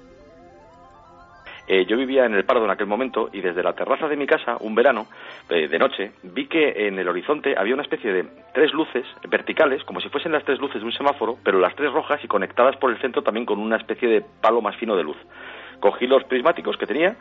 [1.66, 4.26] Eh, yo vivía en el Pardo en aquel momento y desde la terraza de mi
[4.26, 5.06] casa, un verano,
[5.48, 9.82] eh, de noche, vi que en el horizonte había una especie de tres luces verticales,
[9.84, 12.76] como si fuesen las tres luces de un semáforo, pero las tres rojas y conectadas
[12.76, 15.16] por el centro también con una especie de palo más fino de luz.
[15.80, 17.16] Cogí los prismáticos que tenía,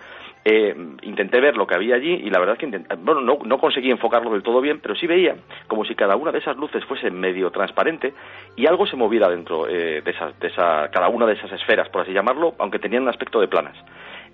[0.45, 3.57] eh, intenté ver lo que había allí y la verdad es que bueno, no, no,
[3.57, 5.35] conseguí enfocarlo del todo bien, pero sí veía
[5.67, 8.13] como si cada una de esas luces fuese medio transparente
[8.55, 11.89] y algo se moviera dentro eh, de, esas, de esa, cada una de esas esferas,
[11.89, 13.77] por así llamarlo, aunque tenían un aspecto de planas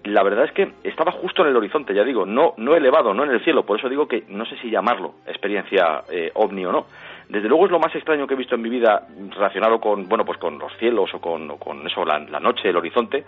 [0.04, 3.24] la verdad es que estaba justo en el horizonte, ya digo, no, no elevado, no
[3.24, 6.72] en el cielo, por eso digo que no sé si llamarlo experiencia eh, ovni o
[6.72, 6.86] no.
[7.30, 10.26] Desde luego es lo más extraño que he visto en mi vida relacionado con, bueno,
[10.26, 13.24] pues con los cielos o con, con eso, la, noche, el horizonte.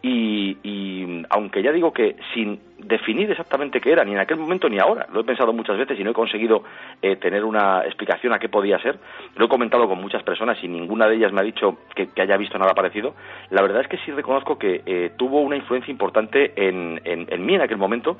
[0.00, 4.68] Y, y, aunque ya digo que sin definir exactamente qué era, ni en aquel momento
[4.68, 6.64] ni ahora, lo he pensado muchas veces y no he conseguido
[7.00, 8.98] eh, tener una explicación a qué podía ser,
[9.36, 12.22] lo he comentado con muchas personas y ninguna de ellas me ha dicho que, que
[12.22, 13.14] haya visto nada parecido,
[13.50, 17.46] la verdad es que sí reconozco que eh, tuvo una influencia importante en, en, en,
[17.46, 18.16] mí en aquel momento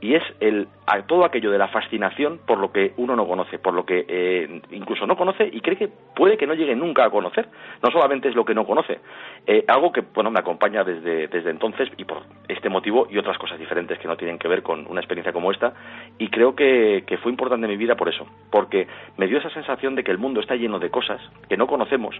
[0.00, 0.68] y es el,
[1.06, 4.60] todo aquello de la fascinación por lo que uno no conoce, por lo que eh,
[4.70, 7.48] incluso no conoce y cree que puede que no llegue nunca a conocer.
[7.82, 9.00] No solamente es lo que no conoce,
[9.46, 13.38] eh, algo que bueno me acompaña desde, desde entonces y por este motivo y otras
[13.38, 15.72] cosas diferentes que no tienen que ver con una experiencia como esta.
[16.18, 18.86] Y creo que, que fue importante en mi vida por eso, porque
[19.16, 22.14] me dio esa sensación de que el mundo está lleno de cosas que no conocemos,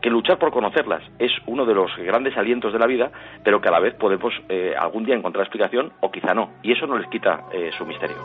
[0.00, 3.10] que luchar por conocerlas es uno de los grandes alientos de la vida,
[3.44, 6.50] pero que a la vez podemos eh, algún día encontrar explicación o quizá no.
[6.62, 8.16] Y eso no les quita eh, su misterio.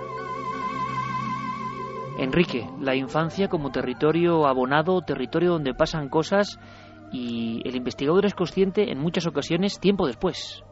[2.18, 6.60] Enrique, la infancia como territorio abonado, territorio donde pasan cosas
[7.12, 10.64] y el investigador es consciente en muchas ocasiones tiempo después.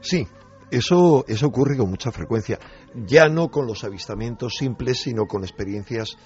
[0.00, 0.26] Sí,
[0.70, 2.58] eso, eso ocurre con mucha frecuencia,
[2.94, 6.16] ya no con los avistamientos simples, sino con experiencias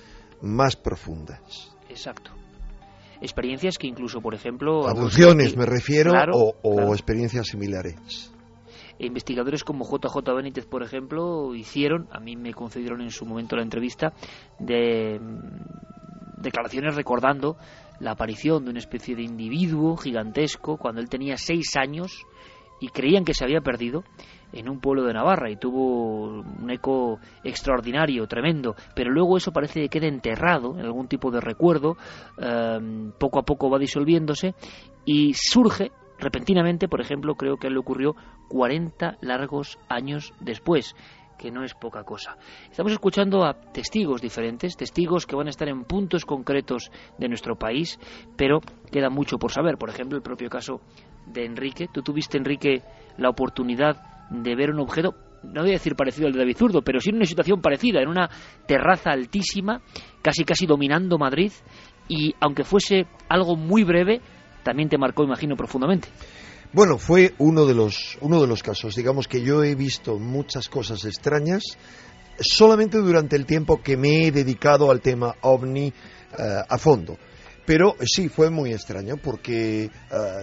[0.40, 1.76] más profundas.
[1.88, 2.30] Exacto.
[3.20, 4.86] Experiencias que incluso, por ejemplo...
[4.86, 6.92] Abducciones, me refiero, claro, o, o claro.
[6.92, 8.33] experiencias similares
[8.98, 13.62] investigadores como JJ Benítez, por ejemplo, hicieron, a mí me concedieron en su momento la
[13.62, 14.12] entrevista,
[14.58, 15.20] de
[16.38, 17.56] declaraciones recordando
[18.00, 22.24] la aparición de una especie de individuo gigantesco cuando él tenía seis años
[22.80, 24.04] y creían que se había perdido
[24.52, 29.80] en un pueblo de Navarra y tuvo un eco extraordinario, tremendo, pero luego eso parece
[29.80, 31.96] que queda enterrado en algún tipo de recuerdo,
[32.38, 34.54] em, poco a poco va disolviéndose
[35.04, 35.90] y surge
[36.24, 38.16] repentinamente, por ejemplo, creo que le ocurrió
[38.48, 40.96] 40 largos años después
[41.38, 42.36] que no es poca cosa.
[42.70, 47.56] Estamos escuchando a testigos diferentes, testigos que van a estar en puntos concretos de nuestro
[47.56, 47.98] país,
[48.36, 48.60] pero
[48.90, 49.76] queda mucho por saber.
[49.76, 50.80] Por ejemplo, el propio caso
[51.26, 51.88] de Enrique.
[51.92, 52.82] Tú tuviste, Enrique,
[53.18, 56.82] la oportunidad de ver un objeto, no voy a decir parecido al de David Zurdo,
[56.82, 58.28] pero sí en una situación parecida, en una
[58.66, 59.82] terraza altísima,
[60.22, 61.52] casi casi dominando Madrid,
[62.08, 64.20] y aunque fuese algo muy breve,
[64.64, 66.08] también te marcó, imagino, profundamente.
[66.72, 68.96] Bueno, fue uno de los uno de los casos.
[68.96, 71.62] Digamos que yo he visto muchas cosas extrañas
[72.40, 75.92] solamente durante el tiempo que me he dedicado al tema ovni eh,
[76.68, 77.16] a fondo.
[77.66, 79.90] Pero sí, fue muy extraño porque eh,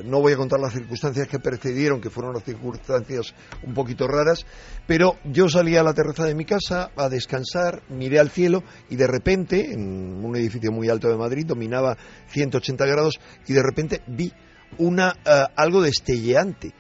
[0.06, 3.34] no voy a contar las circunstancias que precedieron, que fueron las circunstancias
[3.64, 4.46] un poquito raras,
[4.88, 8.96] pero yo salí a la terraza de mi casa a descansar, miré al cielo y
[8.96, 11.96] de repente, en un edificio muy alto de Madrid, dominaba
[12.30, 14.34] 180 grados y de repente vi
[14.80, 16.74] una, eh, algo destelleante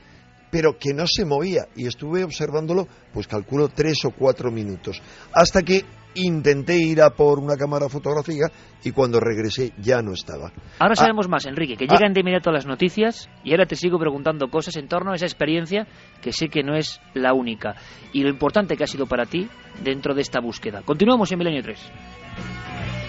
[0.50, 5.02] pero que no se movía y estuve observándolo, pues calculo tres o cuatro minutos,
[5.32, 5.86] hasta que
[6.16, 8.52] intenté ir a por una cámara fotográfica
[8.84, 10.52] y cuando regresé ya no estaba.
[10.80, 10.96] Ahora ah.
[10.96, 14.76] sabemos más, Enrique, que llegan de inmediato las noticias y ahora te sigo preguntando cosas
[14.78, 15.88] en torno a esa experiencia
[16.22, 17.76] que sé que no es la única
[18.14, 19.48] y lo importante que ha sido para ti
[19.84, 20.82] dentro de esta búsqueda.
[20.84, 23.01] Continuamos en Milenio 3.